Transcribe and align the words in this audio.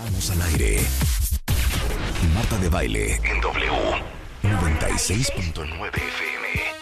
Estamos 0.00 0.30
al 0.30 0.42
aire. 0.52 0.80
Marta 2.34 2.56
de 2.56 2.70
baile 2.70 3.20
en 3.22 3.40
W 3.42 3.70
96.9 4.42 5.88
FM. 5.88 6.79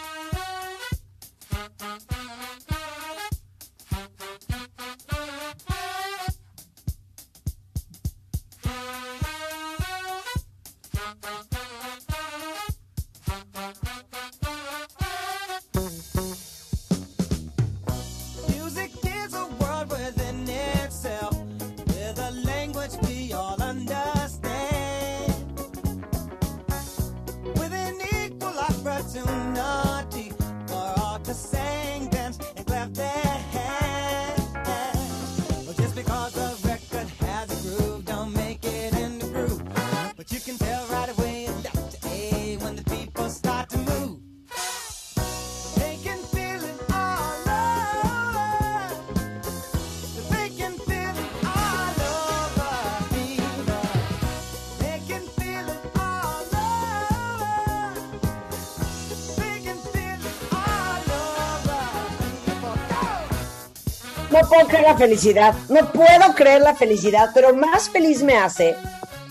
Creer 64.69 64.83
la 64.85 64.97
felicidad, 64.97 65.53
no 65.69 65.91
puedo 65.91 66.33
creer 66.35 66.61
la 66.61 66.75
felicidad, 66.75 67.31
pero 67.33 67.53
más 67.55 67.89
feliz 67.89 68.23
me 68.23 68.37
hace 68.37 68.75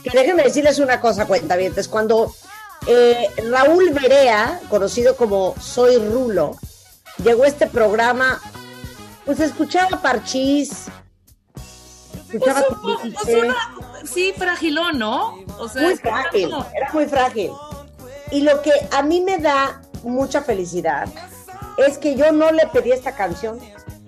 que 0.03 0.11
déjenme 0.11 0.42
decirles 0.45 0.78
una 0.78 1.00
cosa, 1.00 1.27
cuentavientes, 1.27 1.89
cuando 1.89 2.33
eh, 2.86 3.28
Raúl 3.50 3.91
Berea, 3.91 4.61
conocido 4.69 5.17
como 5.17 5.55
Soy 5.61 5.97
Rulo, 5.98 6.56
llegó 7.22 7.45
a 7.45 7.48
este 7.48 7.67
programa, 7.67 8.41
pues 9.25 9.41
escuchaba 9.41 10.00
Parchís, 10.00 10.84
escuchaba 12.33 12.62
Pues, 12.83 13.05
un- 13.05 13.12
pues 13.14 13.36
una- 13.36 13.56
sí, 14.05 14.33
fragilón, 14.36 14.98
¿no? 14.98 15.39
O 15.58 15.69
sea, 15.69 15.83
muy 15.83 15.97
frágil, 15.97 16.50
como- 16.50 16.67
era 16.75 16.92
muy 16.92 17.06
frágil. 17.06 17.50
Y 18.30 18.42
lo 18.42 18.62
que 18.62 18.73
a 18.92 19.02
mí 19.02 19.20
me 19.20 19.39
da 19.39 19.80
mucha 20.05 20.42
felicidad 20.42 21.08
es 21.77 21.98
que 21.98 22.14
yo 22.14 22.30
no 22.33 22.50
le 22.52 22.67
pedí 22.69 22.92
esta 22.92 23.12
canción. 23.17 23.58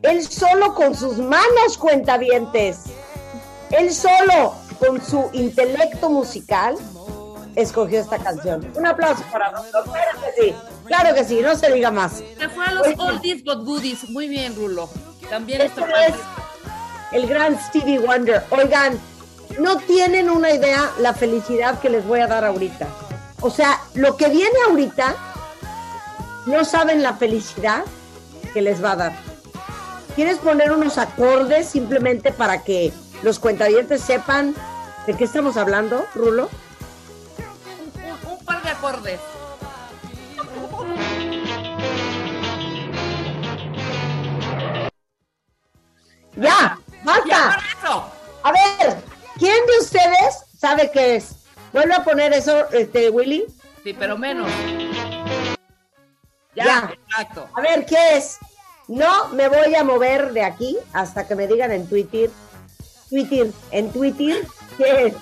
Él 0.02 0.26
solo 0.26 0.74
con 0.74 0.94
sus 0.94 1.18
manos 1.18 1.76
cuentavientes. 1.78 2.84
Él 3.70 3.92
solo 3.92 4.54
con 4.78 5.00
su 5.04 5.28
intelecto 5.32 6.08
musical 6.08 6.76
escogió 7.54 8.00
esta 8.00 8.18
canción. 8.18 8.70
Un 8.74 8.86
aplauso 8.86 9.22
para 9.30 9.50
nosotros. 9.50 9.84
Claro 9.84 10.20
que 10.20 10.42
sí, 10.42 10.54
claro 10.86 11.14
que 11.14 11.24
sí, 11.24 11.40
no 11.42 11.54
se 11.54 11.72
diga 11.72 11.90
más. 11.90 12.22
Se 12.38 12.48
fue 12.48 12.64
a 12.64 12.72
los 12.72 12.86
oldies 12.98 13.44
but 13.44 13.64
goodies. 13.64 14.08
Muy 14.10 14.28
bien, 14.28 14.56
Rulo. 14.56 14.88
También 15.28 15.60
está 15.60 15.86
es 16.06 16.14
el 17.12 17.26
gran 17.26 17.58
Stevie 17.60 17.98
Wonder. 17.98 18.42
Oigan, 18.50 18.98
no 19.58 19.76
tienen 19.78 20.30
una 20.30 20.50
idea 20.52 20.90
la 20.98 21.12
felicidad 21.12 21.78
que 21.80 21.90
les 21.90 22.06
voy 22.06 22.20
a 22.20 22.26
dar 22.26 22.44
ahorita. 22.44 22.86
O 23.40 23.50
sea, 23.50 23.80
lo 23.94 24.16
que 24.16 24.28
viene 24.28 24.56
ahorita, 24.68 25.14
no 26.46 26.64
saben 26.64 27.02
la 27.02 27.14
felicidad 27.14 27.84
que 28.52 28.62
les 28.62 28.82
va 28.82 28.92
a 28.92 28.96
dar. 28.96 29.29
¿Quieres 30.14 30.38
poner 30.38 30.72
unos 30.72 30.98
acordes 30.98 31.68
simplemente 31.68 32.32
para 32.32 32.62
que 32.62 32.92
los 33.22 33.38
cuentavientes 33.38 34.00
sepan 34.02 34.54
de 35.06 35.14
qué 35.16 35.24
estamos 35.24 35.56
hablando, 35.56 36.04
Rulo? 36.14 36.48
un, 38.26 38.32
un 38.32 38.44
par 38.44 38.62
de 38.62 38.70
acordes. 38.70 39.20
¡Ya! 46.36 46.78
¡Basta! 47.04 47.60
A 48.42 48.52
ver, 48.52 48.96
¿quién 49.38 49.66
de 49.66 49.78
ustedes 49.80 50.44
sabe 50.58 50.90
qué 50.92 51.16
es? 51.16 51.34
Vuelve 51.72 51.94
a 51.94 52.04
poner 52.04 52.32
eso, 52.32 52.68
este, 52.70 53.10
Willy. 53.10 53.46
Sí, 53.84 53.92
pero 53.92 54.16
menos. 54.16 54.48
Ya, 56.54 56.64
Ya. 56.64 56.92
exacto. 56.92 57.48
A 57.54 57.60
ver, 57.60 57.86
¿qué 57.86 58.16
es? 58.16 58.38
No 58.90 59.28
me 59.28 59.48
voy 59.48 59.72
a 59.76 59.84
mover 59.84 60.32
de 60.32 60.42
aquí 60.42 60.76
hasta 60.92 61.24
que 61.28 61.36
me 61.36 61.46
digan 61.46 61.70
en 61.70 61.88
Twitter. 61.88 62.28
Twitter, 63.08 63.52
en 63.70 63.92
Twitter, 63.92 64.44
¿qué 64.76 65.06
es? 65.06 65.14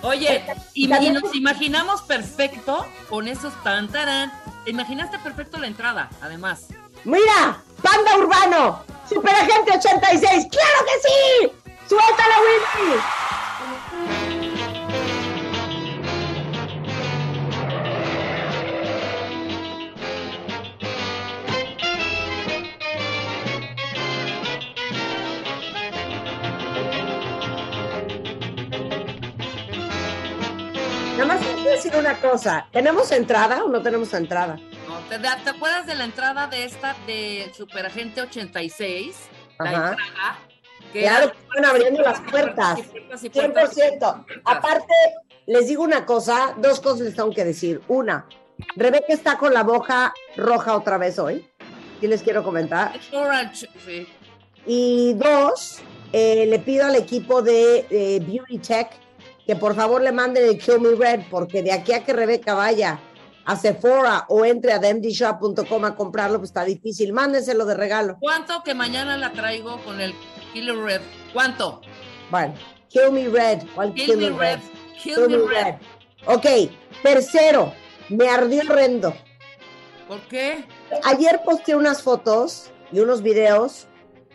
Oye, 0.00 0.42
y, 0.72 0.86
nos 0.86 1.34
imaginamos 1.34 2.00
perfecto 2.00 2.86
con 3.10 3.28
esos 3.28 3.52
tan 3.62 3.88
tarán. 3.88 4.32
Te 4.64 4.70
imaginaste 4.70 5.18
perfecto 5.18 5.58
la 5.58 5.66
entrada, 5.66 6.08
además. 6.22 6.68
Mira, 7.04 7.62
Panda 7.82 8.16
Urbano, 8.16 8.82
Superagente 9.06 9.72
86, 9.76 10.46
¡claro 10.50 10.86
que 10.86 11.08
sí! 11.08 11.52
¡Suéltala, 11.88 12.36
Willy! 12.40 14.37
Nada 31.18 31.34
más 31.34 31.44
quiero 31.44 31.62
decir 31.70 31.92
una 31.96 32.14
cosa. 32.20 32.68
¿Tenemos 32.72 33.10
entrada 33.10 33.64
o 33.64 33.68
no 33.68 33.82
tenemos 33.82 34.12
entrada? 34.14 34.56
¿no? 34.86 34.98
¿Te, 35.08 35.18
da- 35.18 35.36
te 35.42 35.50
acuerdas 35.50 35.86
de 35.86 35.94
la 35.96 36.04
entrada 36.04 36.46
de 36.46 36.64
esta 36.64 36.94
de 37.06 37.50
Superagente 37.56 38.20
86? 38.22 39.16
La 39.58 39.70
Ajá. 39.70 39.88
entrada. 39.90 40.38
que 40.92 41.00
Claro, 41.02 41.32
están 41.48 41.64
abriendo 41.64 42.02
las 42.02 42.20
puertas. 42.20 42.78
y 42.78 42.82
puertas 42.84 43.24
y 43.24 43.30
puertas. 43.30 43.76
100%. 43.76 44.24
Aparte, 44.44 44.94
les 45.46 45.66
digo 45.66 45.82
una 45.82 46.06
cosa, 46.06 46.54
dos 46.58 46.80
cosas 46.80 47.00
les 47.00 47.16
tengo 47.16 47.30
que 47.30 47.44
decir. 47.44 47.80
Una, 47.88 48.26
Rebeca 48.76 49.12
está 49.12 49.38
con 49.38 49.52
la 49.52 49.62
boca 49.64 50.12
roja 50.36 50.76
otra 50.76 50.98
vez 50.98 51.18
hoy. 51.18 51.48
Y 52.00 52.06
les 52.06 52.22
quiero 52.22 52.44
comentar. 52.44 52.92
Y 54.66 55.14
dos, 55.14 55.80
eh, 56.12 56.46
le 56.46 56.58
pido 56.60 56.86
al 56.86 56.94
equipo 56.94 57.42
de 57.42 57.86
eh, 57.90 58.20
Beauty 58.24 58.58
Tech 58.58 58.88
que 59.48 59.56
por 59.56 59.74
favor 59.74 60.02
le 60.02 60.12
manden 60.12 60.46
el 60.46 60.58
Kill 60.58 60.78
Me 60.78 60.90
Red, 60.90 61.22
porque 61.30 61.62
de 61.62 61.72
aquí 61.72 61.94
a 61.94 62.04
que 62.04 62.12
Rebeca 62.12 62.52
vaya 62.52 63.00
a 63.46 63.56
Sephora 63.56 64.26
o 64.28 64.44
entre 64.44 64.74
a 64.74 64.78
themdshop.com 64.78 65.86
a 65.86 65.96
comprarlo, 65.96 66.36
pues 66.36 66.50
está 66.50 66.66
difícil. 66.66 67.14
Mándenselo 67.14 67.64
de 67.64 67.74
regalo. 67.74 68.18
¿Cuánto 68.20 68.62
que 68.62 68.74
mañana 68.74 69.16
la 69.16 69.32
traigo 69.32 69.82
con 69.84 70.02
el 70.02 70.12
Killer 70.52 70.76
Red? 70.76 71.00
¿Cuánto? 71.32 71.80
Bueno, 72.30 72.52
Kill 72.90 73.10
Me 73.10 73.26
Red. 73.26 73.62
¿Cuál 73.74 73.94
Kill 73.94 74.18
Me 74.18 74.28
Red. 74.28 74.60
Kill 75.02 75.18
Me 75.18 75.26
Kill 75.28 75.38
Me 75.38 75.48
Red. 75.48 75.64
Red. 75.64 75.74
Ok, 76.26 76.46
tercero, 77.02 77.72
me 78.10 78.28
ardió 78.28 78.64
horrendo. 78.64 79.14
¿Por 80.06 80.20
qué? 80.28 80.62
Ayer 81.04 81.40
posteé 81.42 81.74
unas 81.74 82.02
fotos 82.02 82.70
y 82.92 83.00
unos 83.00 83.22
videos 83.22 83.86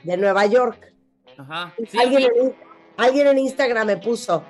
de 0.02 0.18
Nueva 0.18 0.48
York. 0.48 0.92
Ajá. 1.38 1.72
Sí, 1.88 2.00
alguien, 2.00 2.24
sí. 2.24 2.40
en, 2.40 2.56
alguien 2.98 3.28
en 3.28 3.38
Instagram 3.38 3.86
me 3.86 3.98
puso, 3.98 4.44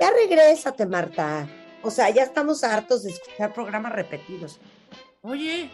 ya 0.00 0.10
regrésate, 0.10 0.86
Marta. 0.86 1.48
O 1.82 1.90
sea, 1.90 2.10
ya 2.10 2.22
estamos 2.22 2.64
hartos 2.64 3.04
de 3.04 3.10
escuchar 3.10 3.52
programas 3.52 3.92
repetidos. 3.92 4.58
Oye, 5.22 5.70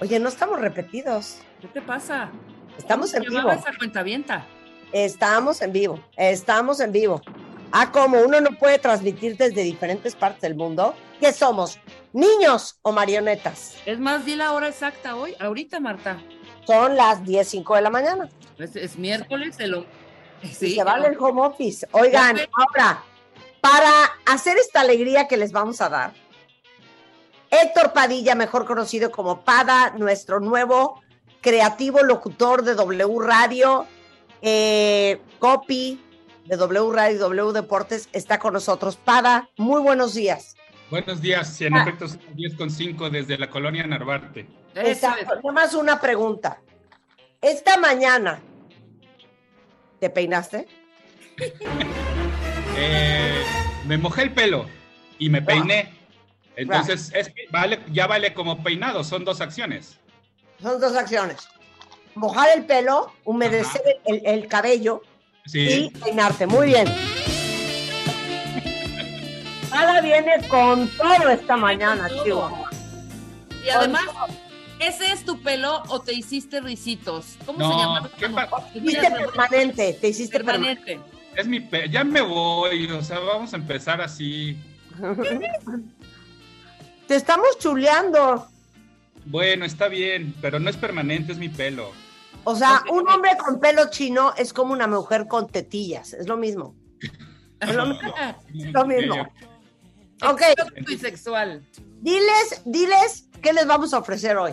Oye, 0.00 0.18
no 0.18 0.30
estamos 0.30 0.58
repetidos. 0.58 1.38
¿qué 1.60 1.68
te 1.68 1.82
pasa? 1.82 2.30
Estamos 2.78 3.12
en 3.12 3.20
¿Cómo 3.24 3.30
se 3.30 3.36
llamaba 3.36 3.54
vivo. 3.56 3.68
esa 3.68 3.78
cuentavienta? 3.78 4.46
Estamos 4.92 5.60
en 5.60 5.72
vivo. 5.72 6.00
Estamos 6.16 6.80
en 6.80 6.90
vivo. 6.90 7.20
Ah, 7.70 7.92
como 7.92 8.18
uno 8.20 8.40
no 8.40 8.50
puede 8.58 8.78
transmitir 8.78 9.36
desde 9.36 9.62
diferentes 9.62 10.16
partes 10.16 10.40
del 10.40 10.54
mundo. 10.54 10.94
¿Qué 11.20 11.32
somos? 11.32 11.78
¿Niños 12.14 12.78
o 12.82 12.92
marionetas? 12.92 13.76
Es 13.84 14.00
más, 14.00 14.24
di 14.24 14.36
la 14.36 14.52
hora 14.52 14.68
exacta 14.68 15.14
hoy, 15.16 15.36
ahorita, 15.38 15.78
Marta. 15.80 16.18
Son 16.66 16.96
las 16.96 17.22
10.05 17.22 17.76
de 17.76 17.82
la 17.82 17.90
mañana. 17.90 18.28
Es, 18.58 18.74
es 18.76 18.96
miércoles, 18.96 19.58
y 20.42 20.48
Sí, 20.48 20.74
se 20.74 20.82
vale 20.82 21.08
el 21.08 21.18
home 21.18 21.42
office. 21.42 21.86
Oigan, 21.92 22.40
ahora, 22.54 23.04
para 23.60 23.90
hacer 24.26 24.56
esta 24.58 24.80
alegría 24.80 25.28
que 25.28 25.36
les 25.36 25.52
vamos 25.52 25.80
a 25.80 25.88
dar, 25.88 26.12
Héctor 27.50 27.92
Padilla, 27.92 28.34
mejor 28.34 28.64
conocido 28.64 29.10
como 29.10 29.40
Pada, 29.42 29.90
nuestro 29.98 30.38
nuevo 30.40 31.02
creativo 31.40 32.02
locutor 32.02 32.62
de 32.62 32.74
W 32.74 33.18
Radio, 33.20 33.86
eh, 34.42 35.20
copy 35.38 36.00
de 36.46 36.56
W 36.56 36.92
Radio 36.92 37.16
y 37.16 37.18
W 37.18 37.52
Deportes, 37.52 38.08
está 38.12 38.38
con 38.38 38.52
nosotros. 38.52 38.96
Pada, 38.96 39.48
muy 39.56 39.80
buenos 39.80 40.14
días. 40.14 40.56
Buenos 40.90 41.20
días, 41.20 41.60
en 41.60 41.74
Ah. 41.76 41.82
efecto 41.82 42.08
son 42.08 42.20
10 42.34 42.54
con 42.56 42.70
5 42.70 43.10
desde 43.10 43.38
la 43.38 43.48
colonia 43.50 43.86
Narvarte. 43.86 44.46
Exacto. 44.74 45.20
es. 45.22 45.26
Nada 45.28 45.52
más 45.52 45.74
una 45.74 46.00
pregunta. 46.00 46.60
Esta 47.40 47.78
mañana, 47.78 48.40
¿te 49.98 50.10
peinaste? 50.10 50.66
Eh, 52.82 53.39
me 53.90 53.98
mojé 53.98 54.22
el 54.22 54.30
pelo 54.32 54.66
y 55.18 55.28
me 55.30 55.42
peiné. 55.42 55.92
Entonces, 56.54 57.10
es 57.12 57.26
que 57.28 57.48
vale, 57.50 57.80
ya 57.90 58.06
vale 58.06 58.32
como 58.34 58.62
peinado, 58.62 59.02
son 59.02 59.24
dos 59.24 59.40
acciones. 59.40 59.98
Son 60.62 60.80
dos 60.80 60.94
acciones. 60.94 61.38
Mojar 62.14 62.50
el 62.56 62.66
pelo, 62.66 63.12
humedecer 63.24 63.82
el, 64.06 64.22
el 64.24 64.46
cabello 64.46 65.02
Sí. 65.44 65.90
y 65.92 65.98
peinarte. 65.98 66.46
Muy 66.46 66.68
bien. 66.68 66.86
Ada 69.72 70.00
viene 70.02 70.34
con 70.48 70.88
todo 70.96 71.28
esta 71.28 71.56
mañana. 71.56 72.08
Chihuahua. 72.22 72.70
Y 73.66 73.70
además, 73.70 74.04
¿ese 74.78 75.10
es 75.10 75.24
tu 75.24 75.42
pelo 75.42 75.82
o 75.88 76.00
te 76.00 76.12
hiciste 76.14 76.60
risitos? 76.60 77.36
¿Cómo 77.44 77.58
No, 77.58 77.72
se 77.72 77.78
llama? 77.78 78.10
¿qué 78.16 78.28
pa- 78.28 78.48
Te 78.72 78.78
hiciste 78.78 79.10
permanente, 79.10 79.92
te 79.94 80.08
hiciste 80.08 80.36
permanente. 80.38 80.80
permanente. 80.84 81.19
Es 81.36 81.46
mi 81.46 81.60
pe- 81.60 81.88
ya 81.88 82.04
me 82.04 82.20
voy, 82.20 82.90
o 82.90 83.02
sea, 83.02 83.18
vamos 83.20 83.52
a 83.52 83.56
empezar 83.56 84.00
así. 84.00 84.56
Te 87.06 87.16
estamos 87.16 87.58
chuleando. 87.58 88.46
Bueno, 89.24 89.64
está 89.64 89.88
bien, 89.88 90.34
pero 90.40 90.58
no 90.60 90.70
es 90.70 90.76
permanente, 90.76 91.32
es 91.32 91.38
mi 91.38 91.48
pelo. 91.48 91.92
O 92.44 92.56
sea, 92.56 92.82
un 92.90 93.06
hombre 93.08 93.32
con 93.36 93.60
pelo 93.60 93.90
chino 93.90 94.32
es 94.36 94.52
como 94.52 94.72
una 94.72 94.86
mujer 94.86 95.26
con 95.28 95.46
tetillas, 95.48 96.14
es 96.14 96.26
lo 96.26 96.36
mismo. 96.36 96.74
Es 97.60 97.74
lo, 97.74 97.84
lo 97.84 98.86
mismo. 98.86 99.16
Ok, 100.26 100.40
Exótico 100.56 100.92
y 100.92 100.96
sexual. 100.96 101.62
diles, 102.00 102.62
diles 102.64 103.28
qué 103.42 103.52
les 103.52 103.66
vamos 103.66 103.92
a 103.92 103.98
ofrecer 103.98 104.38
hoy. 104.38 104.52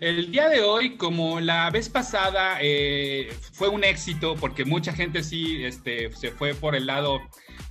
El 0.00 0.30
día 0.30 0.48
de 0.50 0.60
hoy, 0.60 0.96
como 0.96 1.40
la 1.40 1.70
vez 1.70 1.88
pasada, 1.88 2.58
eh, 2.60 3.30
fue 3.52 3.68
un 3.68 3.82
éxito 3.82 4.34
porque 4.34 4.66
mucha 4.66 4.92
gente 4.92 5.22
sí 5.22 5.64
este, 5.64 6.12
se 6.12 6.30
fue 6.30 6.54
por 6.54 6.76
el 6.76 6.86
lado 6.86 7.20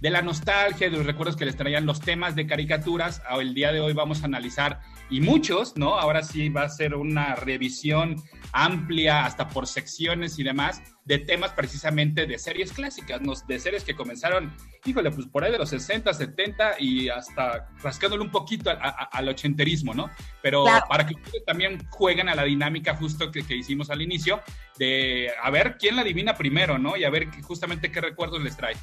de 0.01 0.09
la 0.09 0.23
nostalgia, 0.23 0.89
de 0.89 0.97
los 0.97 1.05
recuerdos 1.05 1.35
que 1.35 1.45
les 1.45 1.55
traían 1.55 1.85
los 1.85 1.99
temas 2.01 2.35
de 2.35 2.47
caricaturas. 2.47 3.21
Ah, 3.29 3.37
El 3.39 3.53
día 3.53 3.71
de 3.71 3.79
hoy 3.79 3.93
vamos 3.93 4.23
a 4.23 4.25
analizar, 4.25 4.81
y 5.09 5.21
muchos, 5.21 5.77
¿no? 5.77 5.99
Ahora 5.99 6.23
sí 6.23 6.49
va 6.49 6.63
a 6.63 6.69
ser 6.69 6.95
una 6.95 7.35
revisión 7.35 8.23
amplia, 8.51 9.25
hasta 9.25 9.47
por 9.49 9.67
secciones 9.67 10.37
y 10.39 10.43
demás, 10.43 10.81
de 11.05 11.19
temas 11.19 11.51
precisamente 11.51 12.25
de 12.25 12.37
series 12.39 12.71
clásicas, 12.71 13.21
¿no? 13.21 13.33
de 13.47 13.59
series 13.59 13.83
que 13.83 13.95
comenzaron, 13.95 14.55
híjole, 14.85 15.11
pues 15.11 15.27
por 15.27 15.43
ahí 15.43 15.51
de 15.51 15.57
los 15.59 15.69
60, 15.69 16.13
70 16.13 16.75
y 16.79 17.09
hasta 17.09 17.69
rascándole 17.83 18.23
un 18.23 18.31
poquito 18.31 18.69
a- 18.69 18.73
a- 18.73 19.09
al 19.11 19.27
ochenterismo, 19.29 19.93
¿no? 19.93 20.09
Pero 20.41 20.63
Claro. 20.63 20.85
para 20.89 21.05
que 21.05 21.15
ustedes 21.15 21.45
también 21.45 21.85
jueguen 21.89 22.29
a 22.29 22.35
la 22.35 22.43
dinámica 22.43 22.95
justo 22.95 23.31
que, 23.31 23.45
que 23.45 23.55
hicimos 23.55 23.89
al 23.89 24.01
inicio, 24.01 24.41
de 24.77 25.31
a 25.41 25.49
ver 25.51 25.77
quién 25.77 25.95
la 25.95 26.01
adivina 26.01 26.35
primero, 26.35 26.77
¿no? 26.77 26.97
Y 26.97 27.03
a 27.03 27.09
ver 27.09 27.27
justamente 27.43 27.91
qué 27.91 28.01
recuerdos 28.01 28.41
les 28.43 28.55
trae. 28.57 28.75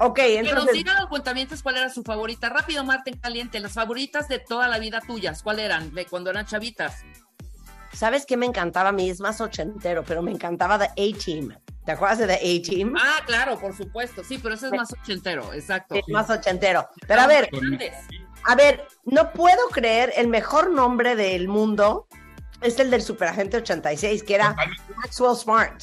Ok, 0.00 0.16
Que 0.16 0.42
nos 0.42 0.50
entonces, 0.50 0.74
digan 0.74 0.96
los 0.96 1.08
cuentamientos 1.08 1.62
cuál 1.62 1.76
era 1.78 1.88
su 1.88 2.02
favorita. 2.04 2.48
Rápido, 2.50 2.84
Marta 2.84 3.10
en 3.10 3.18
caliente. 3.18 3.58
Las 3.58 3.72
favoritas 3.72 4.28
de 4.28 4.38
toda 4.38 4.68
la 4.68 4.78
vida 4.78 5.00
tuyas, 5.00 5.42
¿cuál 5.42 5.58
eran? 5.58 5.92
De 5.92 6.04
cuando 6.06 6.30
eran 6.30 6.46
chavitas. 6.46 7.04
¿Sabes 7.92 8.26
qué 8.26 8.36
me 8.36 8.46
encantaba 8.46 8.90
a 8.90 8.92
mí? 8.92 9.10
Es 9.10 9.20
más 9.20 9.40
ochentero, 9.40 10.04
pero 10.04 10.22
me 10.22 10.30
encantaba 10.30 10.78
The 10.78 10.86
A-Team. 10.86 11.56
¿Te 11.84 11.92
acuerdas 11.92 12.18
de 12.18 12.26
The 12.26 12.34
A-Team? 12.34 12.94
Ah, 12.98 13.22
claro, 13.24 13.58
por 13.58 13.74
supuesto. 13.74 14.22
Sí, 14.22 14.38
pero 14.38 14.54
ese 14.54 14.66
es 14.66 14.72
más 14.72 14.92
ochentero, 14.92 15.52
exacto. 15.52 15.94
Es 15.94 16.04
más 16.08 16.28
ochentero. 16.28 16.88
Pero 17.06 17.22
a 17.22 17.26
ver, 17.26 17.48
a 18.44 18.54
ver, 18.54 18.86
no 19.04 19.32
puedo 19.32 19.68
creer, 19.70 20.12
el 20.16 20.28
mejor 20.28 20.70
nombre 20.70 21.16
del 21.16 21.48
mundo 21.48 22.06
es 22.60 22.78
el 22.78 22.90
del 22.90 23.02
Superagente 23.02 23.56
86, 23.58 24.22
que 24.22 24.34
era. 24.34 24.54
Maxwell 24.96 25.36
Smart. 25.36 25.82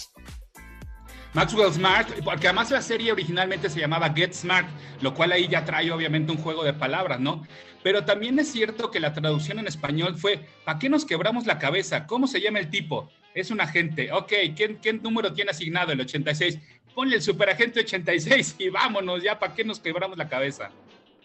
Maxwell 1.36 1.74
Smart, 1.74 2.08
porque 2.24 2.48
además 2.48 2.72
la 2.72 2.82
serie 2.82 3.12
originalmente 3.12 3.70
se 3.70 3.82
llamaba 3.82 4.10
Get 4.14 4.32
Smart, 4.34 4.70
lo 5.02 5.14
cual 5.14 5.34
ahí 5.34 5.50
ya 5.50 5.66
trae 5.66 5.92
obviamente 5.92 6.32
un 6.32 6.38
juego 6.38 6.64
de 6.64 6.72
palabras, 6.72 7.20
¿no? 7.20 7.46
Pero 7.84 8.06
también 8.06 8.40
es 8.40 8.50
cierto 8.50 8.90
que 8.90 9.02
la 9.02 9.12
traducción 9.12 9.60
en 9.60 9.68
español 9.68 10.18
fue, 10.18 10.40
¿para 10.64 10.80
qué 10.80 10.88
nos 10.88 11.04
quebramos 11.04 11.46
la 11.46 11.60
cabeza? 11.60 12.08
¿Cómo 12.08 12.26
se 12.28 12.40
llama 12.40 12.60
el 12.60 12.70
tipo? 12.70 13.12
Es 13.34 13.52
un 13.52 13.60
agente. 13.60 14.14
Ok, 14.14 14.30
¿qué, 14.56 14.78
qué 14.82 14.94
número 14.94 15.34
tiene 15.34 15.52
asignado? 15.52 15.92
El 15.92 16.00
86. 16.00 16.58
Ponle 16.96 17.18
el 17.18 17.22
superagente 17.22 17.82
86 17.82 18.56
y 18.58 18.70
vámonos, 18.70 19.22
ya, 19.22 19.38
¿para 19.38 19.54
qué 19.54 19.66
nos 19.66 19.82
quebramos 19.82 20.18
la 20.18 20.30
cabeza? 20.30 20.72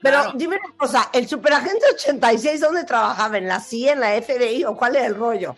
Pero 0.02 0.16
Claro. 0.22 0.32
dime 0.34 0.56
una 0.64 0.74
cosa, 0.76 1.08
¿el 1.12 1.28
Superagente 1.28 1.84
86 1.94 2.60
dónde 2.60 2.82
trabajaba? 2.82 3.38
¿En 3.38 3.46
la 3.46 3.60
CIA, 3.60 3.92
en 3.92 4.00
la 4.00 4.20
FBI 4.20 4.64
o 4.64 4.76
cuál 4.76 4.96
era 4.96 5.06
el 5.06 5.14
rollo? 5.14 5.54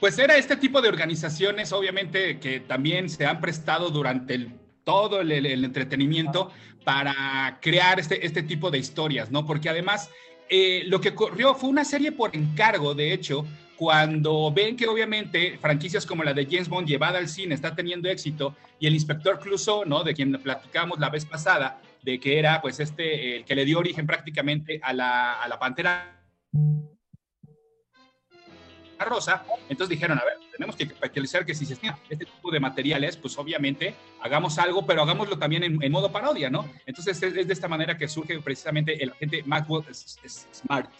Pues 0.00 0.18
era 0.18 0.36
este 0.36 0.56
tipo 0.56 0.82
de 0.82 0.88
organizaciones, 0.88 1.72
obviamente, 1.72 2.38
que 2.38 2.60
también 2.60 3.08
se 3.08 3.26
han 3.26 3.40
prestado 3.40 3.90
durante 3.90 4.34
el- 4.34 4.52
todo 4.84 5.20
el, 5.20 5.64
entretenimiento 5.64 6.50
para 6.84 7.58
crear 7.62 7.98
este, 7.98 8.24
este 8.26 8.42
tipo 8.42 8.70
de 8.70 8.78
historias, 8.78 9.30
¿no? 9.30 9.46
Porque 9.46 9.70
además, 9.70 10.10
eh, 10.50 10.82
lo 10.86 11.00
que 11.00 11.10
ocurrió 11.10 11.54
fue 11.54 11.70
una 11.70 11.84
serie 11.84 12.12
por 12.12 12.36
encargo, 12.36 12.94
de 12.94 13.12
hecho, 13.14 13.46
cuando 13.76 14.52
ven 14.52 14.76
que 14.76 14.86
obviamente 14.86 15.58
franquicias 15.58 16.06
como 16.06 16.22
la 16.22 16.32
de 16.32 16.44
James 16.44 16.68
Bond 16.68 16.86
llevada 16.86 17.18
al 17.18 17.28
cine 17.28 17.54
está 17.54 17.74
teniendo 17.74 18.08
éxito 18.08 18.54
y 18.78 18.86
el 18.86 18.94
inspector 18.94 19.40
Clouseau, 19.40 19.84
¿no? 19.84 20.04
De 20.04 20.14
quien 20.14 20.32
platicamos 20.32 20.98
la 20.98 21.10
vez 21.10 21.24
pasada, 21.24 21.80
de 22.02 22.20
que 22.20 22.38
era 22.38 22.60
pues 22.60 22.78
este, 22.78 23.36
el 23.38 23.44
que 23.44 23.54
le 23.54 23.64
dio 23.64 23.78
origen 23.78 24.06
prácticamente 24.06 24.80
a 24.82 24.92
la, 24.92 25.42
a 25.42 25.48
la 25.48 25.58
Pantera 25.58 26.22
rosa, 29.02 29.44
entonces 29.68 29.88
dijeron, 29.88 30.18
a 30.18 30.24
ver, 30.24 30.34
tenemos 30.52 30.76
que 30.76 30.86
capitalizar 30.86 31.44
que 31.44 31.54
si 31.54 31.66
se 31.66 31.76
tiene 31.76 31.96
este 32.08 32.26
tipo 32.26 32.50
de 32.50 32.60
materiales, 32.60 33.16
pues 33.16 33.36
obviamente 33.38 33.94
hagamos 34.20 34.58
algo, 34.58 34.84
pero 34.86 35.02
hagámoslo 35.02 35.38
también 35.38 35.64
en, 35.64 35.82
en 35.82 35.90
modo 35.92 36.12
parodia, 36.12 36.50
¿no? 36.50 36.68
Entonces 36.86 37.22
es, 37.22 37.36
es 37.36 37.46
de 37.46 37.52
esta 37.52 37.66
manera 37.68 37.96
que 37.98 38.06
surge 38.06 38.38
precisamente 38.40 39.02
el 39.02 39.10
agente 39.10 39.42
Maxwell 39.44 39.84
Smart. 39.92 40.90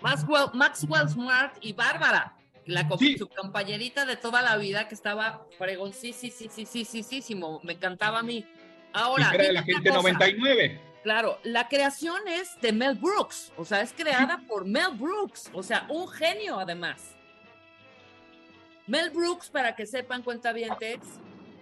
Maxwell, 0.00 0.46
Maxwell 0.54 1.08
Smart 1.08 1.56
y 1.60 1.72
Bárbara. 1.72 2.32
La 2.66 2.88
Sí. 2.98 3.16
su 3.16 3.28
compañerita 3.28 4.04
de 4.06 4.16
toda 4.16 4.42
la 4.42 4.56
vida 4.56 4.88
que 4.88 4.94
estaba 4.94 5.46
fregón, 5.56 5.92
sí, 5.92 6.12
sí, 6.12 6.30
sí, 6.30 6.48
sí, 6.52 6.66
sí, 6.66 6.84
sí, 6.84 7.02
sí, 7.04 7.22
sí, 7.22 7.40
me 7.62 7.74
encantaba 7.74 8.18
a 8.18 8.22
mí. 8.24 8.44
Ahora, 8.92 9.28
y 9.30 9.34
era 9.34 9.44
el 9.46 9.56
agente 9.58 9.88
cosa. 9.90 10.00
99. 10.02 10.80
Claro, 11.06 11.38
la 11.44 11.68
creación 11.68 12.16
es 12.26 12.60
de 12.60 12.72
Mel 12.72 12.96
Brooks, 12.96 13.52
o 13.56 13.64
sea, 13.64 13.80
es 13.80 13.92
creada 13.92 14.42
por 14.48 14.64
Mel 14.64 14.90
Brooks, 14.98 15.48
o 15.52 15.62
sea, 15.62 15.86
un 15.88 16.08
genio 16.08 16.58
además. 16.58 17.14
Mel 18.88 19.10
Brooks, 19.10 19.48
para 19.48 19.76
que 19.76 19.86
sepan 19.86 20.24
cuentavientes, 20.24 20.98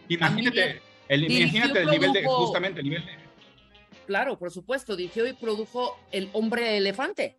Imagínate, 0.09 0.81
el, 1.09 1.31
imagínate 1.31 1.83
el 1.83 1.91
nivel 1.91 2.13
de, 2.15 2.25
justamente 2.25 2.81
el 2.81 2.85
nivel 2.89 3.05
de, 3.05 3.13
claro, 4.07 4.39
por 4.39 4.51
supuesto, 4.51 4.97
dirigió 4.97 5.27
y 5.27 5.35
produjo 5.35 6.01
El 6.11 6.31
Hombre 6.33 6.79
Elefante. 6.79 7.37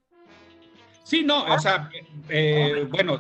Sí, 1.04 1.24
no, 1.24 1.44
o 1.46 1.58
sea, 1.58 1.90
eh, 2.30 2.86
bueno, 2.88 3.20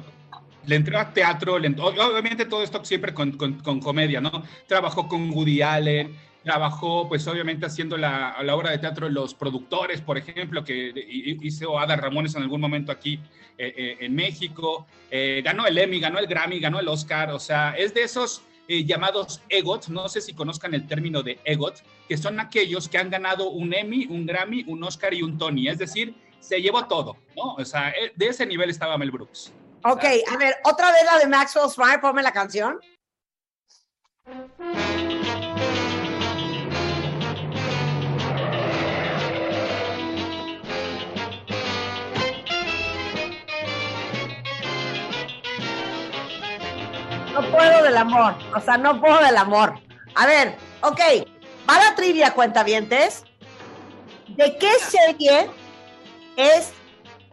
le 0.67 0.75
entró 0.75 0.99
a 0.99 1.11
teatro, 1.11 1.57
le 1.57 1.69
entró- 1.69 1.87
obviamente 1.87 2.45
todo 2.45 2.61
esto 2.61 2.85
siempre 2.85 3.15
con, 3.15 3.31
con- 3.31 3.59
con 3.61 3.79
comedia, 3.79 4.21
¿no? 4.21 4.43
Trabajó 4.67 5.07
con 5.07 5.31
Woody 5.31 5.63
Allen, 5.63 6.15
trabajó 6.45 7.09
pues 7.09 7.27
obviamente 7.27 7.65
haciendo 7.65 7.97
la, 7.97 8.37
la 8.43 8.55
obra 8.55 8.69
de 8.71 8.77
teatro 8.77 9.09
Los 9.09 9.33
Productores, 9.33 9.99
por 9.99 10.17
ejemplo, 10.17 10.63
que 10.63 10.93
hi- 10.95 11.39
hizo 11.41 11.77
Ada 11.77 11.95
Ramones 11.97 12.35
en 12.35 12.43
algún 12.43 12.61
momento 12.61 12.91
aquí 12.91 13.19
eh, 13.57 13.73
eh, 13.75 13.97
en 13.99 14.15
México, 14.15 14.85
Eh, 15.11 15.41
ganó 15.43 15.65
el 15.65 15.77
Emmy, 15.77 15.99
ganó 15.99 16.19
el 16.19 16.27
Grammy, 16.27 16.59
ganó 16.59 16.79
el 16.79 16.87
Oscar, 16.87 17.31
o 17.31 17.39
sea, 17.39 17.73
es 17.77 17.93
de 17.93 18.03
esos 18.03 18.41
llamados 18.67 19.41
EGOT, 19.49 19.87
no 19.89 20.09
sé 20.09 20.19
si 20.21 20.33
conozcan 20.33 20.73
el 20.73 20.87
término 20.87 21.21
de 21.23 21.39
EGOT, 21.45 21.75
que 22.09 22.17
son 22.17 22.39
aquellos 22.39 22.89
que 22.89 22.97
han 22.97 23.09
ganado 23.09 23.49
un 23.49 23.73
Emmy, 23.73 24.07
un 24.07 24.25
Grammy, 24.25 24.63
un 24.67 24.83
Oscar 24.83 25.13
y 25.13 25.21
un 25.21 25.37
Tony, 25.37 25.67
es 25.69 25.77
decir, 25.77 26.15
se 26.39 26.61
llevó 26.61 26.85
todo, 26.85 27.15
¿no? 27.35 27.53
O 27.55 27.63
sea, 27.65 27.93
de 28.15 28.25
ese 28.27 28.45
nivel 28.45 28.69
estaba 28.69 28.97
Mel 28.97 29.11
Brooks. 29.11 29.53
Ok, 29.83 30.03
a 30.33 30.37
ver, 30.37 30.55
otra 30.63 30.91
vez 30.91 31.03
la 31.05 31.19
de 31.19 31.27
Maxwell 31.27 31.69
Smart, 31.69 32.01
ponme 32.01 32.21
la 32.23 32.31
canción. 32.31 32.79
No 47.35 47.41
puedo 47.51 47.83
del 47.83 47.97
amor, 47.97 48.33
o 48.55 48.61
sea, 48.61 48.77
no 48.77 49.01
puedo 49.01 49.19
del 49.19 49.35
amor. 49.35 49.73
A 50.15 50.25
ver, 50.25 50.55
ok, 50.81 51.01
va 51.69 51.77
la 51.77 51.93
trivia, 51.93 52.33
cuentavientes. 52.33 53.25
¿De 54.29 54.57
qué 54.57 54.71
serie 54.79 55.49
es 56.37 56.71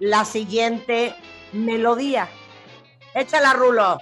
la 0.00 0.24
siguiente 0.24 1.14
melodía? 1.52 2.28
Échala, 3.14 3.52
Rulo. 3.52 3.98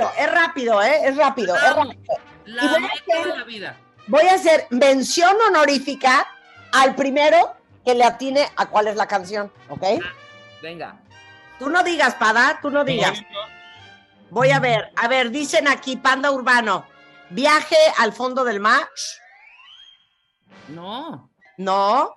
Rápido, 0.00 0.12
es 0.18 0.30
rápido, 0.32 0.82
¿eh? 0.82 1.00
Es 1.04 1.16
rápido, 1.16 1.54
es 1.56 1.62
rápido. 1.62 1.94
La 2.46 2.64
Y 2.64 2.68
voy 2.68 2.84
a 2.84 2.86
hacer- 2.88 3.32
de 3.32 3.38
la 3.38 3.44
vida. 3.44 3.76
Voy 4.06 4.26
a 4.28 4.34
hacer 4.34 4.66
mención 4.70 5.36
honorífica 5.48 6.26
al 6.72 6.94
primero 6.94 7.54
que 7.84 7.94
le 7.94 8.04
atine 8.04 8.48
a 8.56 8.66
cuál 8.66 8.88
es 8.88 8.96
la 8.96 9.06
canción, 9.06 9.52
¿ok? 9.68 9.82
Venga. 10.62 10.96
Tú 11.58 11.68
no 11.68 11.82
digas, 11.82 12.14
Pada, 12.14 12.58
tú 12.62 12.70
no 12.70 12.84
digas. 12.84 13.20
Voy 14.30 14.50
a 14.50 14.60
ver, 14.60 14.92
a 14.96 15.08
ver, 15.08 15.30
dicen 15.30 15.66
aquí, 15.68 15.96
Panda 15.96 16.30
Urbano, 16.30 16.86
viaje 17.30 17.76
al 17.98 18.12
fondo 18.12 18.44
del 18.44 18.60
mar. 18.60 18.88
No, 20.68 21.30
No. 21.56 22.14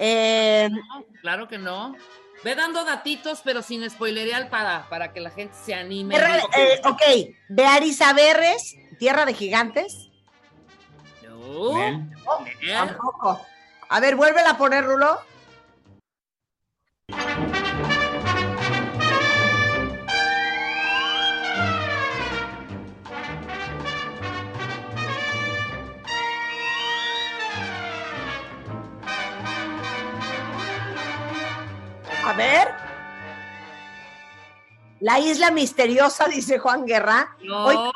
Eh, 0.00 0.68
no, 0.70 1.04
claro 1.22 1.48
que 1.48 1.58
no. 1.58 1.96
Ve 2.44 2.54
dando 2.54 2.84
datitos, 2.84 3.40
pero 3.44 3.62
sin 3.62 3.88
spoilerear 3.90 4.48
para, 4.48 4.88
para 4.88 5.12
que 5.12 5.20
la 5.20 5.30
gente 5.30 5.54
se 5.64 5.74
anime. 5.74 6.14
tierra- 6.14 6.36
eh, 6.56 6.80
ok, 6.84 7.02
Bearisa 7.48 8.12
Berres, 8.12 8.76
Tierra 8.98 9.26
de 9.26 9.34
Gigantes. 9.34 10.08
No. 11.22 12.08
Tampoco. 12.72 13.44
A 13.88 14.00
ver, 14.00 14.16
vuélvela 14.16 14.50
a 14.50 14.58
poner, 14.58 14.84
Rulo. 14.84 15.20
Ver. 32.38 32.68
La 35.00 35.18
isla 35.18 35.50
misteriosa, 35.50 36.26
dice 36.28 36.58
Juan 36.58 36.86
Guerra. 36.86 37.36
No. 37.42 37.66
Oye, 37.66 37.90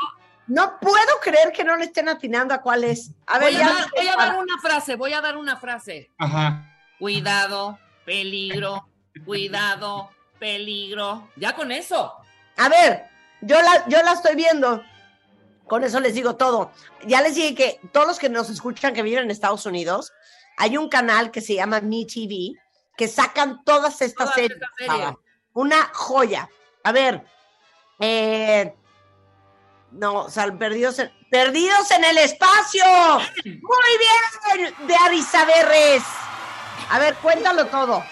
No 0.47 0.79
puedo 0.81 1.21
creer 1.23 1.53
que 1.53 1.65
no 1.65 1.77
le 1.77 1.85
estén 1.87 2.09
atinando 2.09 2.53
a 2.53 2.61
cuál 2.61 2.85
es. 2.85 3.11
A 3.27 3.39
ver, 3.39 3.53
voy, 3.53 3.63
a 3.63 3.67
ya. 3.67 3.73
dar, 3.73 3.91
voy 3.97 4.09
a 4.09 4.17
dar 4.17 4.39
una 4.39 4.59
frase, 4.59 4.97
voy 4.97 5.13
a 5.13 5.21
dar 5.21 5.37
una 5.37 5.57
frase. 5.57 6.11
Ajá. 6.19 6.69
Cuidado, 6.99 7.79
peligro, 8.05 8.89
cuidado, 9.25 10.11
peligro. 10.39 11.31
Ya 11.37 11.55
con 11.55 11.73
eso. 11.73 12.15
A 12.57 12.69
ver, 12.69 13.05
yo 13.41 13.61
la, 13.63 13.89
yo 13.89 14.03
la 14.03 14.13
estoy 14.13 14.37
viendo. 14.37 14.83
Con 15.67 15.85
eso 15.85 16.01
les 16.01 16.15
digo 16.15 16.37
todo. 16.37 16.71
Ya 17.07 17.23
les 17.23 17.35
dije 17.35 17.55
que 17.55 17.81
todos 17.93 18.07
los 18.07 18.19
que 18.19 18.29
nos 18.29 18.51
escuchan 18.51 18.93
que 18.93 19.03
viven 19.03 19.25
en 19.25 19.31
Estados 19.31 19.65
Unidos, 19.65 20.13
hay 20.59 20.77
un 20.77 20.89
canal 20.89 21.31
que 21.31 21.41
se 21.41 21.55
llama 21.55 21.81
Me 21.81 22.05
TV 22.05 22.55
que 22.97 23.09
sacan 23.09 23.63
todas 23.65 24.01
estas 24.03 24.31
Todas 24.31 24.35
series. 24.35 24.61
Una 25.55 25.91
joya. 25.93 26.49
A 26.85 26.93
ver, 26.93 27.25
eh, 28.01 28.75
no, 29.93 30.25
o 30.25 30.31
sea, 30.31 30.51
perdidos 30.57 30.99
en, 30.99 31.13
perdidos 31.31 31.91
en 31.91 32.05
el 32.05 32.19
espacio. 32.19 32.85
Muy 33.45 34.59
bien, 34.59 34.75
de 34.87 34.95
Arisaberres. 34.97 36.03
A 36.91 36.99
ver, 36.99 37.15
cuéntalo 37.17 37.67
todo. 37.67 38.03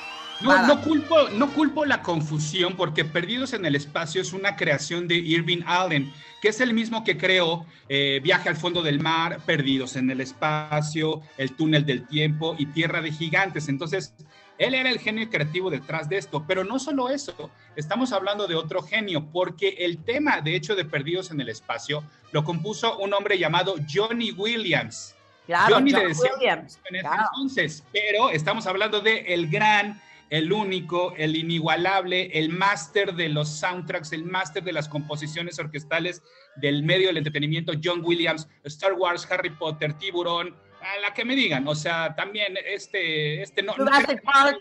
No, 0.41 0.67
no 0.67 0.81
culpo, 0.81 1.29
no 1.31 1.53
culpo 1.53 1.85
la 1.85 2.03
confusión 2.03 2.75
porque 2.75 3.05
Perdidos 3.05 3.53
en 3.53 3.67
el 3.67 3.77
Espacio 3.77 4.23
es 4.23 4.33
una 4.33 4.57
creación 4.57 5.07
de 5.07 5.17
Irving 5.17 5.63
Allen, 5.67 6.11
que 6.41 6.49
es 6.49 6.61
el 6.63 6.73
mismo 6.73 7.05
que 7.05 7.19
creó 7.19 7.67
eh, 7.91 8.21
Viaje 8.23 8.49
al 8.49 8.57
fondo 8.57 8.83
del 8.83 9.01
mar, 9.01 9.41
Perdidos 9.45 9.97
en 9.97 10.11
el 10.11 10.21
Espacio, 10.21 11.21
El 11.37 11.55
túnel 11.57 11.85
del 11.85 12.07
tiempo 12.07 12.57
y 12.59 12.67
Tierra 12.67 13.03
de 13.03 13.13
Gigantes. 13.13 13.69
Entonces, 13.69 14.15
él 14.61 14.75
era 14.75 14.91
el 14.91 15.01
genio 15.01 15.29
creativo 15.31 15.71
detrás 15.71 16.09
de 16.09 16.19
esto, 16.19 16.45
pero 16.47 16.65
no 16.65 16.79
solo 16.79 17.09
eso, 17.09 17.51
estamos 17.77 18.13
hablando 18.13 18.47
de 18.47 18.55
otro 18.55 18.83
genio, 18.83 19.27
porque 19.33 19.71
el 19.79 20.05
tema, 20.05 20.43
de 20.43 20.55
hecho, 20.55 20.77
de 20.77 20.85
Perdidos 20.85 21.31
en 21.31 21.41
el 21.41 21.49
Espacio 21.49 22.05
lo 22.31 22.45
compuso 22.45 22.99
un 22.99 23.15
hombre 23.15 23.39
llamado 23.39 23.77
Johnny 23.91 24.33
Williams. 24.33 25.17
Claro, 25.47 25.77
Johnny 25.77 25.93
John 25.93 26.03
le 26.03 26.09
decía 26.09 26.31
Williams. 26.39 26.79
en 26.91 26.97
ese 26.97 27.03
Claro. 27.03 27.23
entonces, 27.35 27.85
pero 27.91 28.29
estamos 28.29 28.67
hablando 28.67 29.01
de 29.01 29.21
el 29.33 29.49
gran, 29.51 29.99
el 30.29 30.53
único, 30.53 31.15
el 31.17 31.37
inigualable, 31.37 32.31
el 32.39 32.51
máster 32.51 33.15
de 33.15 33.31
los 33.31 33.49
soundtracks, 33.49 34.13
el 34.13 34.25
máster 34.25 34.63
de 34.63 34.73
las 34.73 34.91
composiciones 34.91 35.59
orquestales 35.59 36.23
del 36.57 36.83
medio 36.83 37.07
del 37.07 37.17
entretenimiento, 37.17 37.73
John 37.83 38.03
Williams, 38.05 38.47
Star 38.65 38.93
Wars, 38.93 39.27
Harry 39.31 39.51
Potter, 39.51 39.95
Tiburón, 39.95 40.55
a 40.83 41.01
la 41.01 41.15
que 41.15 41.25
me 41.25 41.37
digan, 41.37 41.67
o 41.69 41.75
sea, 41.75 42.15
también 42.15 42.57
este, 42.67 43.43
este 43.43 43.63
no, 43.63 43.77
no 43.77 43.85
Jurassic 43.85 44.23
Park. 44.23 44.59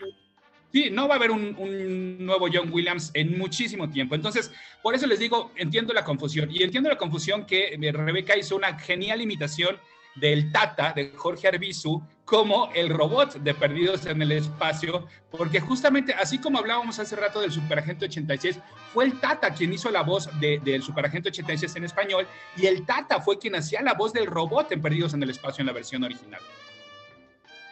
Sí, 0.72 0.88
no 0.88 1.08
va 1.08 1.14
a 1.14 1.16
haber 1.16 1.32
un, 1.32 1.56
un 1.58 2.24
nuevo 2.24 2.46
John 2.52 2.72
Williams 2.72 3.10
en 3.14 3.36
muchísimo 3.36 3.90
tiempo. 3.90 4.14
Entonces, 4.14 4.52
por 4.82 4.94
eso 4.94 5.06
les 5.06 5.18
digo, 5.18 5.50
entiendo 5.56 5.92
la 5.92 6.04
confusión. 6.04 6.48
Y 6.50 6.62
entiendo 6.62 6.88
la 6.88 6.96
confusión 6.96 7.44
que 7.44 7.74
eh, 7.74 7.92
Rebeca 7.92 8.36
hizo 8.36 8.54
una 8.54 8.78
genial 8.78 9.20
imitación 9.20 9.78
del 10.14 10.52
Tata, 10.52 10.92
de 10.94 11.10
Jorge 11.16 11.48
Arbizu, 11.48 12.02
como 12.24 12.70
el 12.74 12.88
robot 12.88 13.34
de 13.34 13.54
Perdidos 13.54 14.06
en 14.06 14.22
el 14.22 14.32
Espacio, 14.32 15.08
porque 15.30 15.60
justamente, 15.60 16.14
así 16.14 16.38
como 16.38 16.58
hablábamos 16.58 16.98
hace 17.00 17.16
rato 17.16 17.40
del 17.40 17.50
Superagente 17.50 18.04
86, 18.04 18.58
fue 18.92 19.04
el 19.04 19.20
Tata 19.20 19.52
quien 19.54 19.72
hizo 19.72 19.90
la 19.90 20.02
voz 20.02 20.28
de- 20.40 20.58
del 20.62 20.82
Superagente 20.82 21.28
86 21.28 21.76
en 21.76 21.84
español, 21.84 22.26
y 22.56 22.66
el 22.66 22.84
Tata 22.84 23.20
fue 23.20 23.38
quien 23.38 23.54
hacía 23.56 23.82
la 23.82 23.94
voz 23.94 24.12
del 24.12 24.26
robot 24.26 24.70
en 24.72 24.82
Perdidos 24.82 25.14
en 25.14 25.22
el 25.22 25.30
Espacio 25.30 25.62
en 25.62 25.66
la 25.66 25.72
versión 25.72 26.02
original. 26.04 26.40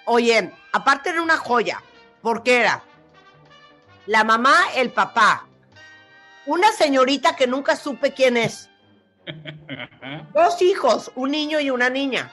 Oye, 0.04 0.52
aparte 0.72 1.10
era 1.10 1.20
una 1.22 1.37
joya, 1.37 1.82
porque 2.22 2.60
era 2.60 2.82
la 4.06 4.25
mamá, 4.25 4.56
el 4.76 4.90
papá, 4.90 5.46
una 6.46 6.72
señorita 6.72 7.37
que 7.37 7.46
nunca 7.46 7.76
supe 7.76 8.14
quién 8.14 8.37
es, 8.37 8.70
dos 10.34 10.62
hijos, 10.62 11.10
un 11.14 11.30
niño 11.32 11.60
y 11.60 11.70
una 11.70 11.90
niña. 11.90 12.30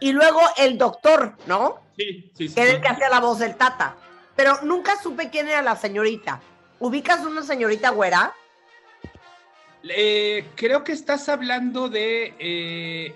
Y 0.00 0.12
luego 0.12 0.40
el 0.58 0.76
doctor, 0.76 1.36
¿no? 1.46 1.80
Sí, 1.96 2.30
sí, 2.36 2.48
sí. 2.48 2.54
Que 2.54 2.62
era 2.62 2.72
el 2.72 2.80
que 2.80 2.88
hacía 2.88 3.08
la 3.08 3.20
voz 3.20 3.38
del 3.38 3.54
tata. 3.56 3.96
Pero 4.34 4.60
nunca 4.62 5.00
supe 5.02 5.30
quién 5.30 5.48
era 5.48 5.62
la 5.62 5.76
señorita. 5.76 6.40
¿Ubicas 6.78 7.24
una 7.24 7.42
señorita 7.42 7.90
güera? 7.90 8.34
Eh, 9.82 10.44
creo 10.54 10.84
que 10.84 10.92
estás 10.92 11.28
hablando 11.28 11.88
de. 11.88 12.34
eh, 12.38 13.14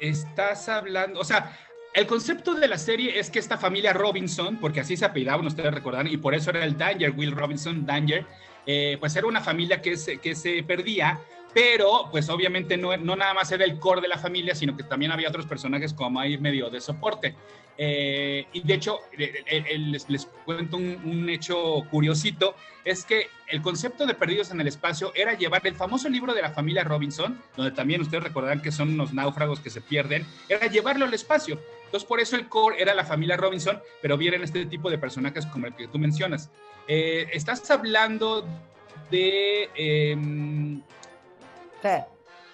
estás 0.00 0.68
hablando. 0.68 1.20
O 1.20 1.24
sea, 1.24 1.56
el 1.94 2.06
concepto 2.06 2.54
de 2.54 2.66
la 2.66 2.78
serie 2.78 3.18
es 3.18 3.30
que 3.30 3.38
esta 3.38 3.56
familia 3.56 3.92
Robinson, 3.92 4.58
porque 4.58 4.80
así 4.80 4.96
se 4.96 5.04
apellidaban, 5.04 5.46
ustedes 5.46 5.72
recordarán, 5.72 6.08
y 6.08 6.16
por 6.16 6.34
eso 6.34 6.50
era 6.50 6.64
el 6.64 6.76
Danger, 6.76 7.12
Will 7.12 7.32
Robinson, 7.32 7.86
Danger, 7.86 8.26
eh, 8.66 8.96
pues 8.98 9.14
era 9.14 9.26
una 9.26 9.40
familia 9.40 9.80
que 9.80 9.96
se, 9.96 10.18
que 10.18 10.34
se 10.34 10.62
perdía, 10.64 11.20
pero 11.54 12.08
pues 12.10 12.28
obviamente 12.28 12.76
no, 12.76 12.96
no 12.96 13.14
nada 13.14 13.32
más 13.32 13.52
era 13.52 13.64
el 13.64 13.78
core 13.78 14.00
de 14.00 14.08
la 14.08 14.18
familia, 14.18 14.54
sino 14.54 14.76
que 14.76 14.82
también 14.82 15.12
había 15.12 15.28
otros 15.28 15.46
personajes 15.46 15.94
como 15.94 16.18
ahí 16.18 16.36
medio 16.36 16.68
de 16.68 16.80
soporte. 16.80 17.34
Eh, 17.76 18.46
y 18.52 18.60
de 18.60 18.74
hecho, 18.74 19.00
eh, 19.18 19.42
eh, 19.46 19.64
eh, 19.68 19.78
les, 19.78 20.08
les 20.08 20.26
cuento 20.44 20.76
un, 20.76 21.00
un 21.04 21.28
hecho 21.28 21.82
curiosito, 21.90 22.54
es 22.84 23.04
que 23.04 23.28
el 23.48 23.62
concepto 23.62 24.06
de 24.06 24.14
Perdidos 24.14 24.50
en 24.50 24.60
el 24.60 24.68
Espacio 24.68 25.12
era 25.14 25.34
llevar 25.34 25.66
el 25.66 25.74
famoso 25.74 26.08
libro 26.08 26.34
de 26.34 26.42
la 26.42 26.50
familia 26.50 26.84
Robinson, 26.84 27.40
donde 27.56 27.72
también 27.72 28.00
ustedes 28.00 28.22
recordarán 28.22 28.60
que 28.60 28.70
son 28.70 28.90
unos 28.90 29.12
náufragos 29.12 29.60
que 29.60 29.70
se 29.70 29.80
pierden, 29.80 30.26
era 30.48 30.66
llevarlo 30.66 31.04
al 31.04 31.14
espacio. 31.14 31.60
Entonces, 31.86 32.08
por 32.08 32.20
eso 32.20 32.36
el 32.36 32.48
core 32.48 32.80
era 32.80 32.94
la 32.94 33.04
familia 33.04 33.36
Robinson, 33.36 33.80
pero 34.02 34.16
vienen 34.16 34.42
este 34.42 34.66
tipo 34.66 34.90
de 34.90 34.98
personajes 34.98 35.46
como 35.46 35.66
el 35.66 35.74
que 35.74 35.86
tú 35.86 35.98
mencionas. 35.98 36.50
Eh, 36.88 37.28
estás 37.32 37.70
hablando 37.70 38.44
de... 39.10 40.82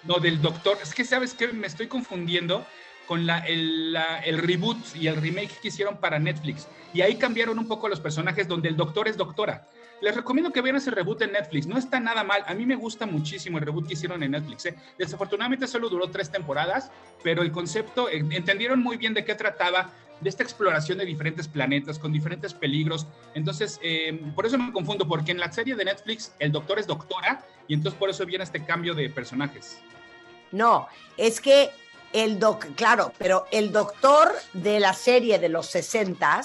no, 0.03 0.19
del 0.19 0.41
doctor. 0.41 0.77
Es 0.81 0.93
que, 0.93 1.03
¿sabes 1.03 1.33
qué? 1.33 1.47
Me 1.49 1.67
estoy 1.67 1.87
confundiendo 1.87 2.65
con 3.07 3.29
el, 3.29 3.97
el 4.25 4.37
reboot 4.37 4.95
y 4.95 5.07
el 5.07 5.17
remake 5.17 5.59
que 5.61 5.67
hicieron 5.67 5.97
para 5.97 6.17
Netflix. 6.19 6.67
Y 6.93 7.01
ahí 7.01 7.15
cambiaron 7.15 7.59
un 7.59 7.67
poco 7.67 7.87
los 7.87 7.99
personajes 7.99 8.47
donde 8.47 8.69
el 8.69 8.77
doctor 8.77 9.07
es 9.07 9.17
doctora. 9.17 9.67
Les 10.01 10.15
recomiendo 10.15 10.51
que 10.51 10.61
vean 10.61 10.75
ese 10.77 10.89
reboot 10.89 11.21
en 11.21 11.33
Netflix. 11.33 11.67
No 11.67 11.77
está 11.77 11.99
nada 11.99 12.23
mal. 12.23 12.43
A 12.47 12.55
mí 12.55 12.65
me 12.65 12.75
gusta 12.75 13.05
muchísimo 13.05 13.59
el 13.59 13.65
reboot 13.65 13.87
que 13.87 13.93
hicieron 13.93 14.23
en 14.23 14.31
Netflix. 14.31 14.65
¿eh? 14.65 14.75
Desafortunadamente 14.97 15.67
solo 15.67 15.89
duró 15.89 16.09
tres 16.09 16.31
temporadas, 16.31 16.91
pero 17.23 17.43
el 17.43 17.51
concepto, 17.51 18.09
eh, 18.09 18.25
entendieron 18.31 18.81
muy 18.81 18.97
bien 18.97 19.13
de 19.13 19.23
qué 19.23 19.35
trataba, 19.35 19.91
de 20.21 20.29
esta 20.29 20.43
exploración 20.43 20.99
de 20.99 21.05
diferentes 21.05 21.47
planetas, 21.47 21.99
con 21.99 22.11
diferentes 22.11 22.53
peligros. 22.53 23.07
Entonces, 23.33 23.79
eh, 23.83 24.19
por 24.35 24.45
eso 24.45 24.57
me 24.57 24.71
confundo, 24.71 25.07
porque 25.07 25.31
en 25.31 25.39
la 25.39 25.51
serie 25.51 25.75
de 25.75 25.85
Netflix 25.85 26.33
el 26.39 26.51
doctor 26.51 26.79
es 26.79 26.87
doctora 26.87 27.43
y 27.67 27.73
entonces 27.73 27.99
por 27.99 28.09
eso 28.09 28.25
viene 28.25 28.43
este 28.43 28.63
cambio 28.63 28.93
de 28.93 29.09
personajes. 29.09 29.79
No, 30.51 30.87
es 31.17 31.41
que 31.41 31.69
el 32.13 32.39
doc, 32.39 32.65
claro, 32.75 33.13
pero 33.17 33.45
el 33.51 33.71
doctor 33.71 34.33
de 34.53 34.79
la 34.79 34.93
serie 34.93 35.39
de 35.39 35.49
los 35.49 35.67
60, 35.67 36.41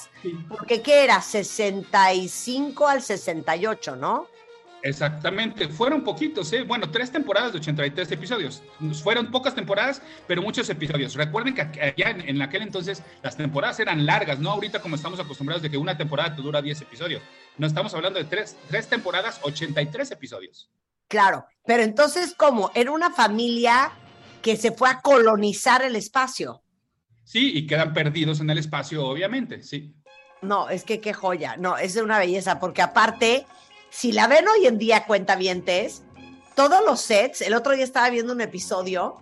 porque 0.49 0.81
¿qué 0.81 1.05
era? 1.05 1.21
65 1.21 2.87
al 2.87 3.03
68, 3.03 3.97
¿no? 3.97 4.29
Exactamente, 4.83 5.69
fueron 5.69 6.05
poquitos, 6.05 6.53
¿eh? 6.53 6.63
bueno, 6.63 6.91
tres 6.91 7.11
temporadas 7.11 7.53
de 7.53 7.59
83 7.59 8.13
episodios. 8.13 8.63
Fueron 9.03 9.31
pocas 9.31 9.55
temporadas, 9.55 10.01
pero 10.29 10.43
muchos 10.43 10.69
episodios. 10.71 11.15
Recuerden 11.15 11.55
que 11.55 11.63
allá 11.63 12.11
en, 12.11 12.29
en 12.29 12.43
aquel 12.43 12.63
entonces 12.63 13.03
las 13.23 13.37
temporadas 13.37 13.81
eran 13.81 14.07
largas, 14.07 14.39
no 14.39 14.51
ahorita 14.51 14.81
como 14.81 14.97
estamos 14.97 15.19
acostumbrados 15.19 15.63
de 15.63 15.71
que 15.71 15.77
una 15.77 15.97
temporada 15.97 16.37
te 16.37 16.43
dura 16.43 16.63
10 16.63 16.83
episodios. 16.83 17.23
No 17.59 17.67
estamos 17.67 17.95
hablando 17.95 18.19
de 18.19 18.27
tres, 18.27 18.57
tres 18.69 18.87
temporadas, 18.89 19.41
83 19.43 20.11
episodios. 20.13 20.71
Claro, 21.09 21.47
pero 21.65 21.83
entonces, 21.83 22.35
¿cómo? 22.37 22.71
Era 22.75 22.91
una 22.91 23.11
familia 23.11 23.93
que 24.43 24.57
se 24.57 24.73
fue 24.73 24.89
a 24.89 25.01
colonizar 25.01 25.83
el 25.83 25.97
espacio. 25.97 26.63
Sí, 27.25 27.53
y 27.57 27.67
quedan 27.67 27.93
perdidos 27.93 28.41
en 28.41 28.51
el 28.51 28.59
espacio, 28.59 29.05
obviamente, 29.05 29.63
sí. 29.63 29.95
No, 30.43 30.69
es 30.69 30.85
que 30.85 31.01
qué 31.01 31.13
joya. 31.13 31.57
No, 31.57 31.77
es 31.77 31.97
una 31.97 32.19
belleza, 32.19 32.61
porque 32.61 32.83
aparte, 32.83 33.47
si 33.91 34.13
la 34.13 34.27
ven 34.27 34.47
hoy 34.49 34.67
en 34.67 34.79
día, 34.79 35.07
cuentavientes, 35.07 36.03
todos 36.55 36.85
los 36.85 37.01
sets, 37.01 37.43
el 37.43 37.55
otro 37.55 37.73
día 37.73 37.85
estaba 37.85 38.09
viendo 38.11 38.33
un 38.33 38.41
episodio 38.41 39.17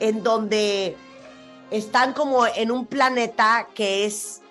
en 0.00 0.22
donde 0.22 0.96
están 1.70 2.12
como 2.12 2.46
en 2.46 2.70
un 2.70 2.86
planeta 2.86 3.68
que 3.74 4.04
es 4.04 4.42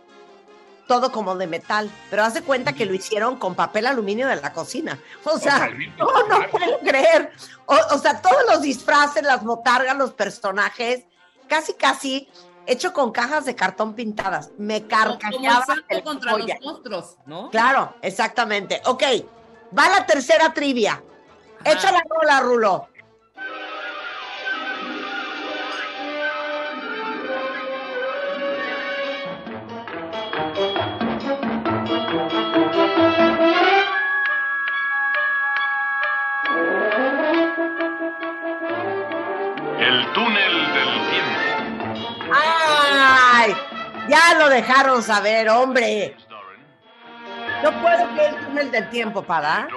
todo 0.88 1.12
como 1.12 1.36
de 1.36 1.48
metal, 1.48 1.92
pero 2.10 2.24
haz 2.24 2.36
de 2.36 2.42
cuenta 2.42 2.74
que 2.74 2.86
lo 2.86 2.94
hicieron 2.94 3.38
con 3.38 3.56
papel 3.56 3.88
aluminio 3.88 4.28
de 4.28 4.36
la 4.36 4.54
cocina. 4.54 5.00
O 5.24 5.40
sea, 5.40 5.70
no, 5.98 6.28
no 6.28 6.48
puedo 6.50 6.80
creer. 6.80 7.32
O, 7.66 7.76
o 7.92 7.98
sea, 7.98 8.22
todos 8.22 8.44
los 8.48 8.62
disfraces, 8.62 9.24
las 9.24 9.44
botargas, 9.44 9.98
los 9.98 10.14
personajes, 10.14 11.06
casi, 11.48 11.74
casi 11.74 12.30
hecho 12.68 12.94
con 12.94 13.12
cajas 13.12 13.46
de 13.46 13.56
cartón 13.56 13.94
pintadas. 13.94 14.52
Me 14.58 14.86
carcajeaba 14.88 15.66
el 15.90 16.04
contra 16.04 16.32
joya. 16.32 16.56
los 16.56 16.66
monstruos, 16.66 17.18
¿no? 17.26 17.50
Claro, 17.50 17.96
exactamente. 18.02 18.82
Ok, 18.86 19.04
va 19.78 19.90
la 19.90 20.06
tercera 20.06 20.54
trivia. 20.54 21.04
Ajá. 21.62 21.72
Echa 21.72 21.92
la 21.92 22.04
rola, 22.08 22.40
Rulo. 22.42 22.88
Ya 44.08 44.38
lo 44.38 44.50
dejaron 44.50 45.02
saber, 45.02 45.50
hombre. 45.50 46.16
No 47.64 47.72
puedo 47.82 48.08
creer 48.14 48.36
el 48.36 48.46
túnel 48.46 48.72
del 48.72 48.90
tiempo, 48.90 49.24
para. 49.24 49.68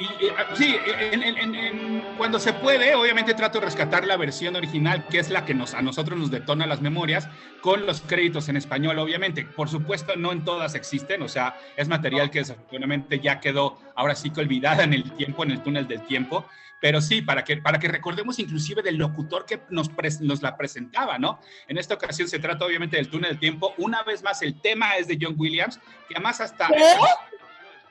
Eh, 0.00 0.32
sí, 0.54 0.76
en- 1.12 1.22
en- 1.24 2.04
cuando 2.16 2.38
se 2.38 2.52
puede, 2.52 2.94
obviamente 2.94 3.34
trato 3.34 3.58
de 3.58 3.64
rescatar 3.66 4.06
la 4.06 4.16
versión 4.16 4.54
original, 4.54 5.04
que 5.08 5.18
es 5.18 5.28
la 5.28 5.44
que 5.44 5.54
nos, 5.54 5.74
a 5.74 5.82
nosotros 5.82 6.16
nos 6.16 6.30
detona 6.30 6.66
las 6.68 6.80
memorias, 6.80 7.28
con 7.60 7.84
los 7.84 8.00
créditos 8.02 8.48
en 8.48 8.56
español, 8.56 8.96
obviamente. 9.00 9.44
Por 9.44 9.68
supuesto, 9.68 10.14
no 10.16 10.30
en 10.30 10.44
todas 10.44 10.76
existen, 10.76 11.20
o 11.22 11.28
sea, 11.28 11.56
es 11.76 11.88
material 11.88 12.30
que 12.30 12.38
desafortunadamente 12.38 13.18
ya 13.18 13.40
quedó 13.40 13.76
ahora 13.96 14.14
sí 14.14 14.30
que 14.30 14.40
olvidada 14.40 14.84
en 14.84 14.94
el 14.94 15.10
tiempo, 15.12 15.42
en 15.42 15.50
el 15.50 15.62
túnel 15.64 15.88
del 15.88 16.02
tiempo. 16.02 16.46
Pero 16.80 17.00
sí, 17.00 17.22
para 17.22 17.42
que, 17.42 17.56
para 17.56 17.78
que 17.78 17.88
recordemos 17.88 18.38
inclusive 18.38 18.82
del 18.82 18.96
locutor 18.96 19.44
que 19.44 19.62
nos, 19.70 19.90
pres- 19.90 20.20
nos 20.20 20.42
la 20.42 20.56
presentaba, 20.56 21.18
¿no? 21.18 21.40
En 21.66 21.76
esta 21.78 21.94
ocasión 21.94 22.28
se 22.28 22.38
trata 22.38 22.64
obviamente 22.64 22.96
del 22.96 23.10
túnel 23.10 23.30
del 23.30 23.40
tiempo. 23.40 23.74
Una 23.78 24.02
vez 24.04 24.22
más, 24.22 24.42
el 24.42 24.60
tema 24.60 24.96
es 24.96 25.08
de 25.08 25.18
John 25.20 25.34
Williams, 25.36 25.78
que 26.08 26.14
además 26.14 26.40
hasta... 26.40 26.68
¿Qué? 26.68 26.94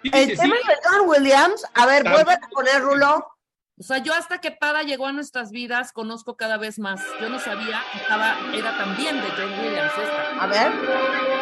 Sí, 0.04 0.12
El 0.14 0.26
sí, 0.26 0.36
sí. 0.36 0.42
tema 0.42 0.56
de 0.56 0.76
John 0.84 1.10
Williams. 1.10 1.66
A 1.74 1.86
ver, 1.86 2.04
vuelve 2.04 2.34
a 2.34 2.40
poner, 2.52 2.82
Rulo. 2.82 3.28
O 3.80 3.84
sea, 3.84 3.98
yo 4.00 4.14
hasta 4.14 4.40
que 4.40 4.52
Pada 4.52 4.84
llegó 4.84 5.06
a 5.06 5.12
nuestras 5.12 5.52
vidas 5.52 5.92
conozco 5.92 6.38
cada 6.38 6.58
vez 6.58 6.80
más. 6.80 7.02
Yo 7.22 7.30
no 7.30 7.40
sabía 7.40 7.84
que 7.92 7.98
estaba, 8.00 8.38
era 8.54 8.76
también 8.78 9.18
de 9.22 9.28
John 9.32 9.52
Williams 9.60 9.92
esta. 10.02 10.44
A 10.44 10.48
ver. 10.48 11.37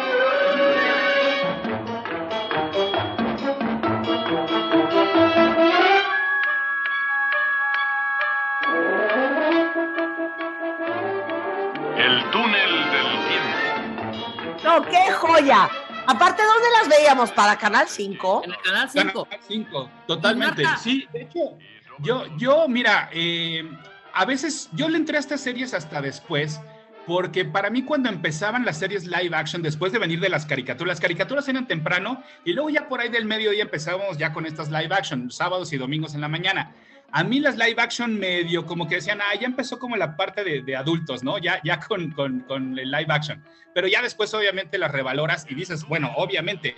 No, 14.80 14.90
qué 14.90 15.12
joya. 15.12 15.68
Aparte, 16.06 16.42
¿dónde 16.42 16.68
las 16.80 16.88
veíamos? 16.88 17.30
¿Para 17.32 17.56
Canal 17.56 17.88
5? 17.88 18.42
En 18.44 18.50
el 18.50 18.56
canal 18.58 18.88
Canal 18.92 19.10
5. 19.12 19.28
5, 19.48 19.90
totalmente. 20.06 20.62
Marta- 20.62 20.78
Sí, 20.80 21.06
de 21.12 21.22
hecho, 21.22 21.58
yo, 21.98 22.24
yo 22.36 22.68
mira, 22.68 23.08
eh, 23.12 23.68
a 24.12 24.24
veces 24.24 24.68
yo 24.72 24.88
le 24.88 24.96
entré 24.98 25.16
a 25.16 25.20
estas 25.20 25.40
series 25.40 25.74
hasta 25.74 26.00
después, 26.00 26.60
porque 27.06 27.44
para 27.44 27.70
mí 27.70 27.82
cuando 27.84 28.08
empezaban 28.08 28.64
las 28.64 28.78
series 28.78 29.04
live 29.06 29.34
action, 29.34 29.62
después 29.62 29.92
de 29.92 29.98
venir 29.98 30.20
de 30.20 30.28
las 30.28 30.44
caricaturas, 30.46 30.88
las 30.96 31.00
caricaturas 31.00 31.48
eran 31.48 31.66
temprano 31.66 32.22
y 32.44 32.52
luego 32.52 32.70
ya 32.70 32.88
por 32.88 33.00
ahí 33.00 33.08
del 33.08 33.24
mediodía 33.24 33.62
empezábamos 33.62 34.18
ya 34.18 34.32
con 34.32 34.44
estas 34.46 34.70
live 34.70 34.94
action, 34.94 35.30
sábados 35.30 35.72
y 35.72 35.76
domingos 35.78 36.14
en 36.14 36.20
la 36.20 36.28
mañana. 36.28 36.72
A 37.12 37.24
mí 37.24 37.40
las 37.40 37.56
live 37.56 37.76
action 37.78 38.18
medio 38.18 38.66
como 38.66 38.88
que 38.88 38.96
decían, 38.96 39.20
ah, 39.20 39.34
ya 39.40 39.46
empezó 39.46 39.78
como 39.78 39.96
la 39.96 40.16
parte 40.16 40.44
de, 40.44 40.62
de 40.62 40.76
adultos, 40.76 41.22
¿no? 41.22 41.38
Ya, 41.38 41.60
ya 41.64 41.80
con, 41.80 42.10
con, 42.10 42.40
con 42.40 42.78
el 42.78 42.90
live 42.90 43.06
action. 43.08 43.42
Pero 43.74 43.88
ya 43.88 44.02
después 44.02 44.32
obviamente 44.34 44.78
las 44.78 44.90
revaloras 44.90 45.46
y 45.48 45.54
dices, 45.54 45.84
bueno, 45.84 46.12
obviamente 46.16 46.74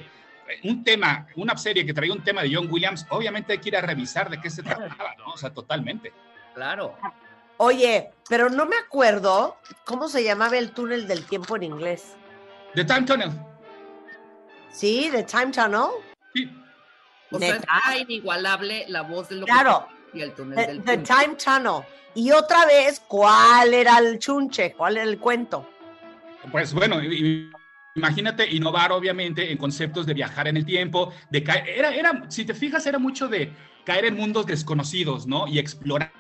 un 0.65 0.85
tema, 0.85 1.27
una 1.37 1.57
serie 1.57 1.85
que 1.85 1.93
traía 1.93 2.13
un 2.13 2.23
tema 2.23 2.43
de 2.43 2.55
John 2.55 2.69
Williams, 2.71 3.07
obviamente 3.11 3.53
hay 3.53 3.59
que 3.59 3.69
ir 3.69 3.77
a 3.77 3.81
revisar 3.81 4.31
de 4.31 4.41
qué 4.41 4.51
se 4.51 4.63
trataba, 4.63 5.15
¿no? 5.19 5.33
O 5.33 5.37
sea, 5.37 5.51
totalmente. 5.51 6.13
Claro. 6.55 6.97
Oye, 7.59 8.11
pero 8.29 8.49
no 8.49 8.67
me 8.67 8.77
acuerdo 8.77 9.59
cómo 9.85 10.09
se 10.09 10.23
llamaba 10.23 10.57
el 10.59 10.73
túnel 10.73 11.07
del 11.07 11.25
tiempo 11.25 11.57
en 11.57 11.65
inglés. 11.65 12.17
The 12.75 12.85
Time 12.85 13.03
Tunnel. 13.03 13.31
¿Sí? 14.71 15.09
¿The 15.11 15.25
Time 15.25 15.51
Tunnel? 15.51 15.89
Sí, 16.35 16.51
O 17.31 17.39
sea, 17.39 17.61
inigualable 17.99 18.85
la 18.89 19.03
voz 19.03 19.29
de 19.29 19.37
lo 19.37 19.47
Claro. 19.47 19.89
Y 20.13 20.21
el 20.23 20.33
túnel 20.35 20.57
The, 20.57 20.67
del 20.67 20.83
The 20.83 20.97
tiempo. 20.99 21.15
Time 21.15 21.37
Tunnel. 21.37 21.83
Y 22.15 22.31
otra 22.33 22.67
vez, 22.67 23.01
¿cuál 23.07 23.75
era 23.75 23.99
el 23.99 24.19
chunche? 24.19 24.73
¿Cuál 24.77 24.97
era 24.97 25.05
el 25.09 25.19
cuento? 25.19 25.69
pues 26.53 26.73
bueno, 26.73 27.03
y- 27.03 27.07
y- 27.15 27.51
imagínate 27.97 28.49
innovar 28.55 28.93
obviamente 28.93 29.51
en 29.51 29.59
conceptos 29.59 30.07
de 30.07 30.15
viajar 30.15 30.49
en 30.49 30.57
el 30.57 30.65
tiempo, 30.65 31.13
de 31.31 31.43
caer, 31.43 31.69
era, 31.69 31.95
era, 31.95 32.25
si 32.29 32.45
te 32.45 32.55
fijas, 32.55 32.87
era 32.87 32.99
mucho 32.99 33.29
de 33.29 33.53
caer 33.85 34.07
en 34.07 34.15
mundos 34.17 34.47
desconocidos, 34.47 35.27
¿no? 35.27 35.47
Y 35.49 35.59
explorar 35.59 36.11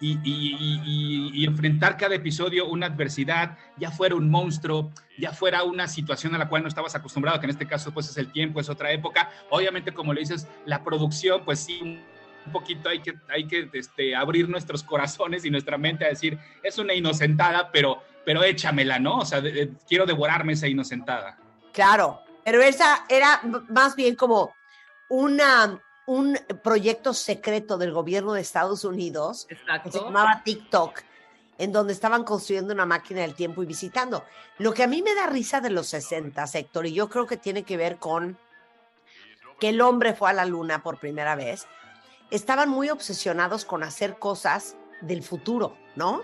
y, 0.00 0.18
y- 0.24 0.56
y- 0.58 0.80
y- 0.84 1.30
y 1.34 1.44
enfrentar 1.46 1.96
cada 1.96 2.14
episodio 2.16 2.66
una 2.66 2.86
adversidad, 2.86 3.56
ya 3.78 3.90
fuera 3.92 4.16
un 4.16 4.28
monstruo, 4.28 4.90
ya 5.16 5.30
fuera 5.32 5.62
una 5.62 5.86
situación 5.86 6.34
a 6.34 6.38
la 6.38 6.48
cual 6.48 6.62
no 6.62 6.68
estabas 6.68 6.94
acostumbrado, 6.96 7.38
que 7.38 7.46
en 7.46 7.50
este 7.50 7.66
caso 7.68 7.92
pues 7.94 8.10
es 8.10 8.16
el 8.18 8.32
tiempo, 8.32 8.60
es 8.60 8.68
otra 8.68 8.90
época. 8.90 9.30
Obviamente, 9.50 9.92
como 9.92 10.12
le 10.12 10.20
dices, 10.20 10.48
la 10.66 10.82
producción, 10.82 11.44
pues 11.44 11.60
sí, 11.60 12.00
un 12.46 12.52
poquito 12.52 12.88
hay 12.88 13.00
que, 13.00 13.14
hay 13.28 13.46
que 13.46 13.68
este, 13.72 14.14
abrir 14.16 14.48
nuestros 14.48 14.82
corazones 14.82 15.44
y 15.44 15.50
nuestra 15.50 15.78
mente 15.78 16.04
a 16.04 16.08
decir, 16.08 16.38
es 16.62 16.78
una 16.78 16.94
inocentada, 16.94 17.70
pero, 17.70 18.02
pero 18.24 18.42
échamela, 18.42 18.98
¿no? 18.98 19.18
O 19.18 19.24
sea, 19.24 19.40
de- 19.40 19.52
de- 19.52 19.72
quiero 19.88 20.06
devorarme 20.06 20.52
esa 20.54 20.66
inocentada. 20.68 21.38
Claro, 21.72 22.20
pero 22.44 22.60
esa 22.62 23.04
era 23.08 23.40
más 23.68 23.94
bien 23.96 24.16
como 24.16 24.54
una, 25.08 25.80
un 26.06 26.38
proyecto 26.62 27.14
secreto 27.14 27.78
del 27.78 27.92
gobierno 27.92 28.32
de 28.32 28.40
Estados 28.40 28.84
Unidos 28.84 29.46
que 29.84 29.90
se 29.92 30.00
llamaba 30.00 30.42
TikTok, 30.44 31.00
en 31.58 31.70
donde 31.70 31.92
estaban 31.92 32.24
construyendo 32.24 32.74
una 32.74 32.86
máquina 32.86 33.20
del 33.20 33.34
tiempo 33.34 33.62
y 33.62 33.66
visitando. 33.66 34.24
Lo 34.58 34.72
que 34.74 34.82
a 34.82 34.86
mí 34.88 35.00
me 35.02 35.14
da 35.14 35.26
risa 35.28 35.60
de 35.60 35.70
los 35.70 35.86
60, 35.86 36.44
Héctor, 36.52 36.86
y 36.86 36.92
yo 36.94 37.08
creo 37.08 37.26
que 37.26 37.36
tiene 37.36 37.62
que 37.62 37.76
ver 37.76 37.98
con 37.98 38.36
que 39.60 39.68
el 39.68 39.80
hombre 39.80 40.12
fue 40.14 40.30
a 40.30 40.32
la 40.32 40.44
luna 40.44 40.82
por 40.82 40.98
primera 40.98 41.36
vez, 41.36 41.68
estaban 42.32 42.68
muy 42.68 42.90
obsesionados 42.90 43.64
con 43.64 43.82
hacer 43.82 44.18
cosas 44.18 44.76
del 45.00 45.22
futuro, 45.22 45.76
¿no? 45.96 46.22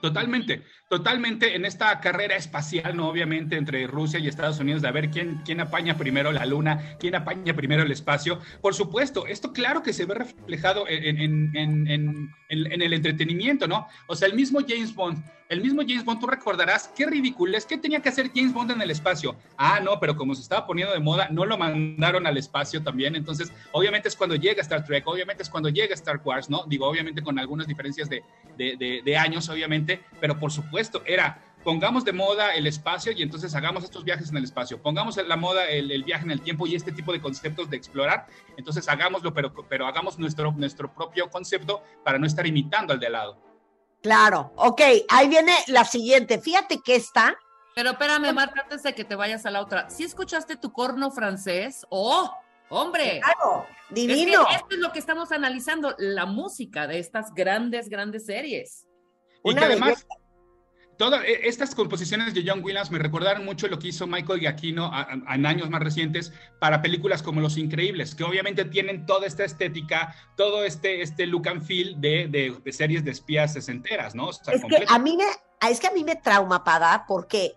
Totalmente, 0.00 0.62
totalmente 0.90 1.56
en 1.56 1.64
esta 1.64 1.98
carrera 1.98 2.36
espacial, 2.36 2.94
¿no? 2.94 3.08
Obviamente 3.08 3.56
entre 3.56 3.86
Rusia 3.86 4.18
y 4.20 4.28
Estados 4.28 4.60
Unidos, 4.60 4.82
de 4.82 4.88
a 4.88 4.92
ver 4.92 5.08
quién, 5.10 5.40
quién 5.46 5.60
apaña 5.62 5.96
primero 5.96 6.30
la 6.30 6.44
luna, 6.44 6.96
quién 7.00 7.14
apaña 7.14 7.54
primero 7.54 7.82
el 7.82 7.90
espacio. 7.90 8.38
Por 8.60 8.74
supuesto, 8.74 9.26
esto 9.26 9.54
claro 9.54 9.82
que 9.82 9.94
se 9.94 10.04
ve 10.04 10.14
reflejado 10.14 10.86
en, 10.88 11.18
en- 11.56 11.88
en- 11.88 12.30
en- 12.50 12.82
el 12.82 12.92
entretenimiento, 12.92 13.66
¿no? 13.66 13.86
O 14.06 14.14
sea, 14.14 14.28
el 14.28 14.34
mismo 14.34 14.60
James 14.68 14.94
Bond, 14.94 15.24
el 15.48 15.60
mismo 15.60 15.82
James 15.86 16.04
Bond, 16.04 16.20
tú 16.20 16.26
recordarás 16.26 16.88
qué 16.96 17.06
ridiculez, 17.06 17.66
qué 17.66 17.76
tenía 17.76 18.00
que 18.00 18.08
hacer 18.08 18.30
James 18.34 18.52
Bond 18.52 18.70
en 18.72 18.82
el 18.82 18.90
espacio. 18.90 19.36
Ah, 19.56 19.78
no, 19.80 20.00
pero 20.00 20.16
como 20.16 20.34
se 20.34 20.42
estaba 20.42 20.66
poniendo 20.66 20.94
de 20.94 21.00
moda, 21.00 21.28
no 21.30 21.44
lo 21.44 21.58
mandaron 21.58 22.26
al 22.26 22.36
espacio 22.38 22.82
también. 22.82 23.14
Entonces, 23.14 23.52
obviamente 23.72 24.08
es 24.08 24.16
cuando 24.16 24.36
llega 24.36 24.62
Star 24.62 24.84
Trek, 24.84 25.06
obviamente 25.06 25.42
es 25.42 25.50
cuando 25.50 25.68
llega 25.68 25.94
Star 25.94 26.20
Wars, 26.24 26.48
¿no? 26.48 26.64
Digo, 26.66 26.88
obviamente 26.88 27.22
con 27.22 27.38
algunas 27.38 27.66
diferencias 27.66 28.08
de, 28.08 29.16
años, 29.16 29.48
obviamente, 29.48 30.00
pero 30.20 30.38
por 30.38 30.50
supuesto, 30.50 31.02
era 31.06 31.40
pongamos 31.62 32.04
de 32.04 32.12
moda 32.12 32.54
el 32.54 32.66
espacio 32.66 33.12
y 33.12 33.22
entonces 33.22 33.54
hagamos 33.54 33.84
estos 33.84 34.04
viajes 34.04 34.30
en 34.30 34.36
el 34.36 34.44
espacio. 34.44 34.82
Pongamos 34.82 35.16
la 35.16 35.36
moda 35.36 35.68
el, 35.68 36.04
viaje 36.04 36.24
en 36.24 36.30
el 36.30 36.40
tiempo 36.40 36.66
y 36.66 36.74
este 36.74 36.92
tipo 36.92 37.12
de 37.12 37.20
conceptos 37.20 37.70
de 37.70 37.76
explorar, 37.76 38.26
entonces 38.56 38.86
hagámoslo, 38.88 39.32
pero, 39.32 39.52
pero 39.68 39.86
hagamos 39.86 40.18
nuestro, 40.18 40.52
nuestro 40.52 40.92
propio 40.92 41.30
concepto 41.30 41.82
para 42.04 42.18
no 42.18 42.26
estar 42.26 42.46
imitando 42.46 42.92
al 42.92 43.00
de 43.00 43.10
lado. 43.10 43.43
Claro, 44.04 44.52
ok, 44.56 44.82
ahí 45.08 45.28
viene 45.30 45.54
la 45.68 45.82
siguiente. 45.86 46.38
Fíjate 46.38 46.78
que 46.84 46.94
esta, 46.94 47.34
Pero 47.74 47.92
espérame, 47.92 48.34
Marta, 48.34 48.60
antes 48.60 48.82
de 48.82 48.94
que 48.94 49.02
te 49.02 49.14
vayas 49.16 49.46
a 49.46 49.50
la 49.50 49.62
otra. 49.62 49.88
¿Sí 49.88 50.04
escuchaste 50.04 50.56
tu 50.56 50.74
corno 50.74 51.10
francés? 51.10 51.86
¡Oh! 51.88 52.30
¡Hombre! 52.68 53.20
claro, 53.24 53.66
Es 53.88 53.88
que 53.88 53.94
divino. 53.94 54.46
esto 54.54 54.66
es 54.72 54.78
lo 54.78 54.92
que 54.92 54.98
estamos 54.98 55.32
analizando, 55.32 55.94
la 55.96 56.26
música 56.26 56.86
de 56.86 56.98
estas 56.98 57.32
grandes, 57.32 57.88
grandes 57.88 58.26
series. 58.26 58.86
Y 59.42 59.50
Una 59.50 59.60
que 59.60 59.66
además, 59.68 59.88
belleza. 59.88 60.06
Todas 60.96 61.24
e- 61.24 61.48
estas 61.48 61.74
composiciones 61.74 62.34
de 62.34 62.44
John 62.46 62.62
Williams 62.64 62.90
me 62.90 62.98
recordaron 62.98 63.44
mucho 63.44 63.68
lo 63.68 63.78
que 63.78 63.88
hizo 63.88 64.06
Michael 64.06 64.40
Giacchino 64.40 64.90
en 65.30 65.46
años 65.46 65.68
más 65.70 65.82
recientes 65.82 66.32
para 66.60 66.82
películas 66.82 67.22
como 67.22 67.40
Los 67.40 67.56
Increíbles, 67.56 68.14
que 68.14 68.24
obviamente 68.24 68.64
tienen 68.64 69.06
toda 69.06 69.26
esta 69.26 69.44
estética, 69.44 70.14
todo 70.36 70.64
este, 70.64 71.02
este 71.02 71.26
look 71.26 71.48
and 71.48 71.62
feel 71.64 72.00
de, 72.00 72.28
de- 72.28 72.58
de 72.64 72.72
series 72.72 73.04
de 73.04 73.10
espías 73.10 73.52
sesenteras, 73.52 74.14
¿no? 74.14 74.28
O 74.28 74.32
sea, 74.32 74.54
Es 74.54 74.62
que 74.64 74.84
a 74.88 74.98
mí 74.98 75.16
me, 75.16 75.24
es 75.70 75.80
que 75.80 75.86
a 75.86 75.92
mí 75.92 76.04
me 76.04 76.16
trauma, 76.16 76.64
Pada, 76.64 77.04
porque 77.06 77.54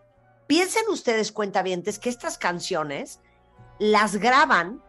piensen 0.47 0.83
ustedes, 0.89 1.31
cuentavientes, 1.31 1.99
que 1.99 2.09
estas 2.09 2.37
canciones 2.37 3.19
las 3.79 4.15
graban 4.15 4.81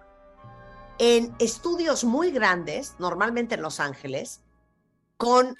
en 0.98 1.34
estudios 1.38 2.04
muy 2.04 2.30
grandes, 2.30 2.94
normalmente 2.98 3.54
en 3.56 3.62
Los 3.62 3.78
Ángeles, 3.80 4.40
con 5.16 5.56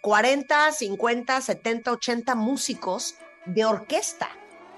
40, 0.00 0.72
50, 0.72 1.40
70, 1.40 1.92
80 1.92 2.34
músicos 2.34 3.16
de 3.46 3.64
orquesta. 3.64 4.30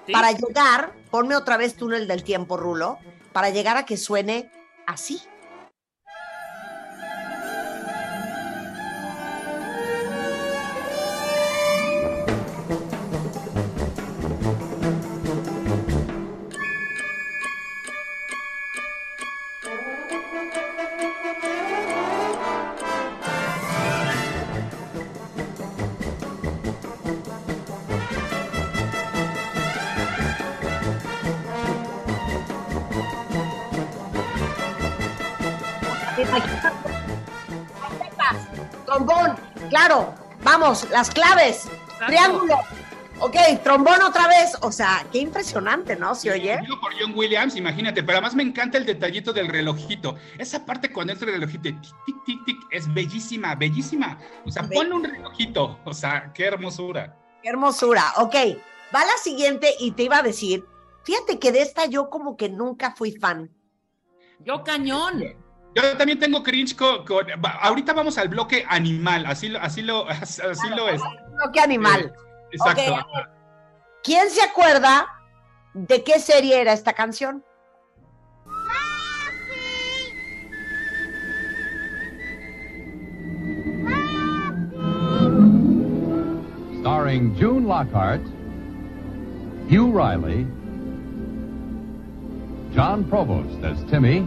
¿sí? 0.06 0.12
Para 0.12 0.32
llegar, 0.32 0.92
ponme 1.10 1.36
otra 1.36 1.56
vez 1.56 1.76
túnel 1.76 2.08
del 2.08 2.24
tiempo, 2.24 2.56
Rulo, 2.56 2.98
para 3.32 3.50
llegar 3.50 3.76
a 3.76 3.86
que 3.86 3.96
suene 3.96 4.50
así. 4.86 5.20
Trombón, 38.86 39.36
claro, 39.70 40.14
vamos, 40.42 40.88
las 40.90 41.10
claves, 41.10 41.68
triángulo. 42.06 42.56
Ok, 43.20 43.36
trombón 43.62 44.02
otra 44.02 44.26
vez. 44.26 44.56
O 44.62 44.72
sea, 44.72 45.06
qué 45.12 45.18
impresionante, 45.18 45.94
¿no? 45.94 46.14
¿Se 46.14 46.32
oye? 46.32 46.58
Digo 46.60 46.80
por 46.80 46.92
John 46.98 47.12
Williams, 47.14 47.54
imagínate, 47.54 48.02
pero 48.02 48.18
además 48.18 48.34
me 48.34 48.42
encanta 48.42 48.78
el 48.78 48.84
detallito 48.84 49.32
del 49.32 49.46
relojito. 49.46 50.16
Esa 50.38 50.66
parte 50.66 50.92
cuando 50.92 51.12
entra 51.12 51.28
el 51.28 51.34
relojito, 51.34 51.62
tic, 51.62 51.80
tic, 52.04 52.24
tic, 52.26 52.44
tic, 52.44 52.58
es 52.72 52.92
bellísima, 52.92 53.54
bellísima. 53.54 54.18
O 54.44 54.50
sea, 54.50 54.68
ponle 54.68 54.92
un 54.94 55.04
relojito. 55.04 55.78
O 55.84 55.94
sea, 55.94 56.32
qué 56.34 56.46
hermosura. 56.46 57.16
Qué 57.42 57.48
hermosura. 57.48 58.12
Ok, 58.16 58.34
va 58.94 59.04
la 59.04 59.16
siguiente 59.22 59.72
y 59.78 59.92
te 59.92 60.02
iba 60.02 60.18
a 60.18 60.22
decir, 60.22 60.64
fíjate 61.04 61.38
que 61.38 61.52
de 61.52 61.62
esta 61.62 61.86
yo 61.86 62.10
como 62.10 62.36
que 62.36 62.48
nunca 62.48 62.90
fui 62.90 63.12
fan. 63.12 63.50
Yo 64.40 64.64
cañón. 64.64 65.22
Yo 65.74 65.96
también 65.96 66.18
tengo 66.18 66.42
cringe 66.42 66.76
con, 66.76 67.04
ahorita 67.60 67.92
vamos 67.94 68.18
al 68.18 68.28
bloque 68.28 68.64
animal, 68.68 69.24
así 69.26 69.48
lo, 69.48 69.58
así 69.60 69.82
lo, 69.82 70.06
así 70.08 70.68
lo 70.76 70.88
es. 70.88 71.00
No, 71.00 71.50
qué 71.52 71.60
animal. 71.60 72.12
Exacto. 72.50 72.94
Ok. 72.94 73.28
¿Quién 74.02 74.30
se 74.30 74.42
acuerda 74.42 75.06
de 75.74 76.02
qué 76.02 76.18
serie 76.18 76.60
era 76.60 76.72
esta 76.72 76.92
canción? 76.92 77.44
starring 86.82 87.32
June 87.36 87.64
Lockhart, 87.68 88.20
Hugh 89.70 89.92
Riley, 89.94 90.44
John 92.74 93.04
Provost 93.08 93.62
as 93.62 93.78
Timmy, 93.88 94.26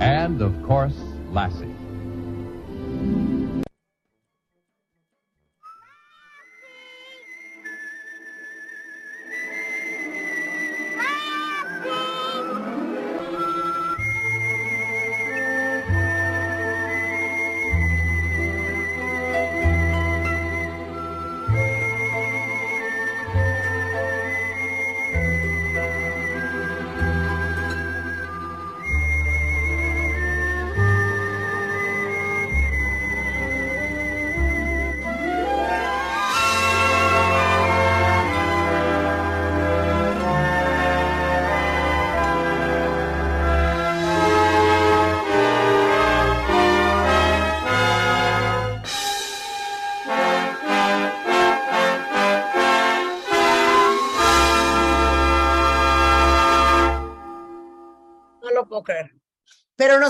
and 0.00 0.40
of 0.42 0.60
course, 0.62 0.98
Lassie. 1.30 1.74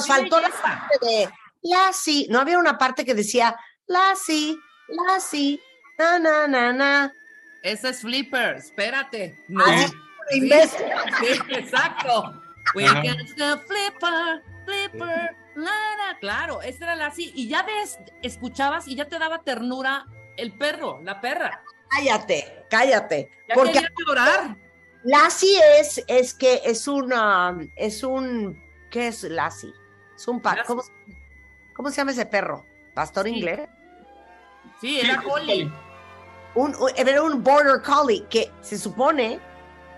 Nos 0.01 0.19
faltó 0.19 0.41
la 0.41 0.49
parte 0.51 0.99
de 1.07 1.29
Lassie. 1.63 2.27
¿No 2.31 2.41
había 2.41 2.59
una 2.59 2.79
parte 2.79 3.05
que 3.05 3.15
decía 3.15 3.57
Lassie, 3.87 4.57
Lassie, 4.89 5.61
na, 5.99 6.19
na, 6.19 6.47
na, 6.49 6.73
na? 6.73 7.13
Ese 7.63 7.91
es 7.91 8.01
Flipper, 8.01 8.57
espérate. 8.57 9.45
No. 9.49 9.65
Ah, 9.67 9.87
sí, 9.87 9.93
Sí, 10.31 10.39
imbécil. 10.39 10.87
sí, 11.21 11.41
exacto. 11.55 12.43
We 12.75 12.85
Ajá. 12.87 13.03
can 13.03 13.17
the 13.37 13.57
flipper, 13.67 14.43
flipper, 14.65 15.37
la, 15.57 15.65
la. 15.65 16.19
Claro, 16.21 16.63
esa 16.63 16.85
era 16.85 16.95
la 16.95 17.07
así. 17.07 17.33
Y 17.35 17.49
ya 17.49 17.65
ves, 17.65 17.99
escuchabas 18.23 18.87
y 18.87 18.95
ya 18.95 19.09
te 19.09 19.19
daba 19.19 19.43
ternura 19.43 20.07
el 20.37 20.53
perro, 20.57 21.01
la 21.03 21.21
perra. 21.21 21.63
Cállate, 21.91 22.65
cállate. 22.71 23.31
Ya 23.49 23.55
Porque 23.57 23.83
llorar. 24.07 24.57
Lassie 25.03 25.59
es, 25.81 26.05
es 26.07 26.33
que 26.35 26.61
es 26.65 26.87
una, 26.87 27.57
es 27.75 28.05
un, 28.05 28.63
¿qué 28.91 29.09
es 29.09 29.25
Lassie? 29.25 29.73
Es 30.20 30.28
un 30.28 30.38
pa- 30.40 30.50
Lassie. 30.56 30.66
¿cómo, 30.66 30.83
cómo 31.74 31.88
se 31.90 31.96
llama 31.96 32.11
ese 32.11 32.26
perro? 32.26 32.66
¿Pastor 32.94 33.24
Sí. 33.26 33.30
inglés? 33.37 33.68
Sí, 34.83 35.00
era. 35.00 35.22
Un, 36.54 36.74
un- 36.76 36.90
era 36.94 37.22
un 37.22 37.42
border 37.42 37.80
collie 37.80 38.26
que 38.28 38.50
se 38.61 38.76
supone 38.76 39.40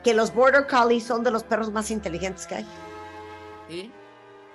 que 0.04 0.14
los 0.14 0.32
border 0.32 0.68
collies 0.68 1.02
son 1.04 1.24
de 1.24 1.32
los 1.32 1.42
perros 1.42 1.72
más 1.72 1.90
inteligentes 1.90 2.46
que 2.46 2.54
hay. 2.56 2.66
Sí. 3.68 3.90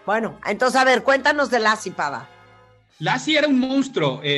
Bueno, 0.06 0.40
entonces 0.46 0.80
a 0.80 0.86
ver, 0.86 1.04
cuéntanos 1.04 1.50
de 1.50 1.60
Lassie, 1.60 1.92
Pava. 1.92 2.30
Lassie 3.00 3.38
era 3.38 3.48
un 3.48 3.60
monstruo 3.60 4.22
eh, 4.24 4.30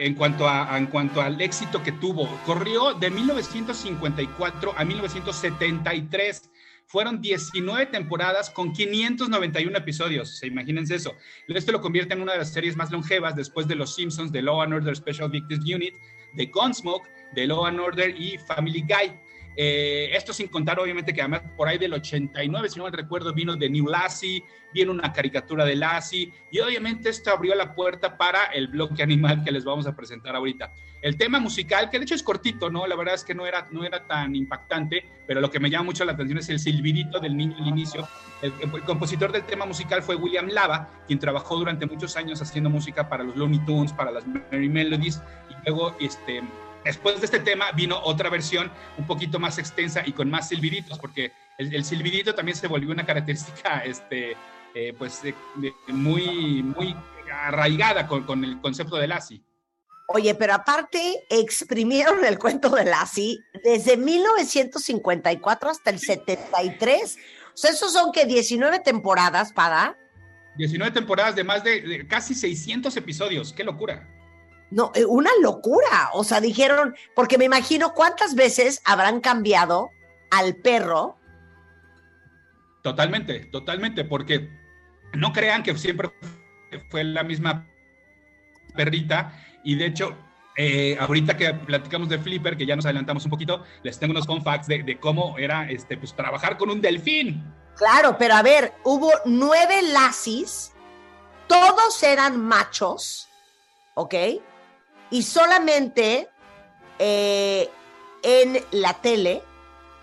eh, 0.00 0.06
en, 0.06 0.14
cuanto 0.14 0.48
a, 0.48 0.78
en 0.78 0.86
cuanto 0.86 1.20
al 1.20 1.40
éxito 1.40 1.82
que 1.82 1.90
tuvo. 1.92 2.28
Corrió 2.46 2.94
de 2.94 3.10
1954 3.10 4.72
a 4.76 4.84
1973. 4.84 6.50
Fueron 6.86 7.20
19 7.20 7.86
temporadas 7.86 8.50
con 8.50 8.72
591 8.72 9.76
episodios. 9.76 10.30
O 10.30 10.34
sea, 10.36 10.48
imagínense 10.48 10.94
eso. 10.94 11.14
Esto 11.48 11.72
lo 11.72 11.80
convierte 11.80 12.14
en 12.14 12.22
una 12.22 12.32
de 12.32 12.38
las 12.38 12.52
series 12.52 12.76
más 12.76 12.90
longevas 12.90 13.34
después 13.34 13.66
de 13.66 13.74
Los 13.74 13.94
Simpsons, 13.94 14.32
de 14.32 14.42
Law 14.42 14.62
and 14.62 14.74
Order 14.74 14.94
Special 14.94 15.28
Victims 15.30 15.64
Unit, 15.64 15.94
de 16.34 16.46
Gunsmoke, 16.46 17.08
de 17.34 17.46
Law 17.46 17.66
and 17.66 17.80
Order 17.80 18.14
y 18.20 18.38
Family 18.38 18.82
Guy. 18.82 19.18
Eh, 19.56 20.10
esto 20.12 20.32
sin 20.32 20.48
contar, 20.48 20.78
obviamente, 20.80 21.12
que 21.12 21.20
además 21.20 21.42
por 21.56 21.68
ahí 21.68 21.78
del 21.78 21.94
89, 21.94 22.68
si 22.68 22.78
no 22.78 22.84
me 22.84 22.90
recuerdo, 22.90 23.32
vino 23.32 23.56
de 23.56 23.70
New 23.70 23.86
Lassie, 23.86 24.44
viene 24.72 24.90
una 24.90 25.12
caricatura 25.12 25.64
de 25.64 25.76
Lassie, 25.76 26.32
y 26.50 26.58
obviamente 26.58 27.08
esto 27.08 27.30
abrió 27.30 27.54
la 27.54 27.74
puerta 27.74 28.16
para 28.16 28.46
el 28.46 28.66
bloque 28.68 29.02
animal 29.02 29.44
que 29.44 29.52
les 29.52 29.64
vamos 29.64 29.86
a 29.86 29.94
presentar 29.94 30.34
ahorita. 30.34 30.72
El 31.00 31.16
tema 31.16 31.38
musical, 31.38 31.90
que 31.90 31.98
de 31.98 32.04
hecho 32.04 32.14
es 32.14 32.22
cortito, 32.22 32.70
¿no? 32.70 32.86
La 32.86 32.96
verdad 32.96 33.14
es 33.14 33.24
que 33.24 33.34
no 33.34 33.46
era, 33.46 33.68
no 33.70 33.84
era 33.84 34.06
tan 34.06 34.34
impactante, 34.34 35.04
pero 35.26 35.40
lo 35.40 35.50
que 35.50 35.60
me 35.60 35.70
llama 35.70 35.84
mucho 35.84 36.04
la 36.04 36.12
atención 36.12 36.38
es 36.38 36.48
el 36.48 36.58
silbidito 36.58 37.20
del 37.20 37.36
niño 37.36 37.56
al 37.58 37.68
inicio. 37.68 38.08
El, 38.42 38.52
el 38.60 38.82
compositor 38.82 39.30
del 39.30 39.44
tema 39.44 39.66
musical 39.66 40.02
fue 40.02 40.16
William 40.16 40.48
Lava, 40.48 40.88
quien 41.06 41.18
trabajó 41.18 41.56
durante 41.56 41.86
muchos 41.86 42.16
años 42.16 42.42
haciendo 42.42 42.70
música 42.70 43.08
para 43.08 43.22
los 43.22 43.36
Looney 43.36 43.60
Tunes, 43.66 43.92
para 43.92 44.10
las 44.10 44.26
Merry 44.26 44.68
Melodies, 44.68 45.22
y 45.50 45.68
luego, 45.68 45.94
este, 46.00 46.42
Después 46.84 47.18
de 47.20 47.26
este 47.26 47.40
tema 47.40 47.72
vino 47.72 47.98
otra 48.04 48.28
versión 48.30 48.70
un 48.98 49.06
poquito 49.06 49.38
más 49.38 49.58
extensa 49.58 50.02
y 50.04 50.12
con 50.12 50.30
más 50.30 50.48
silbiditos, 50.48 50.98
porque 50.98 51.32
el, 51.58 51.74
el 51.74 51.84
silbidito 51.84 52.34
también 52.34 52.56
se 52.56 52.66
volvió 52.66 52.90
una 52.90 53.06
característica 53.06 53.78
este, 53.84 54.36
eh, 54.74 54.94
pues, 54.98 55.22
de- 55.22 55.34
de- 55.56 55.74
muy, 55.88 56.62
muy 56.62 56.94
arraigada 57.32 58.06
con, 58.06 58.24
con 58.24 58.44
el 58.44 58.60
concepto 58.60 58.96
del 58.96 59.12
ASI. 59.12 59.42
Oye, 60.08 60.34
pero 60.34 60.52
aparte 60.52 61.24
exprimieron 61.30 62.22
el 62.26 62.38
cuento 62.38 62.68
de 62.68 62.84
Lassie 62.84 63.38
desde 63.64 63.96
1954 63.96 65.70
hasta 65.70 65.90
el 65.90 65.98
73. 65.98 67.16
O 67.54 67.56
sea, 67.56 67.70
esos 67.70 67.92
son 67.94 68.12
que 68.12 68.26
19 68.26 68.80
temporadas, 68.80 69.52
para. 69.52 69.96
19 70.58 70.92
temporadas 70.92 71.34
de 71.34 71.42
más 71.44 71.64
de, 71.64 71.80
de 71.80 72.06
casi 72.06 72.34
600 72.34 72.94
episodios, 72.98 73.52
qué 73.54 73.64
locura. 73.64 74.06
No, 74.74 74.90
eh, 74.96 75.04
una 75.04 75.30
locura. 75.40 76.10
O 76.14 76.24
sea, 76.24 76.40
dijeron, 76.40 76.96
porque 77.14 77.38
me 77.38 77.44
imagino 77.44 77.94
cuántas 77.94 78.34
veces 78.34 78.82
habrán 78.84 79.20
cambiado 79.20 79.90
al 80.32 80.56
perro. 80.56 81.16
Totalmente, 82.82 83.44
totalmente, 83.52 84.04
porque 84.04 84.50
no 85.12 85.32
crean 85.32 85.62
que 85.62 85.78
siempre 85.78 86.10
fue 86.90 87.04
la 87.04 87.22
misma 87.22 87.68
perrita 88.74 89.40
y 89.62 89.76
de 89.76 89.86
hecho, 89.86 90.16
eh, 90.56 90.96
ahorita 90.98 91.36
que 91.36 91.54
platicamos 91.54 92.08
de 92.08 92.18
Flipper, 92.18 92.56
que 92.56 92.66
ya 92.66 92.74
nos 92.74 92.84
adelantamos 92.84 93.24
un 93.24 93.30
poquito, 93.30 93.62
les 93.84 93.96
tengo 93.96 94.10
unos 94.10 94.26
fun 94.26 94.42
facts 94.42 94.66
de, 94.66 94.82
de 94.82 94.98
cómo 94.98 95.38
era 95.38 95.70
este, 95.70 95.96
pues, 95.96 96.14
trabajar 96.16 96.58
con 96.58 96.68
un 96.68 96.80
delfín. 96.80 97.44
Claro, 97.76 98.16
pero 98.18 98.34
a 98.34 98.42
ver, 98.42 98.72
hubo 98.82 99.10
nueve 99.24 99.82
Lassies, 99.82 100.72
todos 101.46 102.02
eran 102.02 102.44
machos, 102.44 103.28
¿ok? 103.94 104.14
Y 105.14 105.22
solamente 105.22 106.28
eh, 106.98 107.70
en 108.24 108.58
la 108.72 108.94
tele, 108.94 109.44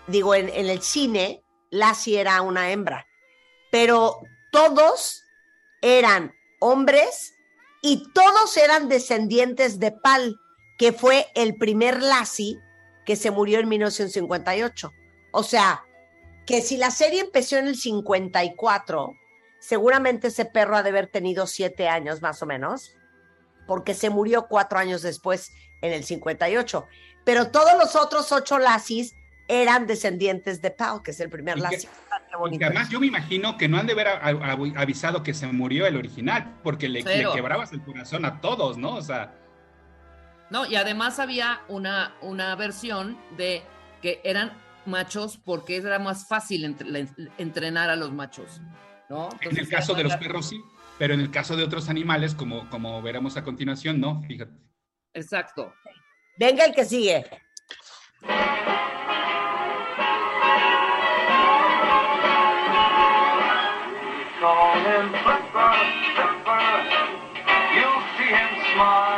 digo, 0.06 0.34
en, 0.34 0.48
el 0.48 0.80
cine, 0.80 1.44
Lassie 1.68 2.18
era 2.18 2.40
una 2.40 2.72
hembra. 2.72 3.06
Pero 3.70 4.22
todos 4.52 5.22
eran 5.82 6.32
hombres 6.60 7.34
y 7.82 8.10
todos 8.14 8.56
eran 8.56 8.88
descendientes 8.88 9.78
de 9.78 9.92
Pal, 9.92 10.34
que 10.78 10.94
fue 10.94 11.26
el 11.34 11.56
primer 11.56 12.02
Lassie 12.02 12.58
que 13.04 13.14
se 13.14 13.30
murió 13.30 13.60
en 13.60 13.68
1958. 13.68 14.92
O 15.32 15.42
sea, 15.42 15.84
que 16.46 16.62
si 16.62 16.78
la 16.78 16.90
serie 16.90 17.20
empezó 17.20 17.58
en 17.58 17.66
el 17.66 17.76
54, 17.76 19.12
seguramente 19.60 20.28
ese 20.28 20.46
perro 20.46 20.74
ha 20.74 20.82
de 20.82 20.88
haber 20.88 21.08
tenido 21.08 21.46
siete 21.46 21.86
años 21.86 22.22
más 22.22 22.42
o 22.42 22.46
menos, 22.46 22.96
porque 23.66 23.94
se 23.94 24.10
murió 24.10 24.46
cuatro 24.48 24.78
años 24.78 25.02
después 25.02 25.52
en 25.80 25.92
el 25.92 26.04
58. 26.04 26.86
Pero 27.24 27.50
todos 27.50 27.72
los 27.78 27.96
otros 27.96 28.32
ocho 28.32 28.58
Lassies 28.58 29.14
eran 29.48 29.86
descendientes 29.86 30.62
de 30.62 30.70
Pal, 30.70 31.02
que 31.02 31.10
es 31.10 31.20
el 31.20 31.28
primer 31.28 31.56
que 32.58 32.64
además 32.64 32.88
yo 32.88 33.00
me 33.00 33.06
imagino 33.06 33.56
que 33.56 33.68
no 33.68 33.78
han 33.78 33.86
de 33.86 33.92
haber 33.92 34.08
avisado 34.76 35.22
que 35.22 35.34
se 35.34 35.46
murió 35.46 35.86
el 35.86 35.96
original, 35.96 36.58
porque 36.62 36.88
le, 36.88 37.04
quebrabas 37.04 37.72
el 37.72 37.82
corazón 37.82 38.24
a 38.24 38.40
todos, 38.40 38.78
¿no? 38.78 38.96
O 38.96 39.02
sea, 39.02 39.34
No, 40.50 40.66
y 40.66 40.76
además 40.76 41.18
había 41.18 41.60
una, 41.68 42.14
una 42.22 42.54
versión 42.56 43.18
de 43.36 43.62
que 44.00 44.20
eran 44.24 44.52
machos 44.86 45.38
porque 45.38 45.76
era 45.76 45.98
más 45.98 46.26
fácil 46.26 46.64
entre- 46.64 47.08
entrenar 47.38 47.90
a 47.90 47.96
los 47.96 48.12
machos, 48.12 48.60
¿no? 49.08 49.28
en 49.40 49.56
el 49.56 49.68
caso 49.68 49.94
de 49.94 50.04
los 50.04 50.16
perros 50.16 50.48
sí, 50.48 50.60
pero 51.02 51.14
en 51.14 51.20
el 51.20 51.32
caso 51.32 51.56
de 51.56 51.64
otros 51.64 51.88
animales, 51.88 52.32
como, 52.32 52.70
como 52.70 53.02
veremos 53.02 53.36
a 53.36 53.42
continuación, 53.42 54.00
no, 54.00 54.22
fíjate. 54.22 54.52
Exacto. 55.12 55.74
Venga 56.38 56.64
el 56.64 56.72
que 56.72 56.84
sigue. 56.84 57.24
Call 64.38 64.78
him 64.78 65.10
Flipper, 65.24 65.74
Flipper. 66.14 66.86
You'll 67.74 68.02
see 68.16 68.30
him 68.30 68.52
smile 68.72 69.11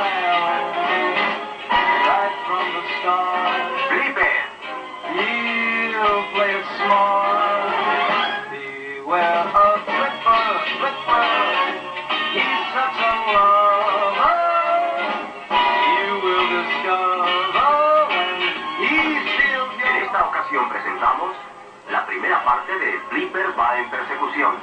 Flipper 23.35 23.59
va 23.59 23.81
en 23.81 23.91
persecución. 23.91 24.55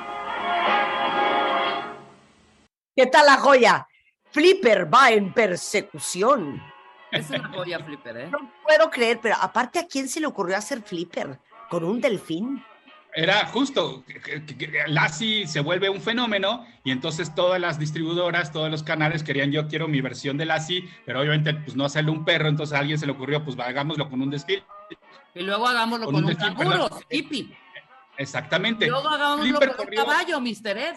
¿Qué 2.96 3.06
tal 3.08 3.26
la 3.26 3.36
joya? 3.36 3.88
Flipper 4.32 4.94
va 4.94 5.12
en 5.12 5.34
persecución. 5.34 6.64
Es 7.12 7.30
una 7.32 7.50
joya 7.50 7.80
flipper, 7.80 8.16
¿eh? 8.16 8.30
No 8.32 8.50
puedo 8.64 8.90
creer, 8.90 9.20
pero 9.22 9.36
aparte, 9.42 9.80
¿a 9.80 9.88
quién 9.88 10.08
se 10.08 10.22
le 10.22 10.28
ocurrió 10.28 10.56
hacer 10.56 10.82
Flipper? 10.84 11.38
¿Con 11.70 11.84
un 11.84 12.00
delfín? 12.00 12.64
Era 13.14 13.46
justo, 13.48 14.06
Lassie 14.88 15.48
se 15.48 15.60
vuelve 15.60 15.90
un 15.90 16.00
fenómeno 16.00 16.66
y 16.86 16.92
entonces 16.92 17.36
todas 17.36 17.60
las 17.60 17.78
distribuidoras, 17.78 18.54
todos 18.54 18.72
los 18.72 18.84
canales 18.84 19.22
querían 19.22 19.52
yo 19.52 19.68
quiero 19.68 19.90
mi 19.90 20.00
versión 20.00 20.38
de 20.38 20.46
Lassie, 20.46 20.90
pero 21.06 21.20
obviamente 21.20 21.54
pues 21.56 21.76
no 21.76 21.84
hacerle 21.84 22.12
un 22.12 22.24
perro, 22.24 22.48
entonces 22.48 22.74
a 22.74 22.80
alguien 22.80 22.98
se 22.98 23.06
le 23.06 23.12
ocurrió 23.12 23.44
pues 23.44 23.60
hagámoslo 23.60 24.10
con 24.10 24.22
un 24.22 24.30
desfile. 24.30 24.64
Y 25.36 25.42
luego 25.42 25.68
hagámoslo 25.68 26.06
Con 26.06 26.16
con, 26.16 26.24
un 26.24 26.30
un 26.30 26.38
canguro. 26.38 26.90
Exactamente. 28.22 28.88
Luego 28.88 29.10
hagámoslo 29.10 29.60
con 29.60 29.88
un 29.88 29.96
caballo, 29.96 30.40
Mr. 30.40 30.78
Ed, 30.78 30.96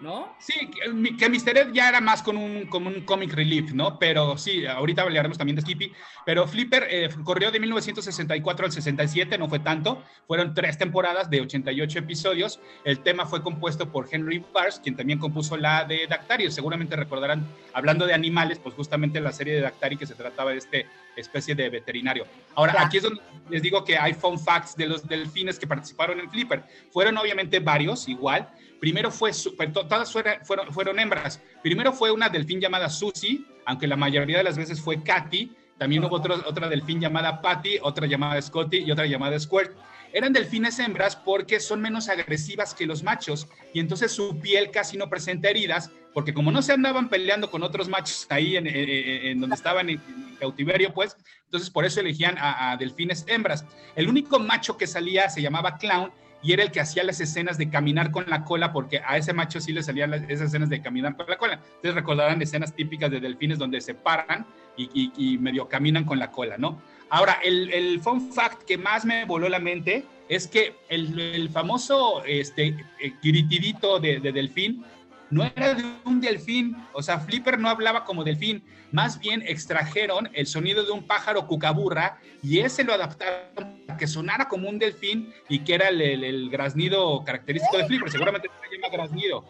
¿no? 0.00 0.34
Sí, 0.38 0.70
que, 0.70 1.28
Mr. 1.28 1.56
Ed 1.56 1.72
ya 1.72 1.88
era 1.88 2.00
más 2.00 2.22
con 2.22 2.36
un, 2.36 2.66
como 2.66 2.88
un 2.88 3.02
comic 3.02 3.32
relief, 3.32 3.72
¿no? 3.72 3.98
Pero 3.98 4.36
sí, 4.36 4.66
ahorita 4.66 5.02
hablaremos 5.02 5.38
también 5.38 5.56
de 5.56 5.62
Skippy. 5.62 5.92
Pero 6.24 6.46
Flipper 6.46 6.86
eh, 6.90 7.08
corrió 7.24 7.50
de 7.50 7.60
1964 7.60 8.66
al 8.66 8.72
67, 8.72 9.38
no 9.38 9.48
fue 9.48 9.60
tanto. 9.60 10.02
Fueron 10.26 10.54
tres 10.54 10.76
temporadas 10.76 11.30
de 11.30 11.40
88 11.40 11.98
episodios. 12.00 12.60
El 12.84 13.00
tema 13.00 13.26
fue 13.26 13.42
compuesto 13.42 13.90
por 13.90 14.08
Henry 14.10 14.44
Bars, 14.52 14.80
quien 14.80 14.96
también 14.96 15.18
compuso 15.18 15.56
la 15.56 15.84
de 15.84 16.06
Dactario. 16.06 16.50
Seguramente 16.50 16.96
recordarán, 16.96 17.46
hablando 17.72 18.06
de 18.06 18.14
animales, 18.14 18.58
pues 18.58 18.74
justamente 18.74 19.20
la 19.20 19.32
serie 19.32 19.54
de 19.54 19.60
Dactari 19.62 19.96
que 19.96 20.06
se 20.06 20.14
trataba 20.14 20.50
de 20.50 20.58
este 20.58 20.86
especie 21.16 21.54
de 21.54 21.70
veterinario. 21.70 22.26
Ahora, 22.54 22.74
Ya. 22.74 22.82
aquí 22.86 22.98
es 22.98 23.02
donde 23.02 23.22
les 23.48 23.62
digo 23.62 23.84
que 23.84 23.96
hay 23.96 24.12
fun 24.12 24.38
facts 24.38 24.76
de 24.76 24.86
los 24.86 25.06
delfines 25.08 25.58
que 25.58 25.66
participaron 25.66 26.20
en 26.20 26.30
Flipper. 26.30 26.62
Fueron 26.90 27.16
obviamente 27.16 27.58
varios, 27.60 28.06
igual. 28.08 28.48
Primero 28.80 29.10
fue, 29.10 29.32
to- 29.32 29.86
todas 29.86 30.12
fueron, 30.12 30.72
fueron 30.72 30.98
hembras. 30.98 31.40
Primero 31.62 31.92
fue 31.92 32.10
una 32.10 32.28
delfín 32.28 32.60
llamada 32.60 32.88
Susie, 32.88 33.44
aunque 33.64 33.86
la 33.86 33.96
mayoría 33.96 34.38
de 34.38 34.44
las 34.44 34.56
veces 34.56 34.80
fue 34.80 35.02
Katy. 35.02 35.52
También 35.78 36.04
hubo 36.04 36.16
otro- 36.16 36.42
otra 36.46 36.68
delfín 36.68 37.00
llamada 37.00 37.40
Patty, 37.40 37.78
otra 37.82 38.06
llamada 38.06 38.40
Scotty 38.40 38.78
y 38.78 38.90
otra 38.90 39.06
llamada 39.06 39.38
Squirt. 39.38 39.76
Eran 40.12 40.32
delfines 40.32 40.78
hembras 40.78 41.16
porque 41.16 41.60
son 41.60 41.82
menos 41.82 42.08
agresivas 42.08 42.72
que 42.74 42.86
los 42.86 43.02
machos 43.02 43.48
y 43.74 43.80
entonces 43.80 44.12
su 44.12 44.38
piel 44.40 44.70
casi 44.70 44.96
no 44.96 45.10
presenta 45.10 45.50
heridas 45.50 45.90
porque 46.14 46.32
como 46.32 46.50
no 46.50 46.62
se 46.62 46.72
andaban 46.72 47.10
peleando 47.10 47.50
con 47.50 47.62
otros 47.62 47.88
machos 47.88 48.26
ahí 48.30 48.56
en, 48.56 49.38
donde 49.40 49.54
estaban 49.54 49.90
en, 49.90 50.00
cautiverio, 50.40 50.94
pues, 50.94 51.16
entonces 51.44 51.68
por 51.68 51.84
eso 51.84 52.00
elegían 52.00 52.36
a 52.38 52.76
delfines 52.78 53.24
hembras. 53.28 53.66
El 53.94 54.08
único 54.08 54.38
macho 54.38 54.78
que 54.78 54.86
salía 54.86 55.28
se 55.28 55.42
llamaba 55.42 55.76
Clown 55.76 56.10
y 56.42 56.52
era 56.52 56.62
el 56.62 56.70
que 56.70 56.80
hacía 56.80 57.02
las 57.04 57.20
escenas 57.20 57.58
de 57.58 57.70
caminar 57.70 58.10
con 58.10 58.24
la 58.28 58.44
cola, 58.44 58.72
porque 58.72 59.00
a 59.04 59.16
ese 59.16 59.32
macho 59.32 59.60
sí 59.60 59.72
le 59.72 59.82
salían 59.82 60.10
las- 60.10 60.22
esas 60.22 60.48
escenas 60.48 60.68
de 60.68 60.80
caminar 60.80 61.16
con 61.16 61.26
la 61.28 61.38
cola. 61.38 61.54
Entonces 61.54 61.94
recordarán 61.94 62.40
escenas 62.42 62.74
típicas 62.74 63.10
de 63.10 63.20
delfines 63.20 63.58
donde 63.58 63.80
se 63.80 63.94
paran 63.94 64.46
y, 64.76 65.38
medio 65.38 65.68
caminan 65.68 66.04
con 66.04 66.18
la 66.18 66.30
cola, 66.30 66.56
¿no? 66.58 66.80
Ahora, 67.08 67.38
el, 67.42 67.72
el 67.72 68.00
fun 68.00 68.32
fact 68.32 68.64
que 68.64 68.76
más 68.76 69.04
me 69.04 69.24
voló 69.24 69.48
la 69.48 69.58
mente 69.58 70.04
es 70.28 70.46
que 70.48 70.74
el, 70.88 71.48
famoso 71.50 72.24
este, 72.24 72.76
eh, 73.00 73.12
gritidito 73.22 74.00
de, 74.00 74.20
de 74.20 74.32
delfín 74.32 74.84
no 75.30 75.44
era 75.44 75.74
de 75.74 75.84
un 76.04 76.20
delfín, 76.20 76.76
o 76.92 77.02
sea, 77.02 77.18
Flipper 77.18 77.58
no 77.58 77.68
hablaba 77.68 78.04
como 78.04 78.22
delfín, 78.24 78.62
más 78.92 79.18
bien 79.18 79.42
extrajeron 79.46 80.30
el 80.34 80.46
sonido 80.46 80.84
de 80.84 80.92
un 80.92 81.02
pájaro 81.04 81.46
cucaburra 81.46 82.18
y 82.42 82.60
ese 82.60 82.84
lo 82.84 82.92
adaptaron 82.92 83.85
que 83.96 84.06
sonara 84.06 84.48
como 84.48 84.68
un 84.68 84.78
delfín 84.78 85.32
y 85.48 85.60
que 85.60 85.74
era 85.74 85.88
el, 85.88 86.00
el- 86.00 86.24
el 86.24 86.50
graznido 86.50 87.22
característico 87.24 87.78
de 87.78 87.86
Flipper, 87.86 88.10
seguramente 88.10 88.48
se 88.68 88.76
llama 88.76 88.88
graznido. 88.92 89.44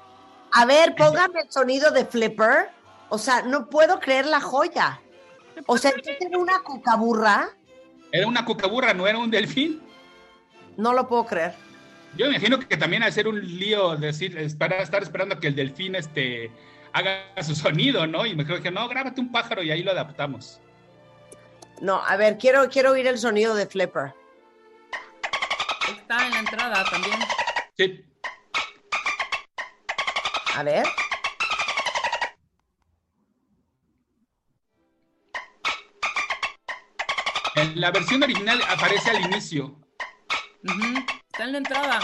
A 0.52 0.64
ver, 0.64 0.94
póngame 0.94 1.40
el 1.40 1.50
sonido 1.52 1.90
de 1.90 2.04
Flipper. 2.04 2.68
O 3.09 3.18
sea, 3.18 3.42
no 3.42 3.68
puedo 3.68 4.00
creer 4.00 4.26
la 4.26 4.40
joya. 4.40 5.00
O 5.66 5.78
sea, 5.78 5.90
entonces 5.90 6.16
era 6.20 6.38
una 6.38 6.61
cucaburra. 6.61 7.48
Era 8.12 8.26
una 8.26 8.44
cucaburra, 8.44 8.94
no 8.94 9.06
era 9.06 9.18
un 9.18 9.30
delfín. 9.30 9.82
No 10.76 10.92
lo 10.92 11.09
puedo 11.09 11.24
creer. 11.26 11.54
Yo 12.16 12.26
me 12.26 12.32
imagino 12.32 12.59
que 12.59 12.76
también 12.76 13.11
ser 13.12 13.28
un 13.28 13.40
lío 13.59 13.96
decir, 13.96 14.38
esperar, 14.38 14.80
estar 14.80 15.02
esperando 15.02 15.35
a 15.35 15.40
que 15.40 15.48
el 15.48 15.54
delfín 15.54 15.94
este, 15.94 16.50
haga 16.92 17.24
su 17.42 17.54
sonido, 17.54 18.06
¿no? 18.06 18.24
Y 18.24 18.35
me 18.35 18.44
creo 18.46 18.62
que 18.62 18.70
no, 18.70 18.88
grábate 18.88 19.20
un 19.20 19.30
pájaro 19.30 19.62
y 19.62 19.70
ahí 19.70 19.82
lo 19.82 19.90
adaptamos. 19.90 20.61
No, 21.80 22.02
a 22.04 22.16
ver, 22.16 22.38
quiero, 22.38 22.68
quiero 22.70 22.92
oír 22.92 23.06
el 23.06 23.18
sonido 23.18 23.54
de 23.54 23.66
Flipper. 23.66 24.14
Está 26.09 26.25
en 26.25 26.35
la 26.35 26.38
entrada 26.38 26.85
también. 26.85 27.19
Sí. 27.77 28.05
A 30.55 30.62
ver. 30.62 30.87
En 37.57 37.81
la 37.81 37.90
versión 37.90 38.23
original 38.23 38.62
aparece 38.69 39.11
al 39.11 39.21
inicio. 39.23 39.81
Está 40.62 41.42
en 41.42 41.51
la 41.51 41.59
entrada. 41.59 41.99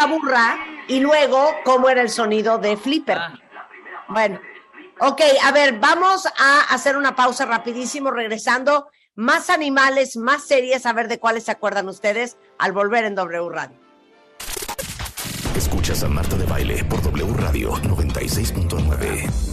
Cucaburra 0.00 0.58
y 0.88 1.00
luego 1.00 1.54
cómo 1.64 1.88
era 1.88 2.02
el 2.02 2.10
sonido 2.10 2.58
de 2.58 2.76
Flipper. 2.76 3.18
Ah, 3.18 3.38
Bueno, 4.08 4.40
ok, 4.98 5.20
a 5.44 5.52
ver, 5.52 5.78
vamos 5.78 6.26
a 6.26 6.60
hacer 6.74 6.96
una 6.96 7.14
pausa 7.14 7.44
rapidísimo, 7.44 8.10
regresando. 8.10 8.88
Más 9.14 9.50
animales, 9.50 10.16
más 10.16 10.44
series, 10.44 10.86
a 10.86 10.92
ver 10.92 11.08
de 11.08 11.18
cuáles 11.18 11.44
se 11.44 11.50
acuerdan 11.52 11.88
ustedes 11.88 12.36
al 12.58 12.72
volver 12.72 13.04
en 13.04 13.14
W 13.14 13.48
Radio. 13.50 13.76
Escuchas 15.56 16.02
a 16.02 16.08
Marta 16.08 16.36
de 16.36 16.46
Baile 16.46 16.82
por 16.84 17.02
W 17.02 17.34
Radio 17.36 17.72
96.9. 17.72 19.49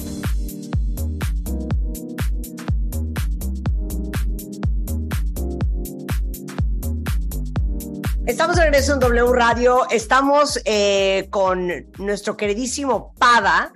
Estamos 8.28 8.58
de 8.58 8.64
regreso 8.64 8.92
en 8.92 9.00
W 9.00 9.32
Radio. 9.32 9.90
Estamos 9.90 10.60
eh, 10.66 11.28
con 11.30 11.72
nuestro 11.98 12.36
queridísimo 12.36 13.16
Pada, 13.18 13.72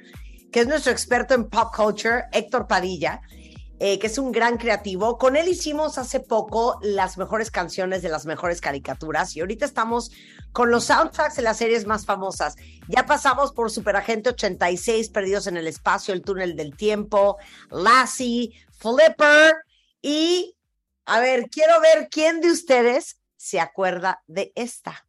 que 0.51 0.59
es 0.59 0.67
nuestro 0.67 0.91
experto 0.91 1.33
en 1.33 1.47
pop 1.47 1.73
culture, 1.73 2.25
Héctor 2.33 2.67
Padilla, 2.67 3.21
eh, 3.79 3.97
que 3.97 4.07
es 4.07 4.17
un 4.17 4.33
gran 4.33 4.57
creativo. 4.57 5.17
Con 5.17 5.37
él 5.37 5.47
hicimos 5.47 5.97
hace 5.97 6.19
poco 6.19 6.77
las 6.81 7.17
mejores 7.17 7.49
canciones 7.49 8.01
de 8.01 8.09
las 8.09 8.25
mejores 8.25 8.59
caricaturas 8.59 9.37
y 9.37 9.39
ahorita 9.39 9.63
estamos 9.63 10.11
con 10.51 10.69
los 10.69 10.83
soundtracks 10.83 11.37
de 11.37 11.43
las 11.43 11.57
series 11.57 11.87
más 11.87 12.05
famosas. 12.05 12.57
Ya 12.89 13.05
pasamos 13.05 13.53
por 13.53 13.71
Superagente 13.71 14.31
86, 14.31 15.11
Perdidos 15.11 15.47
en 15.47 15.55
el 15.55 15.67
Espacio, 15.67 16.13
El 16.13 16.23
Túnel 16.23 16.57
del 16.57 16.75
Tiempo, 16.75 17.37
Lassie, 17.69 18.51
Flipper 18.77 19.55
y, 20.01 20.57
a 21.05 21.21
ver, 21.21 21.49
quiero 21.49 21.79
ver 21.79 22.09
quién 22.11 22.41
de 22.41 22.51
ustedes 22.51 23.20
se 23.41 23.59
acuerda 23.59 24.21
de 24.27 24.53
esta. 24.53 25.07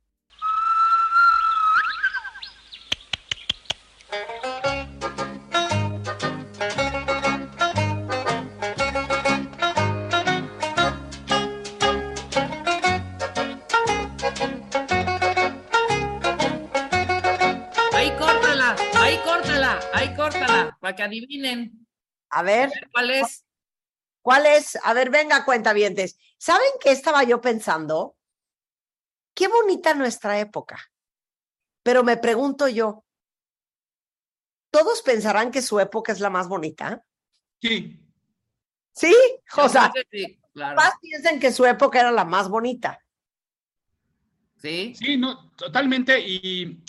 Para 20.81 20.97
que 20.97 21.03
adivinen 21.03 21.87
A 22.31 22.43
ver, 22.43 22.71
cuál 22.93 23.11
es. 23.11 23.45
¿cuál 24.23 24.47
es? 24.47 24.79
A 24.83 24.95
ver, 24.95 25.11
venga, 25.11 25.45
cuentavientes. 25.45 26.17
¿Saben 26.39 26.71
qué 26.81 26.93
estaba 26.93 27.25
yo 27.25 27.43
pensando? 27.43 28.17
Qué 29.35 29.49
bonita 29.49 29.95
nuestra 29.95 30.39
época. 30.39 30.79
Pero 31.83 32.05
me 32.05 32.17
pregunto 32.17 32.69
yo, 32.69 33.05
¿todos 34.71 35.03
pensarán 35.03 35.51
que 35.51 35.63
su 35.63 35.81
época 35.81 36.13
es 36.13 36.21
la 36.21 36.31
más 36.31 36.49
bonita? 36.49 37.05
Sí. 37.61 37.99
¿Sí? 38.95 39.15
O 39.57 39.69
sea, 39.69 39.93
sí, 40.11 40.39
claro. 40.53 40.77
más 40.77 40.93
piensen 41.01 41.41
que 41.41 41.51
su 41.53 41.65
época 41.65 42.01
era 42.01 42.11
la 42.13 42.25
más 42.25 42.49
bonita. 42.49 42.99
Sí. 44.57 44.95
Sí, 44.95 45.17
no, 45.17 45.51
totalmente. 45.57 46.21
Y 46.21 46.83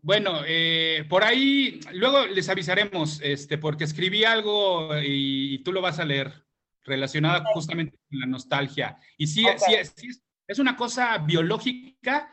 bueno, 0.00 0.40
eh, 0.46 1.04
por 1.08 1.22
ahí 1.22 1.80
luego 1.92 2.26
les 2.26 2.48
avisaremos, 2.48 3.20
este, 3.22 3.58
porque 3.58 3.84
escribí 3.84 4.24
algo 4.24 4.96
y, 4.98 5.54
y 5.54 5.58
tú 5.62 5.72
lo 5.72 5.80
vas 5.80 5.98
a 5.98 6.04
leer 6.04 6.44
relacionado 6.82 7.44
justamente 7.52 7.96
con 8.10 8.18
la 8.20 8.26
nostalgia. 8.26 8.96
Y 9.16 9.26
sí, 9.26 9.44
Ok. 9.46 9.58
sí, 9.58 9.74
es- 9.74 9.92
sí 9.96 10.08
es, 10.48 10.58
una 10.58 10.76
cosa 10.76 11.18
biológica 11.18 12.28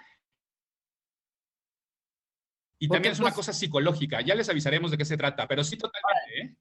y 2.80 2.88
también 2.88 3.14
es 3.14 3.20
una 3.20 3.30
pues- 3.30 3.38
cosa 3.38 3.54
psicológica. 3.54 4.22
Ya 4.22 4.36
les 4.36 4.50
avisaremos 4.50 4.92
de 4.92 4.98
qué 4.98 5.06
se 5.06 5.18
trata, 5.18 5.48
pero 5.48 5.64
sí 5.64 5.78
totalmente. 5.78 6.42
¿eh? 6.42 6.56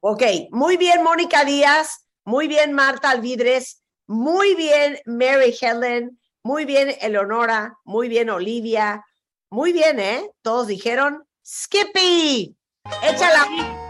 Ok, 0.00 0.22
muy 0.50 0.76
bien, 0.76 1.02
Mónica 1.02 1.44
Díaz, 1.44 2.08
muy 2.24 2.48
bien, 2.48 2.72
Marta 2.72 3.10
Alvidres, 3.10 3.82
muy 4.06 4.54
bien, 4.54 4.98
Mary 5.06 5.54
Helen, 5.60 6.18
muy 6.42 6.64
bien, 6.64 6.94
Eleonora, 7.00 7.78
muy 7.84 8.08
bien, 8.08 8.30
Olivia, 8.30 9.04
muy 9.50 9.72
bien, 9.72 10.00
¿eh? 10.00 10.30
Todos 10.42 10.66
dijeron, 10.66 11.24
Skippy, 11.44 12.56
échala. 13.02 13.81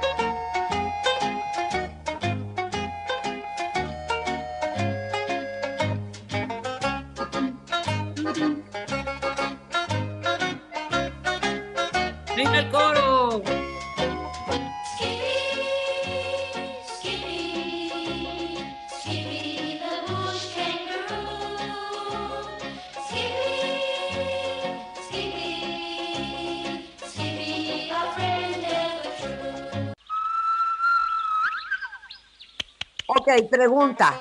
Ok, 33.32 33.48
pregunta, 33.48 34.20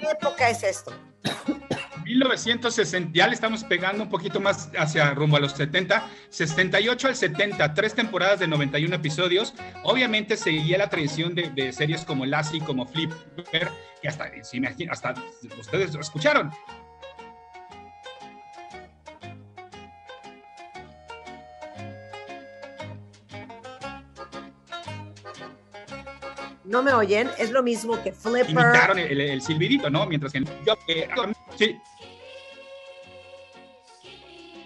¿qué 0.00 0.06
época 0.10 0.48
es 0.48 0.62
esto? 0.62 0.92
1960, 2.04 3.10
ya 3.12 3.26
le 3.26 3.34
estamos 3.34 3.62
pegando 3.64 4.04
un 4.04 4.08
poquito 4.08 4.40
más 4.40 4.70
hacia 4.76 5.12
rumbo 5.12 5.36
a 5.36 5.40
los 5.40 5.52
70, 5.52 6.08
68 6.30 7.08
al 7.08 7.14
70, 7.16 7.74
tres 7.74 7.94
temporadas 7.94 8.40
de 8.40 8.48
91 8.48 8.96
episodios. 8.96 9.54
Obviamente 9.84 10.36
seguía 10.36 10.78
la 10.78 10.88
tradición 10.88 11.34
de, 11.34 11.72
series 11.72 12.04
como 12.04 12.24
Lassie, 12.24 12.60
como 12.60 12.86
Flipper, 12.86 13.70
que 14.00 14.08
hasta, 14.08 14.30
se 14.42 14.56
imagina- 14.56 14.92
hasta 14.92 15.14
ustedes 15.58 15.92
lo 15.94 16.00
escucharon. 16.00 16.50
¿No 26.72 26.82
me 26.82 26.92
oyen? 26.94 27.28
Es 27.38 27.50
lo 27.50 27.62
mismo 27.62 28.02
que 28.02 28.12
Flipper. 28.12 28.50
Imitaron 28.50 28.98
el, 28.98 29.20
el 29.20 29.42
silbidito, 29.42 29.90
¿no? 29.90 30.06
Mientras 30.06 30.32
que 30.32 30.42
yo, 30.66 30.74
eh, 30.88 31.06
sí, 31.56 31.78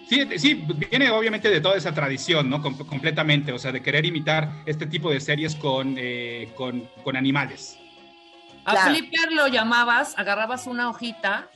Sí, 0.09 0.39
sí, 0.39 0.53
viene 0.89 1.09
obviamente 1.09 1.49
de 1.49 1.59
toda 1.59 1.75
esa 1.75 1.93
tradición, 1.93 2.49
¿no? 2.49 2.61
Com- 2.61 2.77
completamente, 2.87 3.51
o 3.51 3.59
sea, 3.59 3.73
de 3.73 3.83
querer 3.83 4.05
imitar 4.05 4.63
este 4.65 4.85
tipo 4.85 5.11
de 5.11 5.19
series 5.19 5.53
con, 5.53 5.95
eh, 5.97 6.53
con, 6.55 6.89
con 7.03 7.17
animales. 7.17 7.77
A 8.63 8.71
Claro. 8.71 8.91
Flipper 8.95 9.33
lo 9.33 9.47
llamabas, 9.49 10.17
agarrabas 10.17 10.65
una 10.65 10.89
hojita 10.89 11.49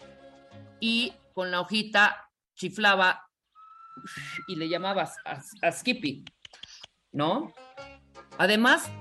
y 0.81 1.13
con 1.33 1.49
la 1.49 1.61
hojita 1.61 2.29
chiflaba 2.57 3.25
y 4.49 4.57
le 4.57 4.67
llamabas 4.67 5.15
a, 5.23 5.39
a 5.65 5.71
Skippy, 5.71 6.25
¿no? 7.13 7.53
Además, 8.37 8.91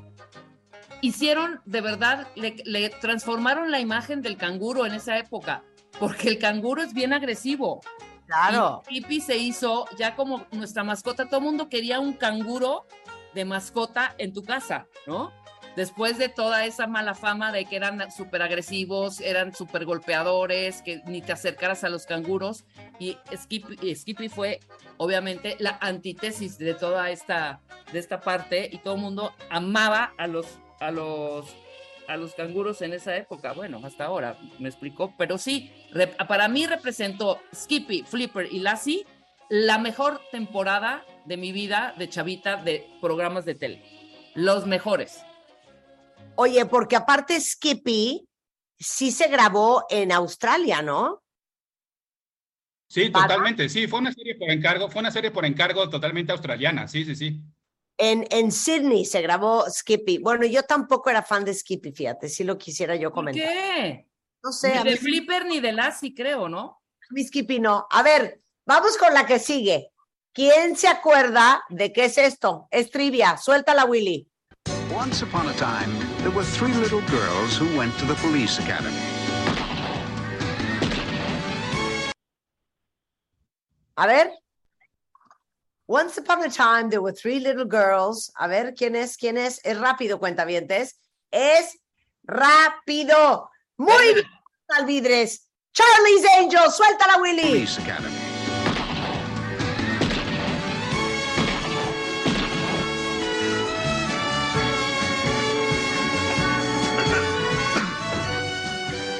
hicieron, 1.01 1.61
de 1.65 1.81
verdad, 1.81 2.29
le, 2.35 2.57
le 2.65 2.91
transformaron 2.91 3.71
la 3.71 3.81
imagen 3.81 4.23
del 4.23 4.37
canguro 4.37 4.87
en 4.87 4.95
esa 4.95 5.19
época, 5.19 5.63
porque 5.99 6.29
el 6.29 6.39
canguro 6.39 6.83
es 6.83 6.95
bien 6.95 7.13
agresivo. 7.13 7.81
Claro. 8.27 8.83
Y 8.89 9.01
Skippy 9.01 9.21
se 9.21 9.37
hizo 9.37 9.87
ya 9.99 10.15
como 10.15 10.47
nuestra 10.53 10.85
mascota. 10.85 11.27
Todo 11.27 11.39
el 11.39 11.47
mundo 11.47 11.69
quería 11.69 11.99
un 11.99 12.13
canguro 12.13 12.87
de 13.35 13.45
mascota 13.45 14.15
en 14.19 14.33
tu 14.33 14.45
casa, 14.45 14.87
¿no? 15.07 15.33
Después 15.77 16.19
de 16.19 16.29
toda 16.29 16.65
esa 16.65 16.87
mala 16.87 17.15
fama 17.15 17.53
de 17.53 17.65
que 17.65 17.77
eran 17.77 18.11
súper 18.11 18.43
agresivos, 18.43 19.21
eran 19.21 19.55
súper 19.55 19.85
golpeadores, 19.85 20.83
que 20.83 21.01
ni 21.07 21.23
te 21.23 21.33
acercaras 21.33 21.85
a 21.85 21.89
los 21.89 22.07
canguros. 22.07 22.65
Y 22.99 23.17
Skippy, 23.35 23.79
y 23.81 23.95
Skippy 23.95 24.29
fue, 24.29 24.61
obviamente, 24.97 25.57
la 25.61 25.79
antítesis 25.81 26.59
de 26.59 26.75
toda 26.75 27.11
esta, 27.11 27.61
de 27.93 27.99
esta 28.01 28.21
parte. 28.21 28.69
Y 28.71 28.79
todo 28.79 28.95
el 28.95 29.01
mundo 29.01 29.33
amaba 29.49 30.13
a 30.19 30.27
los, 30.27 30.47
a 30.81 30.91
los, 30.91 31.47
a 32.09 32.17
los 32.17 32.35
canguros 32.35 32.83
en 32.83 32.93
esa 32.93 33.17
época. 33.17 33.53
Bueno, 33.53 33.81
hasta 33.85 34.07
ahora, 34.07 34.37
me 34.59 34.69
explicó. 34.69 35.15
Pero 35.17 35.39
sí, 35.39 35.71
para 36.27 36.49
mí 36.49 36.67
representó 36.67 37.41
Skippy, 37.55 38.03
Flipper 38.03 38.49
y 38.51 38.59
Lassie 38.59 39.07
la 39.49 39.79
mejor 39.79 40.21
temporada 40.31 41.05
de 41.27 41.37
mi 41.37 41.53
vida 41.53 41.95
de 41.99 42.09
chavita 42.09 42.57
de 42.57 42.89
programas 43.01 43.45
de 43.45 43.57
tele. 43.57 43.83
Los 44.35 44.67
mejores. 44.67 45.21
Oye, 46.37 46.65
porque 46.67 46.97
aparte 46.97 47.39
Skippy 47.39 48.29
sí 48.79 49.11
se 49.11 49.29
grabó 49.29 49.85
en 49.91 50.13
Australia, 50.13 50.83
¿no? 50.83 51.23
Sí, 52.89 53.11
¿Para? 53.11 53.27
totalmente, 53.27 53.69
sí, 53.69 53.87
fue 53.87 54.01
una 54.01 54.13
serie 54.13 54.37
por 54.37 54.51
encargo, 54.51 54.89
fue 54.89 55.01
una 55.01 55.11
serie 55.11 55.31
por 55.31 55.45
encargo 55.45 55.89
totalmente 55.89 56.33
australiana, 56.33 56.89
sí, 56.89 57.05
sí, 57.05 57.15
sí. 57.15 57.41
En, 58.03 58.27
en 58.31 58.51
Sydney 58.51 59.05
se 59.05 59.21
grabó 59.21 59.69
Skippy. 59.69 60.19
Bueno, 60.19 60.47
yo 60.47 60.63
tampoco 60.63 61.11
era 61.11 61.23
fan 61.23 61.45
de 61.45 61.53
Skippy, 61.53 61.93
fíjate, 61.93 62.31
si 62.31 62.45
lo 62.45 62.57
quisiera 62.57 62.97
yo 62.97 63.11
¿Por 63.11 63.17
comentar. 63.27 63.47
qué? 63.47 64.07
No 64.43 64.53
sé, 64.53 64.75
Ni 64.79 64.85
mí, 64.85 64.91
de 64.91 64.97
Flipper 64.97 65.45
ni 65.45 65.61
de 65.61 65.73
Lassie, 65.73 66.15
creo, 66.15 66.49
¿no? 66.49 66.81
mi 67.11 67.23
Skippy 67.25 67.61
no. 67.61 67.87
A 67.91 68.03
ver, 68.03 68.41
vamos 68.65 68.97
con 68.97 69.13
la 69.13 69.27
que 69.27 69.39
sigue. 69.39 69.91
¿Quién 70.33 70.77
se 70.77 70.89
acuerda 70.89 71.63
de 71.69 71.93
qué 71.93 72.07
es 72.07 72.17
esto? 72.17 72.69
Es 72.71 72.91
trivia. 72.91 73.37
Suéltala, 73.37 73.85
Willy. 73.85 74.27
Once 74.97 75.23
upon 75.25 75.49
a 75.49 75.53
time, 75.55 75.93
there 76.23 76.31
were 76.31 76.45
three 76.45 76.73
little 76.81 77.03
girls 77.11 77.59
who 77.61 77.67
went 77.77 77.93
to 77.99 78.07
the 78.07 78.15
police 78.23 78.59
academy. 78.63 78.97
A 83.97 84.07
ver. 84.07 84.31
Once 85.91 86.17
upon 86.19 86.41
a 86.45 86.49
time, 86.49 86.89
there 86.89 87.03
were 87.03 87.11
three 87.11 87.41
little 87.41 87.65
girls. 87.65 88.31
A 88.39 88.47
ver, 88.47 88.75
¿quién 88.77 88.95
es? 88.95 89.17
¿Quién 89.17 89.37
es? 89.37 89.59
Es 89.65 89.77
rápido, 89.77 90.21
cuentavientes. 90.21 90.95
Es 91.33 91.77
rápido. 92.23 93.51
Muy 93.77 94.15
bien, 94.15 94.25
Alvidres. 94.69 95.49
Charlie's 95.75 96.25
Angel, 96.39 96.71
suéltala, 96.71 97.21
Willy. 97.21 97.43
Police 97.43 97.79
academy. 97.79 98.15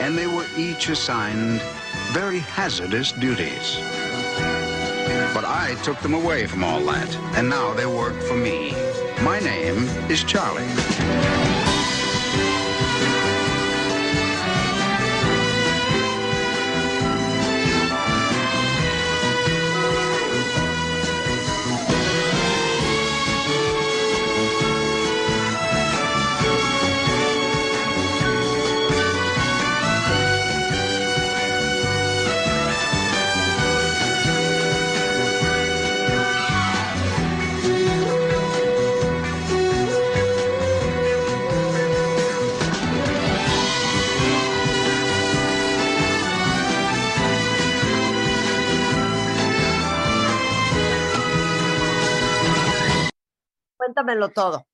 and 0.01 0.17
they 0.17 0.29
were 0.29 0.47
each 0.57 0.89
assigned 0.89 1.61
very 2.13 2.39
hazardous 2.39 3.11
duties. 3.11 3.77
But 5.35 5.45
I 5.45 5.77
took 5.83 5.99
them 6.01 6.15
away 6.15 6.47
from 6.47 6.65
all 6.65 6.81
that, 6.87 7.15
and 7.37 7.49
now 7.49 7.75
they 7.75 7.87
work 7.87 8.15
for 8.23 8.37
me. 8.37 8.73
My 9.23 9.39
name 9.39 9.85
is 10.11 10.25
Charlie. 10.25 11.40
Cuéntamelo 53.91 54.29
todo. 54.29 54.67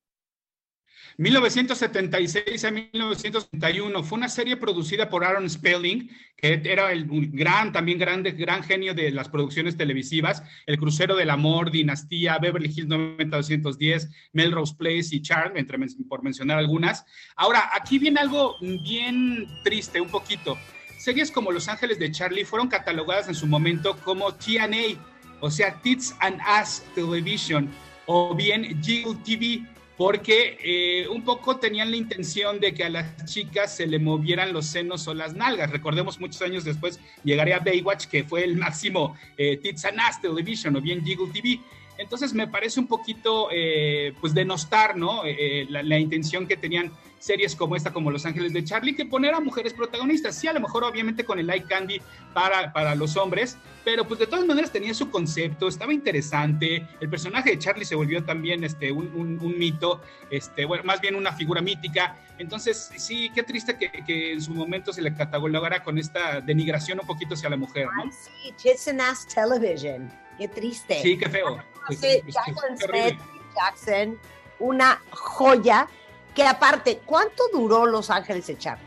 1976 1.17 2.63
a 2.65 2.69
1971 2.69 4.03
fue 4.03 4.19
una 4.19 4.29
serie 4.29 4.57
producida 4.57 5.09
por 5.09 5.23
Aaron 5.23 5.49
Spelling, 5.49 6.11
que 6.35 6.61
era 6.63 6.91
el 6.91 7.07
gran, 7.31 7.71
también 7.71 7.97
grande, 7.97 8.33
gran 8.33 8.61
genio 8.61 8.93
de 8.93 9.09
las 9.09 9.27
producciones 9.27 9.75
televisivas, 9.75 10.43
El 10.67 10.77
Crucero 10.77 11.15
del 11.15 11.31
Amor, 11.31 11.71
Dinastía, 11.71 12.37
Beverly 12.37 12.67
Hills 12.67 12.87
90210, 12.87 14.09
Melrose 14.33 14.75
Place 14.77 15.07
y 15.15 15.21
Charm, 15.23 15.57
entre, 15.57 15.79
por 16.07 16.21
mencionar 16.21 16.59
algunas. 16.59 17.03
Ahora, 17.35 17.71
aquí 17.73 17.97
viene 17.97 18.19
algo 18.19 18.57
bien 18.61 19.47
triste, 19.63 19.99
un 19.99 20.09
poquito. 20.09 20.55
Series 20.99 21.31
como 21.31 21.51
Los 21.51 21.67
Ángeles 21.67 21.97
de 21.97 22.11
Charlie 22.11 22.45
fueron 22.45 22.67
catalogadas 22.67 23.27
en 23.27 23.35
su 23.35 23.47
momento 23.47 23.97
como 24.03 24.35
TNA, 24.35 25.01
o 25.39 25.49
sea, 25.49 25.81
Tits 25.81 26.15
and 26.19 26.39
Ass 26.45 26.85
Television, 26.93 27.71
o 28.07 28.33
bien 28.33 28.81
Jiggle 28.81 29.15
TV, 29.23 29.61
porque 29.97 30.57
eh, 30.63 31.07
un 31.07 31.23
poco 31.23 31.57
tenían 31.57 31.91
la 31.91 31.97
intención 31.97 32.59
de 32.59 32.73
que 32.73 32.83
a 32.83 32.89
las 32.89 33.25
chicas 33.25 33.75
se 33.75 33.87
le 33.87 33.99
movieran 33.99 34.53
los 34.53 34.65
senos 34.65 35.07
o 35.07 35.13
las 35.13 35.33
nalgas. 35.33 35.71
Recordemos 35.71 36.19
muchos 36.19 36.41
años 36.41 36.63
después 36.63 36.99
llegaría 37.23 37.59
Baywatch, 37.59 38.05
que 38.05 38.23
fue 38.23 38.43
el 38.43 38.57
máximo 38.57 39.15
eh, 39.37 39.57
Tits 39.57 39.85
and 39.85 39.99
Ass 39.99 40.21
Television 40.21 40.75
o 40.75 40.81
bien 40.81 41.03
Jiggle 41.03 41.31
TV. 41.33 41.59
Entonces 41.97 42.33
me 42.33 42.47
parece 42.47 42.79
un 42.79 42.87
poquito, 42.87 43.49
eh, 43.51 44.13
pues, 44.21 44.33
denostar, 44.33 44.95
¿no? 44.97 45.21
Eh, 45.25 45.65
la, 45.69 45.83
la 45.83 45.97
intención 45.99 46.47
que 46.47 46.57
tenían 46.57 46.91
series 47.19 47.55
como 47.55 47.75
esta, 47.75 47.91
como 47.91 48.11
Los 48.11 48.25
Ángeles 48.27 48.53
de 48.53 48.63
Charlie, 48.63 48.95
que 48.95 49.05
poner 49.05 49.33
a 49.33 49.39
mujeres 49.39 49.73
protagonistas. 49.73 50.35
Sí, 50.39 50.47
a 50.47 50.53
lo 50.53 50.59
mejor 50.59 50.83
obviamente 50.83 51.25
con 51.25 51.39
el 51.39 51.47
Light 51.47 51.65
Candy 51.67 51.99
para, 52.33 52.71
para 52.71 52.93
los 52.93 53.17
hombres, 53.17 53.57
pero 53.83 54.07
pues 54.07 54.19
de 54.19 54.27
todas 54.27 54.45
maneras 54.45 54.71
tenía 54.71 54.93
su 54.93 55.09
concepto, 55.09 55.67
estaba 55.67 55.91
interesante. 55.93 56.85
El 56.99 57.09
personaje 57.09 57.49
de 57.51 57.59
Charlie 57.59 57.85
se 57.85 57.95
volvió 57.95 58.23
también 58.23 58.63
este, 58.63 58.91
un, 58.91 59.07
un- 59.15 59.39
un 59.41 59.57
mito, 59.57 60.01
este, 60.29 60.65
bueno, 60.65 60.83
más 60.83 61.01
bien 61.01 61.15
una 61.15 61.33
figura 61.33 61.59
mítica. 61.61 62.15
Entonces, 62.39 62.91
sí, 62.97 63.31
qué 63.33 63.43
triste 63.43 63.77
que, 63.77 63.89
que 64.05 64.33
en 64.33 64.41
su 64.41 64.53
momento 64.53 64.93
se 64.93 65.01
le 65.01 65.13
catalogara 65.13 65.83
con 65.83 65.97
esta 65.97 66.39
denigración 66.41 66.99
un 66.99 67.07
poquito 67.07 67.33
hacia 67.33 67.49
la 67.49 67.57
mujer, 67.57 67.87
¿no? 67.95 68.03
Ay, 68.03 68.11
sí, 68.11 68.53
Tits 68.61 68.87
and 68.89 69.01
Ass 69.01 69.27
Television. 69.27 70.11
Qué 70.37 70.47
triste. 70.47 71.01
Sí, 71.01 71.17
qué 71.17 71.29
feo. 71.29 71.57
Sí, 71.89 72.21
pues, 72.23 72.35
Jackson. 72.35 72.77
Smith, 72.77 74.19
una 74.59 75.01
joya 75.09 75.87
que 76.35 76.43
aparte, 76.43 77.01
¿cuánto 77.05 77.43
duró 77.51 77.85
Los 77.85 78.09
Ángeles 78.09 78.45
de 78.47 78.57
Charlie? 78.57 78.85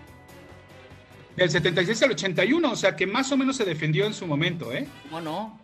Del 1.35 1.51
76 1.51 2.03
al 2.03 2.11
81, 2.13 2.71
o 2.71 2.77
sea 2.77 2.95
que 2.95 3.07
más 3.07 3.33
o 3.33 3.37
menos 3.37 3.57
se 3.57 3.65
defendió 3.65 4.07
en 4.07 4.15
su 4.15 4.27
momento, 4.27 4.73
¿eh? 4.73 4.87
¿Cómo 5.05 5.21
no? 5.21 5.61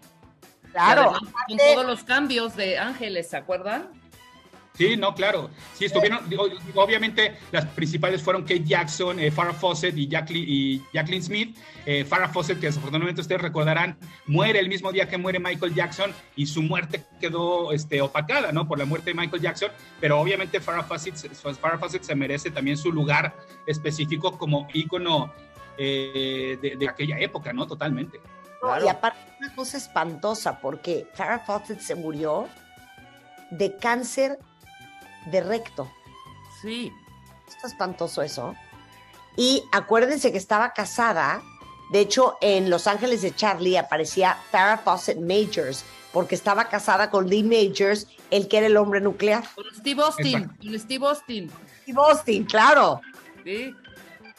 Claro, 0.73 1.13
con 1.13 1.57
todos 1.57 1.87
los 1.87 2.05
cambios 2.05 2.57
de 2.57 2.79
Ángeles, 2.79 3.29
¿se 3.29 3.37
acuerdan? 3.37 3.89
Sí, 4.77 4.97
no, 4.97 5.15
claro. 5.15 5.51
Sí, 5.75 5.87
estuvieron, 5.87 6.29
digo, 6.29 6.49
obviamente 6.75 7.39
las 7.51 7.65
principales 7.67 8.23
fueron 8.23 8.43
Kate 8.43 8.65
Jackson, 8.65 9.19
eh, 9.19 9.31
Farrah 9.31 9.55
Fawcett 9.55 9.97
y, 9.97 10.07
Jacqueline, 10.07 10.45
y 10.47 10.83
Jacqueline 10.93 11.23
Smith. 11.23 11.57
Eh, 11.87 12.05
Farrah 12.05 12.29
Fawcett, 12.29 12.61
que 12.61 12.67
desafortunadamente 12.67 13.21
ustedes 13.21 13.41
recordarán, 13.41 13.97
muere 14.27 14.59
el 14.59 14.69
mismo 14.69 14.93
día 14.93 15.09
que 15.09 15.17
muere 15.17 15.39
Michael 15.39 15.75
Jackson 15.75 16.13
y 16.35 16.47
su 16.47 16.63
muerte 16.63 17.05
quedó 17.21 17.73
este, 17.73 18.03
opacada, 18.03 18.53
¿no? 18.53 18.69
Por 18.69 18.79
la 18.79 18.85
muerte 18.85 19.11
de 19.11 19.15
Michael 19.15 19.41
Jackson, 19.41 19.71
pero 20.01 20.21
obviamente 20.21 20.61
Farrah 20.61 20.83
Fawcett, 20.83 21.17
Farrah 21.61 21.79
Fawcett 21.79 22.03
se 22.03 22.15
merece 22.15 22.51
también 22.51 22.77
su 22.77 22.93
lugar 22.93 23.35
específico 23.67 24.37
como 24.37 24.69
ícono 24.75 25.33
eh, 25.79 26.59
de, 26.61 26.77
de 26.77 26.89
aquella 26.89 27.19
época, 27.21 27.53
¿no? 27.53 27.67
Totalmente. 27.67 28.21
Y 28.85 28.89
aparte, 28.89 29.19
una 29.39 29.55
cosa 29.55 29.77
espantosa 29.77 30.59
porque 30.61 31.07
Farrah 31.15 31.39
Fawcett 31.41 31.81
se 31.81 31.95
murió 31.95 32.49
de 33.51 33.77
cáncer 33.77 34.39
de 35.27 35.41
recto. 35.43 35.91
Sí. 36.61 36.93
Está 37.49 37.69
espantoso 37.69 38.23
eso. 38.23 38.55
Y 39.37 39.65
acuérdense 39.73 40.33
que 40.33 40.39
estaba 40.39 40.73
casada. 40.73 41.43
De 41.93 42.01
hecho, 42.01 42.37
en 42.41 42.71
Los 42.71 42.87
Ángeles 42.87 43.23
de 43.23 43.35
Charlie 43.35 43.77
aparecía 43.77 44.37
Farrah 44.51 44.79
Fawcett 44.79 45.19
Majors, 45.19 45.85
porque 46.13 46.35
estaba 46.35 46.69
casada 46.69 47.11
con 47.11 47.29
Lee 47.29 47.45
Majors, 47.45 48.09
el 48.31 48.49
que 48.49 48.59
era 48.59 48.67
el 48.67 48.77
hombre 48.77 49.01
nuclear. 49.01 49.45
Con 49.55 49.65
Steve 49.75 50.03
Austin. 50.03 50.37
Exacto. 50.39 50.57
Con 50.63 50.79
Steve 50.81 51.07
Austin. 51.07 51.51
Steve 51.83 52.01
Austin, 52.01 52.45
claro. 52.45 53.01
Sí. 53.45 53.75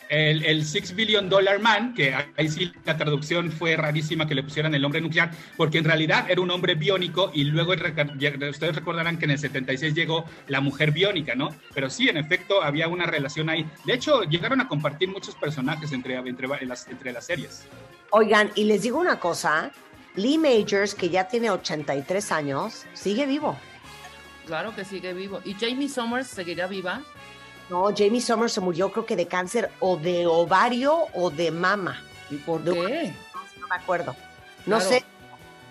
El, 0.10 0.44
el 0.46 0.66
Six 0.66 0.96
Billion 0.96 1.30
Dollar 1.30 1.60
Man, 1.60 1.94
que 1.94 2.14
ahí 2.14 2.50
sí 2.50 2.72
la 2.86 2.98
traducción 2.98 3.52
fue 3.52 3.76
rarísima 3.76 4.28
que 4.28 4.36
le 4.36 4.44
pusieran 4.44 4.74
el 4.74 4.84
hombre 4.86 5.02
nuclear, 5.02 5.32
porque 5.56 5.80
en 5.80 5.84
realidad 5.84 6.26
era 6.30 6.42
un 6.42 6.52
hombre 6.52 6.76
biónico 6.76 7.32
y 7.34 7.44
luego 7.44 7.74
ustedes 7.74 8.76
recordarán 8.76 9.18
que 9.18 9.26
en 9.26 9.32
el 9.32 9.40
76 9.40 9.94
llegó 9.94 10.26
la 10.48 10.62
mujer 10.62 10.92
biónica, 10.92 11.36
¿no? 11.36 11.50
Pero 11.74 11.90
sí, 11.90 12.10
en 12.10 12.18
efecto, 12.18 12.62
había 12.62 12.88
una 12.88 13.06
relación 13.06 13.50
ahí. 13.50 13.66
De 13.86 13.94
hecho, 13.94 14.24
llegaron 14.24 14.62
a 14.62 14.68
compartir 14.68 15.10
muchos 15.10 15.36
personajes 15.36 15.92
entre, 15.92 16.16
entre, 16.16 16.48
en 16.62 16.70
las, 16.70 16.88
entre 16.88 17.12
las 17.12 17.26
series. 17.26 17.66
Oigan, 18.12 18.52
y 18.56 18.64
les 18.64 18.84
digo 18.84 19.00
una 19.00 19.20
cosa, 19.20 19.72
Lee 20.16 20.38
Majors, 20.38 20.96
que 20.96 21.10
ya 21.10 21.28
tiene 21.28 21.50
83 21.50 22.32
años, 22.32 22.86
sigue 22.94 23.26
vivo. 23.26 23.58
Claro 24.46 24.74
que 24.74 24.86
sigue 24.86 25.14
vivo. 25.14 25.42
¿Y 25.44 25.54
Jamie 25.56 25.90
Summers 25.90 26.28
seguirá 26.28 26.68
viva? 26.68 27.04
No, 27.70 27.90
Jamie 27.96 28.22
Summers 28.22 28.54
se 28.54 28.62
murió 28.62 28.92
creo 28.92 29.06
que 29.06 29.16
de 29.16 29.28
cáncer 29.28 29.70
o 29.80 29.98
de 29.98 30.26
ovario 30.26 31.08
o 31.14 31.30
de 31.30 31.52
mama. 31.52 32.02
¿Y 32.30 32.36
por 32.38 32.62
De- 32.64 32.72
qué? 32.74 33.14
No 33.60 33.68
me 33.68 33.76
acuerdo. 33.76 34.16
No 34.66 34.78
Claro. 34.78 34.90
sé. 34.92 35.04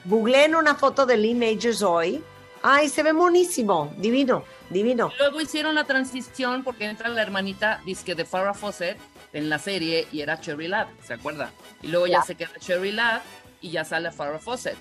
Googleen 0.05 0.55
una 0.55 0.75
foto 0.75 1.07
de 1.07 1.17
Lee 1.17 1.35
Majors 1.35 1.83
hoy. 1.83 2.23
Ay, 2.63 2.89
se 2.89 3.03
ve 3.03 3.13
monísimo. 3.13 3.93
Divino, 3.97 4.45
divino. 4.71 5.11
Luego 5.19 5.41
hicieron 5.41 5.75
la 5.75 5.85
transición 5.85 6.65
porque 6.65 6.85
entra 6.87 7.09
la 7.09 7.23
hermanita 7.23 7.81
disque 7.85 8.15
de 8.15 8.25
Farrah 8.25 8.55
Fawcett 8.55 8.99
en 9.33 9.49
la 9.49 9.59
serie 9.59 10.07
y 10.13 10.21
era 10.21 10.41
Cherry 10.41 10.69
Lab, 10.69 10.89
¿se 11.05 11.15
acuerda? 11.15 11.51
Y 11.83 11.89
luego 11.89 12.07
ya 12.07 12.19
Ya. 12.19 12.23
se 12.23 12.35
queda 12.35 12.51
Cherry 12.59 12.93
Lab 12.93 13.21
y 13.61 13.71
ya 13.71 13.85
sale 13.85 14.11
Farrah 14.13 14.39
Fawcett. 14.39 14.77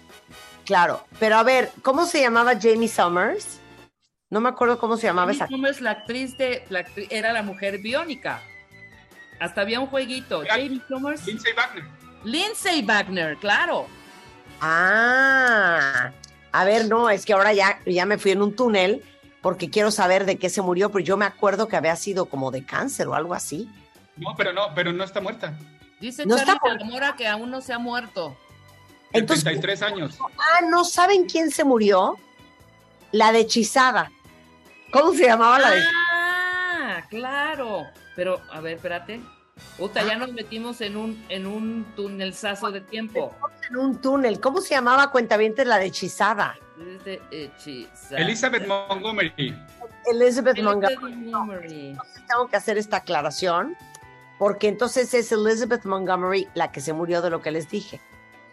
Claro. 0.66 1.06
Pero 1.20 1.38
a 1.38 1.44
ver, 1.44 1.72
¿cómo 1.82 2.06
se 2.06 2.22
llamaba 2.22 2.54
Jamie 2.60 2.88
Summers? 2.88 3.60
No 4.30 4.42
me 4.42 4.50
acuerdo 4.50 4.80
cómo 4.80 4.98
se 4.98 5.08
llamaba 5.08 5.28
Jamie 5.32 5.38
esa. 5.38 5.48
Summers, 5.48 5.82
la 5.82 5.92
actriz 5.92 6.38
de, 6.38 6.66
la 6.70 6.84
actri- 6.86 7.08
era 7.10 7.32
la 7.32 7.44
mujer 7.44 7.78
biónica. 7.80 8.42
Hasta 9.40 9.62
había 9.62 9.80
un 9.80 9.88
jueguito. 9.88 10.44
Jamie 10.48 10.82
Summers. 10.88 11.26
Lindsay 11.28 11.54
Wagner. 11.54 11.84
Lindsay 12.24 12.82
Wagner, 12.82 13.38
claro. 13.38 13.88
Ah, 14.62 16.12
a 16.52 16.66
ver, 16.66 16.88
no, 16.88 17.10
es 17.10 17.26
que 17.26 17.34
ahora 17.34 17.54
ya, 17.54 17.80
ya 17.86 18.06
me 18.06 18.18
fui 18.18 18.32
en 18.32 18.42
un 18.42 18.56
túnel 18.56 19.04
porque 19.42 19.70
quiero 19.70 19.92
saber 19.92 20.26
de 20.26 20.38
qué 20.38 20.50
se 20.50 20.62
murió, 20.62 20.92
pero 20.92 21.04
yo 21.06 21.18
me 21.18 21.26
acuerdo 21.26 21.68
que 21.68 21.76
había 21.76 21.96
sido 21.96 22.26
como 22.26 22.50
de 22.50 22.66
cáncer 22.66 23.08
o 23.08 23.14
algo 23.14 23.34
así. 23.36 23.70
No, 24.18 24.34
pero 24.36 24.54
no, 24.54 24.74
pero 24.74 24.92
no 24.92 25.04
está 25.04 25.22
muerta. 25.22 25.54
Dice 26.00 26.26
No 26.26 26.38
Charlie. 26.38 26.84
Mora 26.86 27.16
que 27.16 27.28
aún 27.28 27.52
no 27.52 27.62
se 27.62 27.74
ha 27.74 27.80
muerto. 27.80 28.36
Entonces- 29.12 29.44
73 29.44 29.82
años. 29.84 30.18
Ah, 30.20 30.62
¿no 30.68 30.84
saben 30.84 31.26
quién 31.26 31.52
se 31.52 31.64
murió? 31.64 32.18
La 33.12 33.32
de 33.32 33.40
hechizada. 33.42 34.12
¿Cómo 34.92 35.14
se 35.14 35.26
llamaba 35.26 35.60
la 35.60 35.72
de 35.72 35.82
Ah, 35.82 37.04
claro. 37.10 37.84
Pero, 38.16 38.42
a 38.52 38.62
ver, 38.62 38.76
espérate. 38.76 39.22
Puta, 39.78 40.04
ya 40.06 40.18
nos 40.18 40.32
metimos 40.34 40.82
en 40.82 40.98
un, 40.98 41.26
en 41.30 41.48
un 41.48 41.86
tunelzazo 41.96 42.72
de 42.72 42.82
tiempo. 42.82 43.34
en 43.70 43.78
un 43.78 44.02
túnel? 44.02 44.40
¿Cómo 44.42 44.60
se 44.62 44.76
llamaba 44.76 45.12
Cuentavientes 45.12 45.66
la 45.66 45.78
de 45.78 45.86
hechizada? 45.86 46.56
Elizabeth 48.12 48.68
Montgomery. 48.68 49.56
Elizabeth 50.12 50.58
Elizabeth 50.58 50.62
Montgomery. 50.62 51.16
Montgomery. 51.16 51.98
Tengo 52.28 52.48
que 52.50 52.56
hacer 52.58 52.78
esta 52.78 52.98
aclaración 52.98 53.76
porque 54.38 54.68
entonces 54.68 55.14
es 55.14 55.32
Elizabeth 55.32 55.86
Montgomery 55.86 56.48
la 56.54 56.72
que 56.72 56.82
se 56.82 56.94
murió 56.94 57.22
de 57.22 57.30
lo 57.30 57.42
que 57.42 57.52
les 57.52 57.70
dije. 57.70 58.02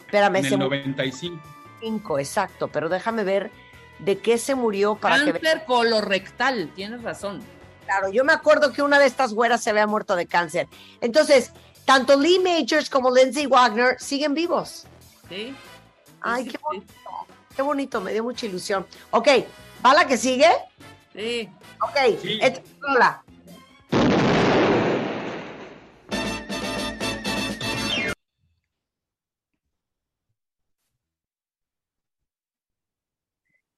Espérame, 0.06 0.36
En 0.36 0.44
el 0.46 0.58
murió 0.58 0.84
95. 0.86 1.42
cinco, 1.80 2.18
exacto, 2.18 2.68
pero 2.68 2.88
déjame 2.88 3.24
ver 3.24 3.50
de 3.98 4.18
qué 4.18 4.38
se 4.38 4.54
murió 4.54 4.94
para 4.96 5.24
que. 5.24 5.32
Cáncer 5.32 5.64
colorectal, 5.66 6.70
tienes 6.74 7.02
razón. 7.02 7.42
Claro, 7.84 8.10
yo 8.10 8.24
me 8.24 8.32
acuerdo 8.32 8.72
que 8.72 8.82
una 8.82 8.98
de 8.98 9.06
estas 9.06 9.34
güeras 9.34 9.62
se 9.62 9.70
había 9.70 9.86
muerto 9.86 10.16
de 10.16 10.26
cáncer. 10.26 10.68
Entonces, 11.00 11.52
tanto 11.84 12.18
Lee 12.18 12.38
Majors 12.38 12.88
como 12.88 13.14
Lindsay 13.14 13.46
Wagner 13.46 13.96
siguen 14.00 14.34
vivos. 14.34 14.86
¿Sí? 15.28 15.54
Ay, 16.20 16.44
Sí, 16.44 16.50
qué 16.50 16.56
sí, 16.58 16.62
bonito, 16.62 16.94
qué 17.56 17.62
bonito, 17.62 18.00
me 18.00 18.12
dio 18.12 18.22
mucha 18.22 18.46
ilusión. 18.46 18.86
Ok, 19.10 19.28
¿va 19.84 19.94
la 19.94 20.06
que 20.06 20.16
sigue? 20.16 20.48
Sí. 21.12 21.48
Ok, 21.82 22.18
Sí. 22.22 22.40
hola. 22.88 23.22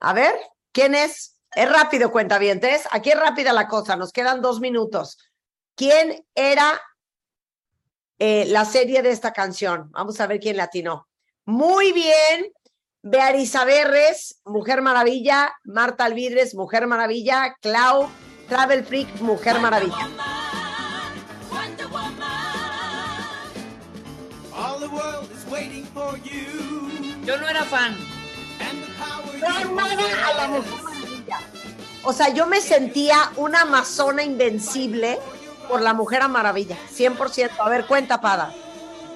A 0.05 0.13
ver, 0.13 0.35
¿quién 0.71 0.95
es? 0.95 1.41
Es 1.55 1.71
rápido, 1.71 2.13
cuentavientes. 2.13 2.87
Aquí 2.91 3.11
es 3.11 3.19
rápida 3.19 3.55
la 3.55 3.69
cosa, 3.69 3.97
nos 3.97 4.13
quedan 4.13 4.43
dos 4.43 4.61
minutos. 4.61 5.17
¿Quién 5.75 6.27
era 6.35 6.79
eh, 8.19 8.45
la 8.49 8.67
serie 8.67 9.01
de 9.01 9.11
esta 9.11 9.33
canción? 9.33 9.91
Vamos 9.93 10.21
a 10.21 10.27
ver 10.27 10.41
quién 10.41 10.59
latinó. 10.59 11.09
Muy 11.47 11.93
bien. 11.93 12.53
Bearisa 13.01 13.65
Berres, 13.65 14.43
Mujer 14.45 14.83
Maravilla. 14.83 15.55
Marta 15.65 16.05
Alvidres, 16.05 16.55
Mujer 16.55 16.87
Maravilla. 16.87 17.57
Clau, 17.63 18.11
Travel 18.47 18.85
Freak, 18.85 19.23
Mujer 19.23 19.59
Maravilla. 19.59 20.07
All 24.55 24.79
the 24.79 24.89
world 24.89 25.31
is 25.33 25.51
waiting 25.51 25.87
for 25.87 26.19
you. 26.19 27.25
Yo 27.25 27.39
no 27.39 27.49
era 27.49 27.65
fan. 27.65 28.14
A 29.47 30.35
la 30.37 30.49
Mujer 30.49 30.73
Maravilla. 30.83 31.39
O 32.05 32.13
sea, 32.13 32.29
yo 32.35 32.47
me 32.47 32.61
sentía 32.61 33.31
una 33.37 33.63
amazona 33.63 34.23
invencible 34.23 35.19
por 35.69 35.81
la 35.83 35.95
Mujer 35.95 36.27
Maravilla. 36.29 36.77
100%. 36.95 37.51
A 37.59 37.69
ver, 37.69 37.87
cuenta, 37.87 38.21
Pada. 38.21 38.53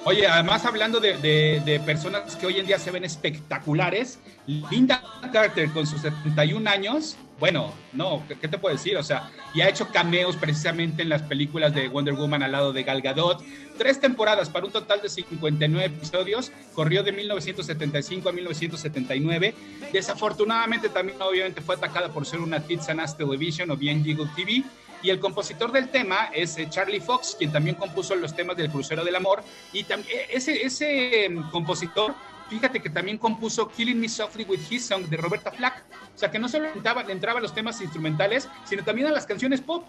Oye, 0.05 0.25
además 0.27 0.65
hablando 0.65 0.99
de, 0.99 1.17
de- 1.17 1.61
de 1.65 1.79
personas 1.81 2.35
que 2.37 2.45
hoy 2.47 2.57
en 2.59 2.65
día 2.65 2.79
se 2.79 2.89
ven 2.89 3.03
espectaculares, 3.03 4.17
Linda 4.47 5.03
Carter 5.31 5.71
con 5.71 5.85
sus 5.85 6.01
71 6.01 6.67
años, 6.69 7.17
bueno, 7.39 7.73
no, 7.93 8.23
¿qué, 8.27 8.47
te 8.47 8.57
puedo 8.57 8.75
decir? 8.75 8.97
O 8.97 9.03
sea, 9.03 9.31
y 9.53 9.61
ha 9.61 9.69
hecho 9.69 9.87
cameos 9.87 10.35
precisamente 10.35 11.01
en 11.01 11.09
las 11.09 11.21
películas 11.21 11.73
de 11.73 11.87
Wonder 11.87 12.13
Woman 12.13 12.43
al 12.43 12.51
lado 12.51 12.73
de 12.73 12.83
Gal 12.83 13.01
Gadot. 13.01 13.43
Tres 13.77 13.99
temporadas 13.99 14.49
para 14.49 14.65
un 14.65 14.71
total 14.71 15.01
de 15.01 15.09
59 15.09 15.85
episodios, 15.85 16.51
corrió 16.73 17.01
de 17.01 17.13
1975 17.13 18.29
a 18.29 18.31
1979. 18.31 19.55
Desafortunadamente 19.93 20.89
también 20.89 21.21
obviamente 21.21 21.61
fue 21.61 21.75
atacada 21.75 22.09
por 22.09 22.25
ser 22.25 22.39
una 22.41 22.59
Tits 22.59 22.89
and 22.89 22.99
Ass 22.99 23.17
Television 23.17 23.71
o 23.71 23.77
bien 23.77 24.03
Jiggle 24.03 24.29
TV. 24.35 24.63
Y 25.01 25.09
el 25.09 25.19
compositor 25.19 25.71
del 25.71 25.89
tema 25.89 26.29
es 26.33 26.57
eh, 26.57 26.67
Charlie 26.69 26.99
Fox, 26.99 27.35
quien 27.37 27.51
también 27.51 27.77
compuso 27.77 28.15
los 28.15 28.35
temas 28.35 28.57
del 28.57 28.69
Crucero 28.69 29.05
del 29.05 29.15
Amor. 29.15 29.41
Y 29.71 29.83
también 29.83 30.19
ese, 30.29 30.61
ese 30.61 31.25
em, 31.25 31.49
compositor, 31.51 32.13
fíjate 32.49 32.81
que 32.81 32.89
también 32.89 33.17
compuso 33.17 33.69
Killing 33.69 33.99
Me 33.99 34.09
Softly 34.09 34.43
with 34.45 34.59
His 34.69 34.85
Song 34.85 35.03
de 35.03 35.17
Roberta 35.17 35.51
Flack. 35.51 35.83
O 36.15 36.17
sea, 36.17 36.31
que 36.31 36.39
no 36.39 36.49
solo 36.49 36.67
entraba, 36.67 37.03
le 37.03 37.13
entraba 37.13 37.39
a 37.39 37.41
los 37.41 37.53
temas 37.53 37.79
instrumentales, 37.81 38.49
sino 38.65 38.83
también 38.83 39.07
a 39.07 39.11
las 39.11 39.25
canciones 39.25 39.61
pop. 39.61 39.85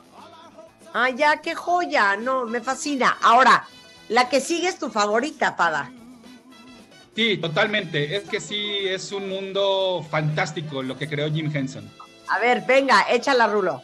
Ay, 0.92 1.16
ya, 1.16 1.40
qué 1.40 1.54
joya. 1.54 2.16
No, 2.16 2.46
me 2.46 2.60
fascina. 2.60 3.16
Ahora, 3.22 3.66
la 4.08 4.28
que 4.28 4.40
sigue 4.40 4.68
es 4.68 4.78
tu 4.78 4.90
favorita, 4.90 5.56
Pada. 5.56 5.90
Sí, 7.14 7.38
totalmente. 7.38 8.16
Es 8.16 8.24
que 8.28 8.40
sí, 8.40 8.86
es 8.86 9.12
un 9.12 9.28
mundo 9.28 10.06
fantástico 10.08 10.82
lo 10.82 10.96
que 10.96 11.08
creó 11.08 11.30
Jim 11.30 11.50
Henson. 11.52 11.90
A 12.28 12.38
ver, 12.38 12.64
venga, 12.66 13.06
échala, 13.10 13.46
Rulo. 13.48 13.82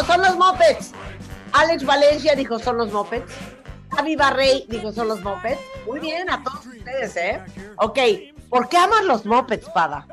Son 0.00 0.22
los 0.22 0.36
mopeds. 0.36 0.92
Alex 1.52 1.84
Valencia 1.84 2.34
dijo, 2.34 2.58
son 2.58 2.78
los 2.78 2.92
mopeds. 2.92 3.32
Javi 3.90 4.16
Barrey 4.16 4.64
dijo, 4.68 4.90
son 4.92 5.08
los 5.08 5.20
mopeds. 5.20 5.60
Muy 5.86 6.00
bien, 6.00 6.30
a 6.30 6.42
todos 6.42 6.64
ustedes, 6.66 7.16
¿eh? 7.16 7.40
Ok, 7.76 7.98
¿por 8.52 8.68
qué 8.68 8.76
amas 8.76 9.04
los 9.06 9.24
mopeds, 9.24 9.66
Pada? 9.70 10.06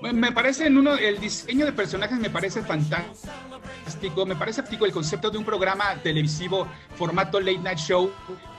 Me- 0.00 0.12
parece 0.30 0.66
en 0.68 0.78
uno, 0.78 0.94
el 0.94 1.18
diseño 1.18 1.66
de 1.66 1.72
personajes 1.72 2.16
me 2.18 2.30
parece 2.30 2.62
fantástico. 2.62 4.24
me 4.24 4.36
parece 4.36 4.62
el 4.84 4.92
concepto 4.92 5.30
de 5.30 5.38
un 5.38 5.44
programa 5.44 5.94
televisivo 6.02 6.68
formato 6.96 7.40
late 7.40 7.58
night 7.58 7.78
show, 7.78 8.10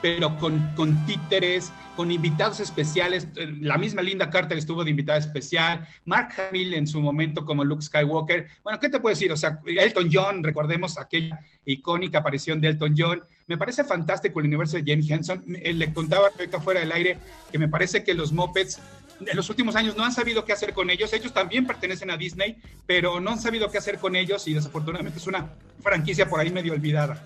pero 0.02 0.36
con, 0.38 0.74
con 0.76 1.06
títeres, 1.06 1.72
con 1.96 2.10
invitados 2.10 2.60
especiales. 2.60 3.28
Eh, 3.36 3.56
La 3.62 3.78
misma 3.78 4.02
Linda 4.02 4.28
Carter 4.28 4.58
estuvo 4.58 4.84
de 4.84 4.90
invitada 4.90 5.18
especial, 5.18 5.88
Mark 6.04 6.34
Hamill 6.38 6.74
en 6.74 6.86
su 6.86 7.00
momento 7.00 7.44
como 7.46 7.64
Luke 7.64 7.82
Skywalker. 7.82 8.46
Bueno, 8.62 8.78
¿qué 8.78 8.90
te 8.90 9.00
puedo 9.00 9.14
decir? 9.14 9.32
O 9.32 9.36
sea, 9.38 9.58
Elton 9.66 10.10
John, 10.12 10.44
recordemos 10.44 10.98
aquella 10.98 11.40
icónica 11.64 12.18
aparición 12.18 12.60
de 12.60 12.68
Elton 12.68 12.94
John. 12.96 13.22
Me 13.48 13.56
parece 13.56 13.82
fantástico 13.82 14.40
el 14.40 14.46
universo 14.46 14.76
de 14.76 14.84
James 14.86 15.10
Henson. 15.10 15.42
Le 15.46 15.92
contaba 15.94 16.28
Rebeca 16.28 16.60
fuera 16.60 16.80
del 16.80 16.92
aire 16.92 17.18
que 17.50 17.58
me 17.58 17.66
parece 17.66 18.04
que 18.04 18.12
los 18.12 18.30
Muppets 18.30 18.78
en 19.26 19.36
los 19.36 19.48
últimos 19.50 19.74
años 19.74 19.96
no 19.96 20.04
han 20.04 20.12
sabido 20.12 20.44
qué 20.44 20.52
hacer 20.52 20.74
con 20.74 20.90
ellos. 20.90 21.12
Ellos 21.14 21.32
también 21.32 21.66
pertenecen 21.66 22.10
a 22.10 22.18
Disney, 22.18 22.58
pero 22.86 23.20
no 23.20 23.30
han 23.30 23.40
sabido 23.40 23.70
qué 23.70 23.78
hacer 23.78 23.98
con 23.98 24.16
ellos 24.16 24.46
y 24.46 24.54
desafortunadamente 24.54 25.18
es 25.18 25.26
una 25.26 25.48
franquicia 25.82 26.28
por 26.28 26.40
ahí 26.40 26.50
medio 26.50 26.74
olvidada. 26.74 27.24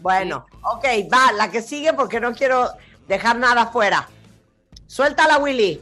Bueno, 0.00 0.46
ok, 0.62 0.84
va, 1.12 1.32
la 1.32 1.50
que 1.50 1.62
sigue 1.62 1.94
porque 1.94 2.20
no 2.20 2.34
quiero 2.34 2.68
dejar 3.08 3.38
nada 3.38 3.68
fuera. 3.68 4.08
Suéltala, 4.86 5.38
Willy. 5.38 5.80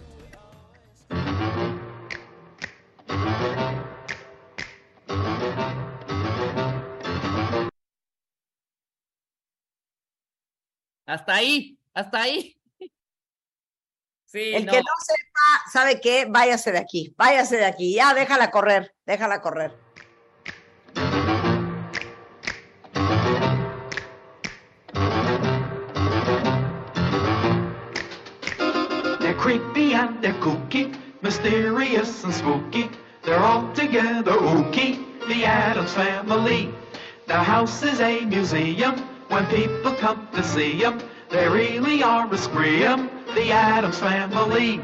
Hasta 11.06 11.34
ahí, 11.34 11.78
hasta 11.94 12.20
ahí. 12.22 12.56
Sí, 14.26 14.52
El 14.52 14.66
no. 14.66 14.72
que 14.72 14.78
no 14.78 14.92
sepa, 15.06 15.70
¿sabe 15.72 16.00
qué? 16.00 16.26
Váyase 16.28 16.72
de 16.72 16.78
aquí, 16.78 17.14
váyase 17.16 17.56
de 17.56 17.66
aquí. 17.66 17.94
Ya, 17.94 18.14
déjala 18.14 18.50
correr, 18.50 18.92
déjala 19.06 19.40
correr. 19.40 19.72
They're 29.20 29.34
creepy 29.34 29.94
and 29.94 30.20
they're 30.22 30.34
kooky, 30.34 30.94
mysterious 31.22 32.24
and 32.24 32.34
spooky. 32.34 32.90
They're 33.22 33.38
all 33.38 33.72
together 33.72 34.32
ooky, 34.32 34.98
the 35.28 35.44
Adams 35.46 35.94
family. 35.94 36.70
Their 37.26 37.38
house 37.38 37.82
is 37.82 38.00
a 38.00 38.20
museum. 38.26 38.94
When 39.34 39.46
people 39.46 39.92
come 39.98 40.28
to 40.32 40.44
see 40.44 40.78
them, 40.78 41.00
they 41.28 41.48
really 41.48 42.04
are 42.04 42.32
a 42.32 42.38
scream. 42.38 43.10
The 43.34 43.50
Adams 43.50 43.98
family. 43.98 44.80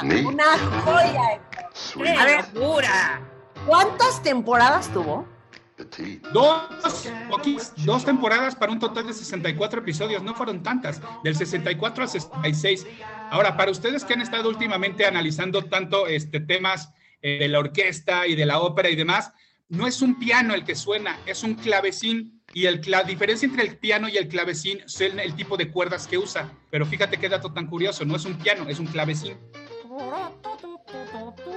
Una 0.00 0.56
joya. 0.84 1.40
¡Qué 1.96 2.08
A 2.10 2.24
ver, 2.24 2.44
locura! 2.54 3.20
¿cuántas 3.66 4.22
temporadas 4.22 4.92
tuvo? 4.92 5.26
Dos, 6.32 7.08
dos 7.78 8.04
temporadas 8.04 8.54
para 8.54 8.70
un 8.70 8.78
total 8.78 9.08
de 9.08 9.12
64 9.12 9.80
episodios, 9.80 10.22
no 10.22 10.32
fueron 10.36 10.62
tantas, 10.62 11.00
del 11.24 11.34
64 11.34 12.04
al 12.04 12.08
66. 12.08 12.86
Ahora, 13.30 13.56
para 13.56 13.72
ustedes 13.72 14.04
que 14.04 14.14
han 14.14 14.20
estado 14.20 14.48
últimamente 14.48 15.04
analizando 15.04 15.64
tanto 15.64 16.06
este, 16.06 16.38
temas 16.38 16.90
eh, 17.22 17.38
de 17.40 17.48
la 17.48 17.58
orquesta 17.58 18.28
y 18.28 18.36
de 18.36 18.46
la 18.46 18.60
ópera 18.60 18.88
y 18.88 18.94
demás, 18.94 19.32
no 19.68 19.86
es 19.86 20.02
un 20.02 20.18
piano 20.18 20.54
el 20.54 20.64
que 20.64 20.74
suena, 20.76 21.18
es 21.26 21.42
un 21.42 21.54
clavecín. 21.54 22.42
Y 22.54 22.66
el, 22.66 22.80
la 22.86 23.02
diferencia 23.02 23.46
entre 23.46 23.64
el 23.64 23.76
piano 23.76 24.08
y 24.08 24.16
el 24.16 24.28
clavecín 24.28 24.80
es 24.86 25.00
el, 25.00 25.18
el 25.18 25.34
tipo 25.34 25.56
de 25.56 25.70
cuerdas 25.70 26.06
que 26.06 26.16
usa. 26.16 26.50
Pero 26.70 26.86
fíjate 26.86 27.18
qué 27.18 27.28
dato 27.28 27.52
tan 27.52 27.66
curioso, 27.66 28.04
no 28.04 28.14
es 28.14 28.24
un 28.24 28.38
piano, 28.38 28.68
es 28.68 28.78
un 28.78 28.86
clavecín. 28.86 29.36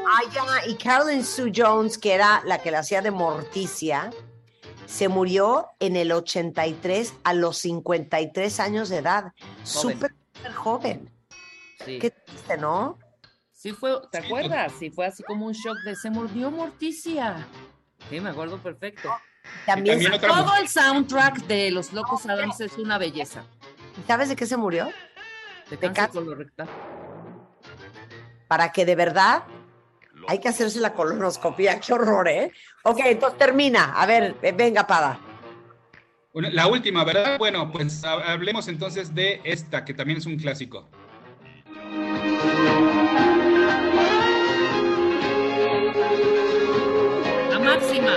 Ah, 0.10 0.22
ya, 0.34 0.68
y 0.68 0.76
Carolyn 0.76 1.24
Sue 1.24 1.52
Jones, 1.56 1.98
que 1.98 2.14
era 2.14 2.42
la 2.46 2.62
que 2.62 2.72
la 2.72 2.80
hacía 2.80 3.02
de 3.02 3.12
Morticia, 3.12 4.10
se 4.88 5.08
murió 5.08 5.68
en 5.80 5.96
el 5.96 6.12
83 6.12 7.14
a 7.24 7.34
los 7.34 7.58
53 7.58 8.60
años 8.60 8.90
de 8.90 8.98
edad. 8.98 9.34
Súper, 9.64 10.12
joven. 10.56 11.12
Sí. 11.86 12.00
Qué 12.00 12.10
triste, 12.10 12.58
¿no? 12.58 12.98
Sí 13.52 13.72
fue, 13.72 14.00
¿te 14.12 14.20
acuerdas? 14.20 14.74
Sí 14.80 14.90
fue 14.90 15.06
así 15.06 15.24
como 15.24 15.46
un 15.46 15.54
shock 15.54 15.78
de 15.84 15.96
se 15.96 16.10
murió 16.10 16.50
Morticia. 16.50 17.48
Sí, 18.10 18.20
me 18.20 18.30
acuerdo 18.30 18.58
perfecto. 18.58 19.10
También, 19.66 19.96
también 20.00 20.14
otra 20.14 20.30
Todo 20.30 20.56
el 20.62 20.68
soundtrack 20.68 21.38
de 21.48 21.72
Los 21.72 21.92
Locos 21.94 22.26
Adams 22.26 22.60
es 22.62 22.78
una 22.78 22.98
belleza. 22.98 23.44
¿sabes 24.08 24.30
de 24.30 24.36
qué 24.36 24.46
se 24.46 24.56
murió? 24.58 24.90
De 25.70 25.76
De 25.78 25.92
cáncer 25.92 26.10
colorectal. 26.24 26.68
Para 28.48 28.72
que 28.72 28.86
de 28.86 28.96
verdad 28.96 29.44
hay 30.28 30.40
que 30.40 30.48
hacerse 30.50 30.80
la 30.80 30.94
colonoscopia. 30.94 31.80
Qué 31.80 31.94
horror, 31.94 32.28
¿eh? 32.28 32.52
Ok, 32.84 33.00
entonces 33.06 33.38
termina. 33.38 33.94
A 33.96 34.06
ver, 34.06 34.36
eh, 34.42 34.54
venga, 34.56 34.86
Pada. 34.88 35.20
La 36.34 36.68
última, 36.68 37.04
¿verdad? 37.04 37.38
Bueno, 37.40 37.72
pues 37.72 38.04
ha- 38.04 38.32
hablemos 38.32 38.68
entonces 38.68 39.14
de 39.16 39.42
esta, 39.44 39.84
que 39.84 39.94
también 39.94 40.20
es 40.20 40.26
un 40.28 40.38
clásico. 40.38 40.88
La 47.50 47.60
máxima. 47.60 48.14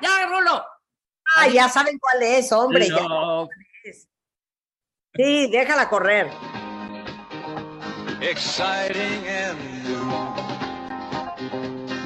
¡Ya! 0.00 0.08
¡Ya, 0.20 0.26
Rulo! 0.26 0.64
Ah, 1.36 1.48
ya 1.48 1.68
saben 1.68 1.98
cuál 1.98 2.22
es, 2.22 2.52
hombre. 2.52 2.88
ya. 2.88 3.02
No. 3.08 3.48
Sí, 5.14 5.48
déjala 5.50 5.88
correr. 5.88 6.30
exciting 8.20 9.26
and 9.26 9.58
new. 9.84 10.10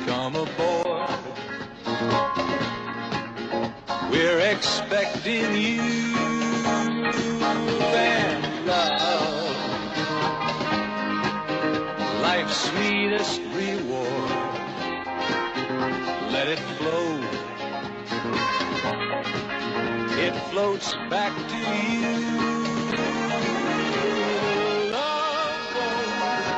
Come 0.07 0.37
aboard. 0.37 1.11
We're 4.11 4.41
expecting 4.41 5.55
you 5.55 6.17
and 7.95 8.67
love. 8.67 9.57
Life's 12.21 12.57
sweetest 12.69 13.41
reward. 13.55 13.88
Floats 20.59 20.97
back 21.09 21.33
to 21.51 21.57
you. 21.57 22.19
Love 24.91 25.75
boat. 25.75 26.51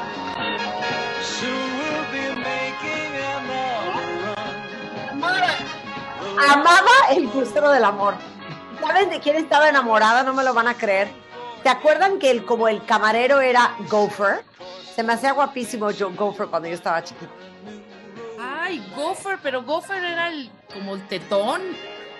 Soon 1.22 1.66
we'll 1.78 2.08
be 2.10 2.26
making 2.40 3.12
another 3.36 4.06
run. 4.24 5.28
Amaba 6.48 6.96
el 7.10 7.28
crucero 7.28 7.70
del 7.70 7.84
amor. 7.84 8.14
¿Saben 8.80 9.10
de 9.10 9.20
quién 9.20 9.36
estaba 9.36 9.68
enamorada? 9.68 10.22
No 10.22 10.32
me 10.32 10.44
lo 10.44 10.54
van 10.54 10.68
a 10.68 10.74
creer. 10.74 11.08
¿Te 11.62 11.68
acuerdan 11.68 12.18
que 12.18 12.30
el, 12.30 12.46
como 12.46 12.68
el 12.68 12.82
camarero 12.86 13.42
era 13.42 13.76
Gopher? 13.90 14.42
Se 14.94 15.02
me 15.02 15.12
hacía 15.12 15.32
guapísimo 15.32 15.90
Joe 15.92 16.14
Gopher 16.14 16.46
cuando 16.46 16.68
yo 16.68 16.74
estaba 16.74 17.04
chiquita. 17.04 17.30
Ay, 18.40 18.82
Gopher, 18.96 19.38
pero 19.42 19.62
Gopher 19.62 20.02
era 20.02 20.28
el, 20.28 20.50
como 20.72 20.94
el 20.94 21.06
tetón. 21.06 21.60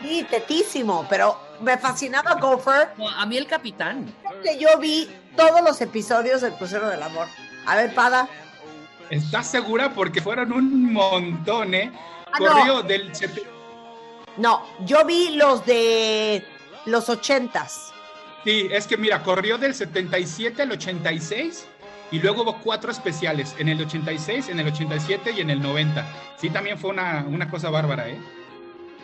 Sí, 0.02 0.26
tetísimo, 0.30 1.06
pero 1.08 1.38
me 1.60 1.76
fascinaba 1.78 2.34
Gopher. 2.36 2.90
No, 2.96 3.08
a 3.08 3.26
mí 3.26 3.36
el 3.36 3.46
capitán. 3.46 4.12
Que 4.42 4.58
yo 4.58 4.78
vi 4.78 5.08
todos 5.36 5.60
los 5.62 5.80
episodios 5.80 6.40
del 6.40 6.54
crucero 6.54 6.88
del 6.88 7.02
amor. 7.02 7.26
A 7.66 7.76
ver, 7.76 7.94
Pada. 7.94 8.28
¿Estás 9.10 9.50
segura? 9.50 9.92
Porque 9.92 10.20
fueron 10.22 10.52
un 10.52 10.92
montón, 10.92 11.74
¿eh? 11.74 11.90
Ah, 12.32 12.38
no. 12.40 12.46
Corrió 12.48 12.82
del... 12.82 13.14
sete- 13.14 13.42
No, 14.36 14.64
yo 14.84 15.04
vi 15.04 15.30
los 15.36 15.64
de 15.66 16.46
los 16.86 17.08
ochentas. 17.08 17.92
Sí, 18.44 18.68
es 18.70 18.86
que 18.86 18.96
mira, 18.96 19.22
corrió 19.22 19.58
del 19.58 19.74
77 19.74 20.62
al 20.62 20.72
86 20.72 21.66
y 22.12 22.20
luego 22.20 22.42
hubo 22.42 22.58
cuatro 22.60 22.90
especiales, 22.90 23.54
en 23.58 23.68
el 23.68 23.80
86, 23.82 24.48
en 24.48 24.60
el 24.60 24.68
87 24.68 25.32
y 25.32 25.40
en 25.40 25.50
el 25.50 25.60
90. 25.60 26.06
Sí, 26.40 26.48
también 26.48 26.78
fue 26.78 26.90
una, 26.90 27.24
una 27.28 27.50
cosa 27.50 27.68
bárbara, 27.68 28.08
¿eh? 28.08 28.18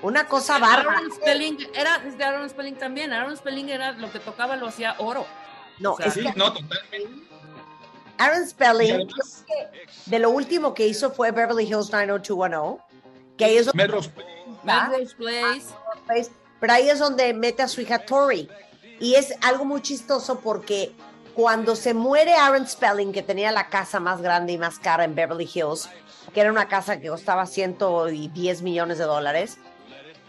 Una 0.03 0.27
cosa 0.29 0.59
bárbara. 0.59 0.99
Aaron 0.99 1.13
Spelling 1.13 1.59
era 1.75 1.99
de 1.99 2.25
Aaron 2.25 2.49
Spelling 2.49 2.77
también. 2.77 3.13
Aaron 3.13 3.37
Spelling 3.37 3.69
era 3.69 3.93
lo 3.93 4.11
que 4.13 4.19
tocaba, 4.21 4.57
lo 4.57 4.69
hacía 4.69 4.95
oro. 4.99 5.27
No, 5.79 5.93
O 5.93 5.97
sea, 5.97 6.07
es 6.07 6.15
Sí, 6.15 6.23
que 6.23 6.33
no, 6.35 6.53
totalmente. 6.53 7.27
Aaron 8.19 8.47
Spelling, 8.47 8.93
además, 8.95 9.45
de 10.07 10.19
lo 10.19 10.31
último 10.31 10.73
que 10.75 10.87
hizo 10.87 11.11
fue 11.11 11.31
Beverly 11.33 11.65
Hills 11.65 11.91
90210, 11.91 12.83
que 13.37 13.45
ahí 13.45 13.57
es 13.59 13.67
donde, 13.67 13.83
Melrose 13.83 14.11
Place. 15.17 15.67
pues, 16.07 16.31
pero 16.61 16.73
ahí 16.73 16.89
es 16.89 16.99
donde 16.99 17.35
mete 17.35 17.63
a 17.63 17.69
su 17.69 17.81
hija 17.81 17.99
Tori. 17.99 18.49
Y 19.01 19.15
es 19.15 19.35
algo 19.43 19.67
muy 19.67 19.83
chistoso 19.83 20.41
porque 20.41 20.93
cuando 21.35 21.77
se 21.77 21.93
muere 21.93 22.33
Aaron 22.35 22.67
Spelling, 22.67 23.13
que 23.13 23.23
tenía 23.23 23.53
la 23.53 23.69
casa 23.69 24.01
más 24.01 24.23
grande 24.23 24.53
y 24.53 24.59
más 24.59 24.79
cara 24.79 25.05
en 25.05 25.15
Beverly 25.15 25.51
Hills, 25.53 25.91
que 26.33 26.41
era 26.41 26.51
una 26.51 26.69
casa 26.69 26.99
que 26.99 27.09
costaba 27.09 27.45
110 27.45 28.63
millones 28.63 28.97
de 28.97 29.05
dólares, 29.05 29.59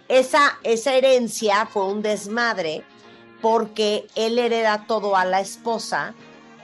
esa, 0.08 0.58
esa 0.64 0.94
herencia 0.94 1.66
fue 1.66 1.86
un 1.86 2.02
desmadre 2.02 2.84
porque 3.42 4.08
él 4.16 4.40
hereda 4.40 4.86
todo 4.88 5.16
a 5.16 5.26
la 5.26 5.42
esposa 5.42 6.14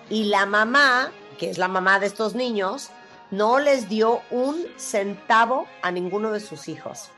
y 0.09 0.25
la 0.25 0.45
mamá, 0.45 1.11
que 1.37 1.49
es 1.49 1.57
la 1.57 1.67
mamá 1.67 1.99
de 1.99 2.07
estos 2.07 2.35
niños, 2.35 2.89
no 3.31 3.59
les 3.59 3.89
dio 3.89 4.21
un 4.31 4.65
centavo 4.77 5.67
a 5.81 5.91
ninguno 5.91 6.31
de 6.31 6.39
sus 6.39 6.67
hijos. 6.67 7.09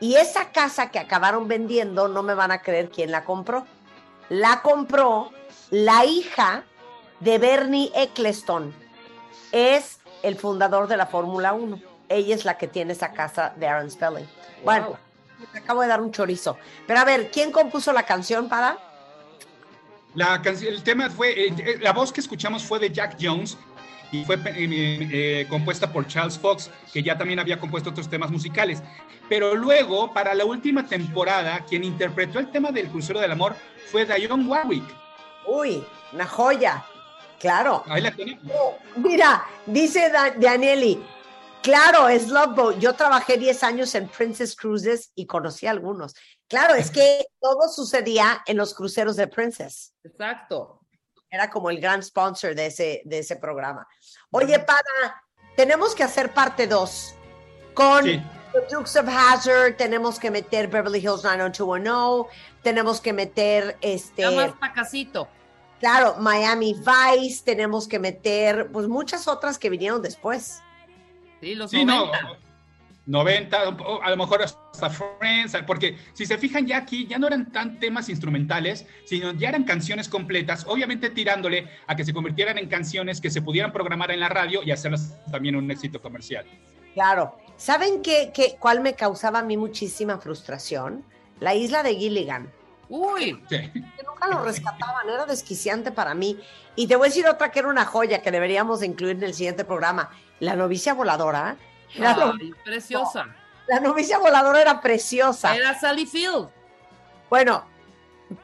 Y 0.00 0.16
esa 0.16 0.50
casa 0.50 0.90
que 0.90 0.98
acabaron 0.98 1.48
vendiendo, 1.48 2.08
no 2.08 2.22
me 2.22 2.34
van 2.34 2.50
a 2.50 2.60
creer 2.60 2.90
quién 2.90 3.10
la 3.10 3.24
compró. 3.24 3.66
La 4.28 4.60
compró 4.60 5.30
la 5.70 6.04
hija 6.04 6.64
de 7.20 7.38
Bernie 7.38 7.90
Eccleston. 7.94 8.74
Es 9.52 10.00
el 10.22 10.36
fundador 10.36 10.88
de 10.88 10.98
la 10.98 11.06
Fórmula 11.06 11.54
1. 11.54 11.80
Ella 12.08 12.34
es 12.34 12.44
la 12.44 12.58
que 12.58 12.68
tiene 12.68 12.92
esa 12.92 13.12
casa 13.12 13.54
de 13.56 13.66
Aaron 13.66 13.90
Spelling. 13.90 14.28
Bueno, 14.64 14.98
te 15.52 15.58
acabo 15.58 15.82
de 15.82 15.88
dar 15.88 16.00
un 16.00 16.10
chorizo. 16.12 16.56
Pero 16.86 17.00
a 17.00 17.04
ver, 17.04 17.30
¿quién 17.30 17.52
compuso 17.52 17.92
la 17.92 18.04
canción 18.04 18.48
para? 18.48 18.78
La 20.14 20.40
canción, 20.40 20.72
el 20.72 20.82
tema 20.82 21.10
fue, 21.10 21.30
eh, 21.48 21.54
eh, 21.58 21.78
la 21.80 21.92
voz 21.92 22.12
que 22.12 22.20
escuchamos 22.20 22.62
fue 22.64 22.78
de 22.78 22.90
Jack 22.90 23.16
Jones 23.20 23.58
y 24.12 24.24
fue 24.24 24.36
eh, 24.36 24.40
eh, 24.56 25.46
compuesta 25.50 25.92
por 25.92 26.06
Charles 26.06 26.38
Fox, 26.38 26.70
que 26.92 27.02
ya 27.02 27.18
también 27.18 27.38
había 27.38 27.60
compuesto 27.60 27.90
otros 27.90 28.08
temas 28.08 28.30
musicales. 28.30 28.82
Pero 29.28 29.54
luego, 29.54 30.14
para 30.14 30.32
la 30.34 30.44
última 30.44 30.86
temporada, 30.86 31.60
quien 31.68 31.84
interpretó 31.84 32.38
el 32.38 32.50
tema 32.50 32.70
del 32.70 32.88
Crucero 32.88 33.20
del 33.20 33.32
Amor 33.32 33.56
fue 33.90 34.06
Dionne 34.06 34.46
Warwick. 34.46 34.84
Uy, 35.46 35.84
una 36.12 36.26
joya. 36.26 36.84
Claro. 37.38 37.84
Ahí 37.88 38.00
la 38.00 38.12
tenemos. 38.12 38.42
Mira, 38.96 39.44
dice 39.66 40.08
Da- 40.10 40.30
Danieli, 40.30 41.04
claro, 41.66 42.08
es 42.08 42.28
Love 42.28 42.54
Boat. 42.54 42.78
Yo 42.78 42.94
trabajé 42.94 43.36
10 43.38 43.64
años 43.64 43.94
en 43.96 44.08
Princess 44.08 44.54
Cruises 44.54 45.10
y 45.16 45.26
conocí 45.26 45.66
a 45.66 45.72
algunos. 45.72 46.14
Claro, 46.46 46.76
es 46.76 46.92
que 46.92 47.26
todo 47.40 47.68
sucedía 47.68 48.40
en 48.46 48.56
los 48.56 48.72
cruceros 48.72 49.16
de 49.16 49.26
Princess. 49.26 49.92
Exacto. 50.04 50.80
Era 51.28 51.50
como 51.50 51.68
el 51.68 51.80
gran 51.80 52.04
sponsor 52.04 52.54
de 52.54 52.66
ese, 52.66 53.02
de 53.04 53.18
ese 53.18 53.34
programa. 53.34 53.84
Oye, 54.30 54.60
para, 54.60 55.24
tenemos 55.56 55.92
que 55.96 56.04
hacer 56.04 56.32
parte 56.32 56.68
2 56.68 57.14
con 57.74 58.04
Sí. 58.04 58.22
The 58.52 58.74
Dukes 58.74 58.96
of 58.96 59.08
Hazzard, 59.08 59.76
tenemos 59.76 60.20
que 60.20 60.30
meter 60.30 60.68
Beverly 60.68 61.00
Hills 61.00 61.24
90210, 61.24 62.32
tenemos 62.62 63.00
que 63.00 63.12
meter 63.12 63.76
este. 63.80 64.22
Ya 64.22 64.30
más 64.30 64.52
pacasito. 64.52 65.28
Claro, 65.80 66.14
Miami 66.20 66.74
Vice, 66.74 67.42
tenemos 67.44 67.88
que 67.88 67.98
meter, 67.98 68.70
pues 68.70 68.86
muchas 68.86 69.26
otras 69.26 69.58
que 69.58 69.68
vinieron 69.68 70.00
después. 70.00 70.62
Sí, 71.40 71.54
los 71.54 71.70
Sí, 71.70 71.84
no, 71.84 72.06
90. 72.06 72.46
90, 73.06 73.68
o 73.68 74.02
a 74.02 74.10
lo 74.10 74.16
mejor 74.16 74.42
hasta 74.42 74.90
Friends, 74.90 75.56
porque 75.66 75.96
si 76.12 76.26
se 76.26 76.36
fijan 76.38 76.66
ya 76.66 76.78
aquí, 76.78 77.06
ya 77.06 77.18
no 77.18 77.28
eran 77.28 77.52
tan 77.52 77.78
temas 77.78 78.08
instrumentales, 78.08 78.84
sino 79.04 79.32
ya 79.32 79.50
eran 79.50 79.62
canciones 79.62 80.08
completas, 80.08 80.64
obviamente 80.66 81.10
tirándole 81.10 81.68
a 81.86 81.94
que 81.94 82.04
se 82.04 82.12
convirtieran 82.12 82.58
en 82.58 82.68
canciones 82.68 83.20
que 83.20 83.30
se 83.30 83.42
pudieran 83.42 83.72
programar 83.72 84.10
en 84.10 84.20
la 84.20 84.28
radio 84.28 84.60
y 84.64 84.72
hacerlas 84.72 85.16
también 85.30 85.54
un 85.54 85.70
éxito 85.70 86.02
comercial. 86.02 86.44
Claro. 86.94 87.36
¿Saben 87.56 88.02
qué, 88.02 88.32
qué, 88.34 88.56
cuál 88.58 88.80
me 88.80 88.94
causaba 88.94 89.38
a 89.38 89.42
mí 89.42 89.56
muchísima 89.56 90.18
frustración? 90.18 91.04
La 91.38 91.54
isla 91.54 91.82
de 91.82 91.94
Gilligan. 91.94 92.50
Uy, 92.88 93.40
Sí. 93.48 93.58
Que 93.58 94.02
nunca 94.06 94.28
lo 94.28 94.44
rescataban, 94.44 95.08
era 95.08 95.26
desquiciante 95.26 95.90
para 95.90 96.14
mí. 96.14 96.38
Y 96.74 96.86
te 96.86 96.96
voy 96.96 97.06
a 97.06 97.08
decir 97.08 97.26
otra 97.26 97.50
que 97.50 97.60
era 97.60 97.68
una 97.68 97.84
joya 97.84 98.22
que 98.22 98.30
deberíamos 98.30 98.80
de 98.80 98.86
incluir 98.86 99.16
en 99.16 99.24
el 99.24 99.34
siguiente 99.34 99.64
programa. 99.64 100.10
La 100.40 100.54
novicia 100.56 100.94
voladora. 100.94 101.56
Era 101.94 102.32
preciosa. 102.64 103.34
la 103.68 103.80
novicia 103.80 104.18
voladora 104.18 104.60
era 104.60 104.80
preciosa. 104.80 105.56
Era 105.56 105.78
Sally 105.78 106.06
Field. 106.06 106.48
Bueno, 107.30 107.64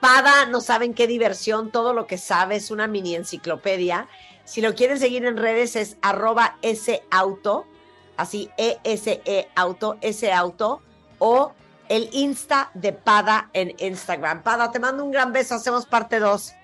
Pada, 0.00 0.46
no 0.46 0.60
saben 0.60 0.94
qué 0.94 1.06
diversión, 1.06 1.70
todo 1.70 1.92
lo 1.92 2.06
que 2.06 2.18
sabe 2.18 2.56
es 2.56 2.70
una 2.70 2.86
mini 2.86 3.16
enciclopedia. 3.16 4.08
Si 4.44 4.60
lo 4.60 4.74
quieren 4.74 4.98
seguir 4.98 5.24
en 5.26 5.36
redes 5.36 5.76
es 5.76 5.96
arroba 6.02 6.56
auto, 7.10 7.66
así 8.16 8.50
E-S-E 8.56 9.48
auto, 9.54 9.98
S 10.00 10.32
auto, 10.32 10.82
o 11.18 11.52
el 11.88 12.08
Insta 12.12 12.70
de 12.74 12.92
Pada 12.92 13.50
en 13.52 13.74
Instagram. 13.78 14.42
Pada, 14.42 14.70
te 14.70 14.78
mando 14.78 15.04
un 15.04 15.10
gran 15.10 15.32
beso, 15.32 15.54
hacemos 15.56 15.84
parte 15.86 16.20
2. 16.20 16.54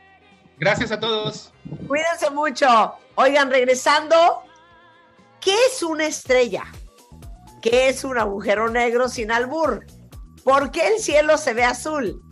Gracias 0.58 0.90
a 0.90 0.98
todos. 0.98 1.52
Cuídense 1.86 2.30
mucho. 2.30 2.94
Oigan, 3.14 3.50
regresando, 3.50 4.42
¿qué 5.40 5.54
es 5.66 5.82
una 5.82 6.06
estrella? 6.06 6.64
¿Qué 7.62 7.88
es 7.88 8.04
un 8.04 8.18
agujero 8.18 8.68
negro 8.70 9.08
sin 9.08 9.32
albur? 9.32 9.86
¿Por 10.44 10.70
qué 10.70 10.88
el 10.88 11.00
cielo 11.00 11.38
se 11.38 11.54
ve 11.54 11.64
azul? 11.64 12.22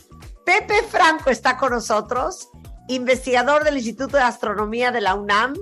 Pepe 0.45 0.83
Franco 0.89 1.31
está 1.31 1.57
con 1.57 1.73
nosotros, 1.73 2.49
investigador 2.89 3.65
del 3.65 3.77
Instituto 3.77 4.17
de 4.17 4.23
Astronomía 4.23 4.93
de 4.93 5.01
la 5.01 5.15
UNAM. 5.15 5.55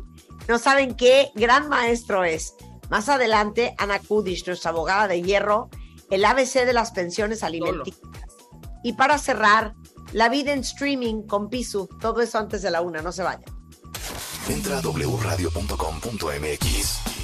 No 0.46 0.58
saben 0.58 0.94
qué 0.94 1.30
gran 1.34 1.68
maestro 1.68 2.24
es. 2.24 2.54
Más 2.90 3.08
adelante, 3.08 3.74
Ana 3.78 3.98
Kudish, 3.98 4.46
nuestra 4.46 4.72
abogada 4.72 5.08
de 5.08 5.22
hierro, 5.22 5.70
el 6.10 6.22
ABC 6.24 6.66
de 6.66 6.74
las 6.74 6.90
pensiones 6.90 7.42
alimenticias. 7.42 7.98
Y 8.82 8.92
para 8.92 9.16
cerrar, 9.16 9.72
la 10.12 10.28
vida 10.28 10.52
en 10.52 10.60
streaming 10.60 11.22
con 11.22 11.48
Pisu. 11.48 11.88
Todo 12.00 12.20
eso 12.20 12.38
antes 12.38 12.60
de 12.62 12.70
la 12.70 12.82
una, 12.82 13.02
no 13.02 13.10
se 13.10 13.22
vayan. 13.22 13.54
Entra 14.48 14.78
a 14.78 14.82
wradio.com.mx. 14.82 17.23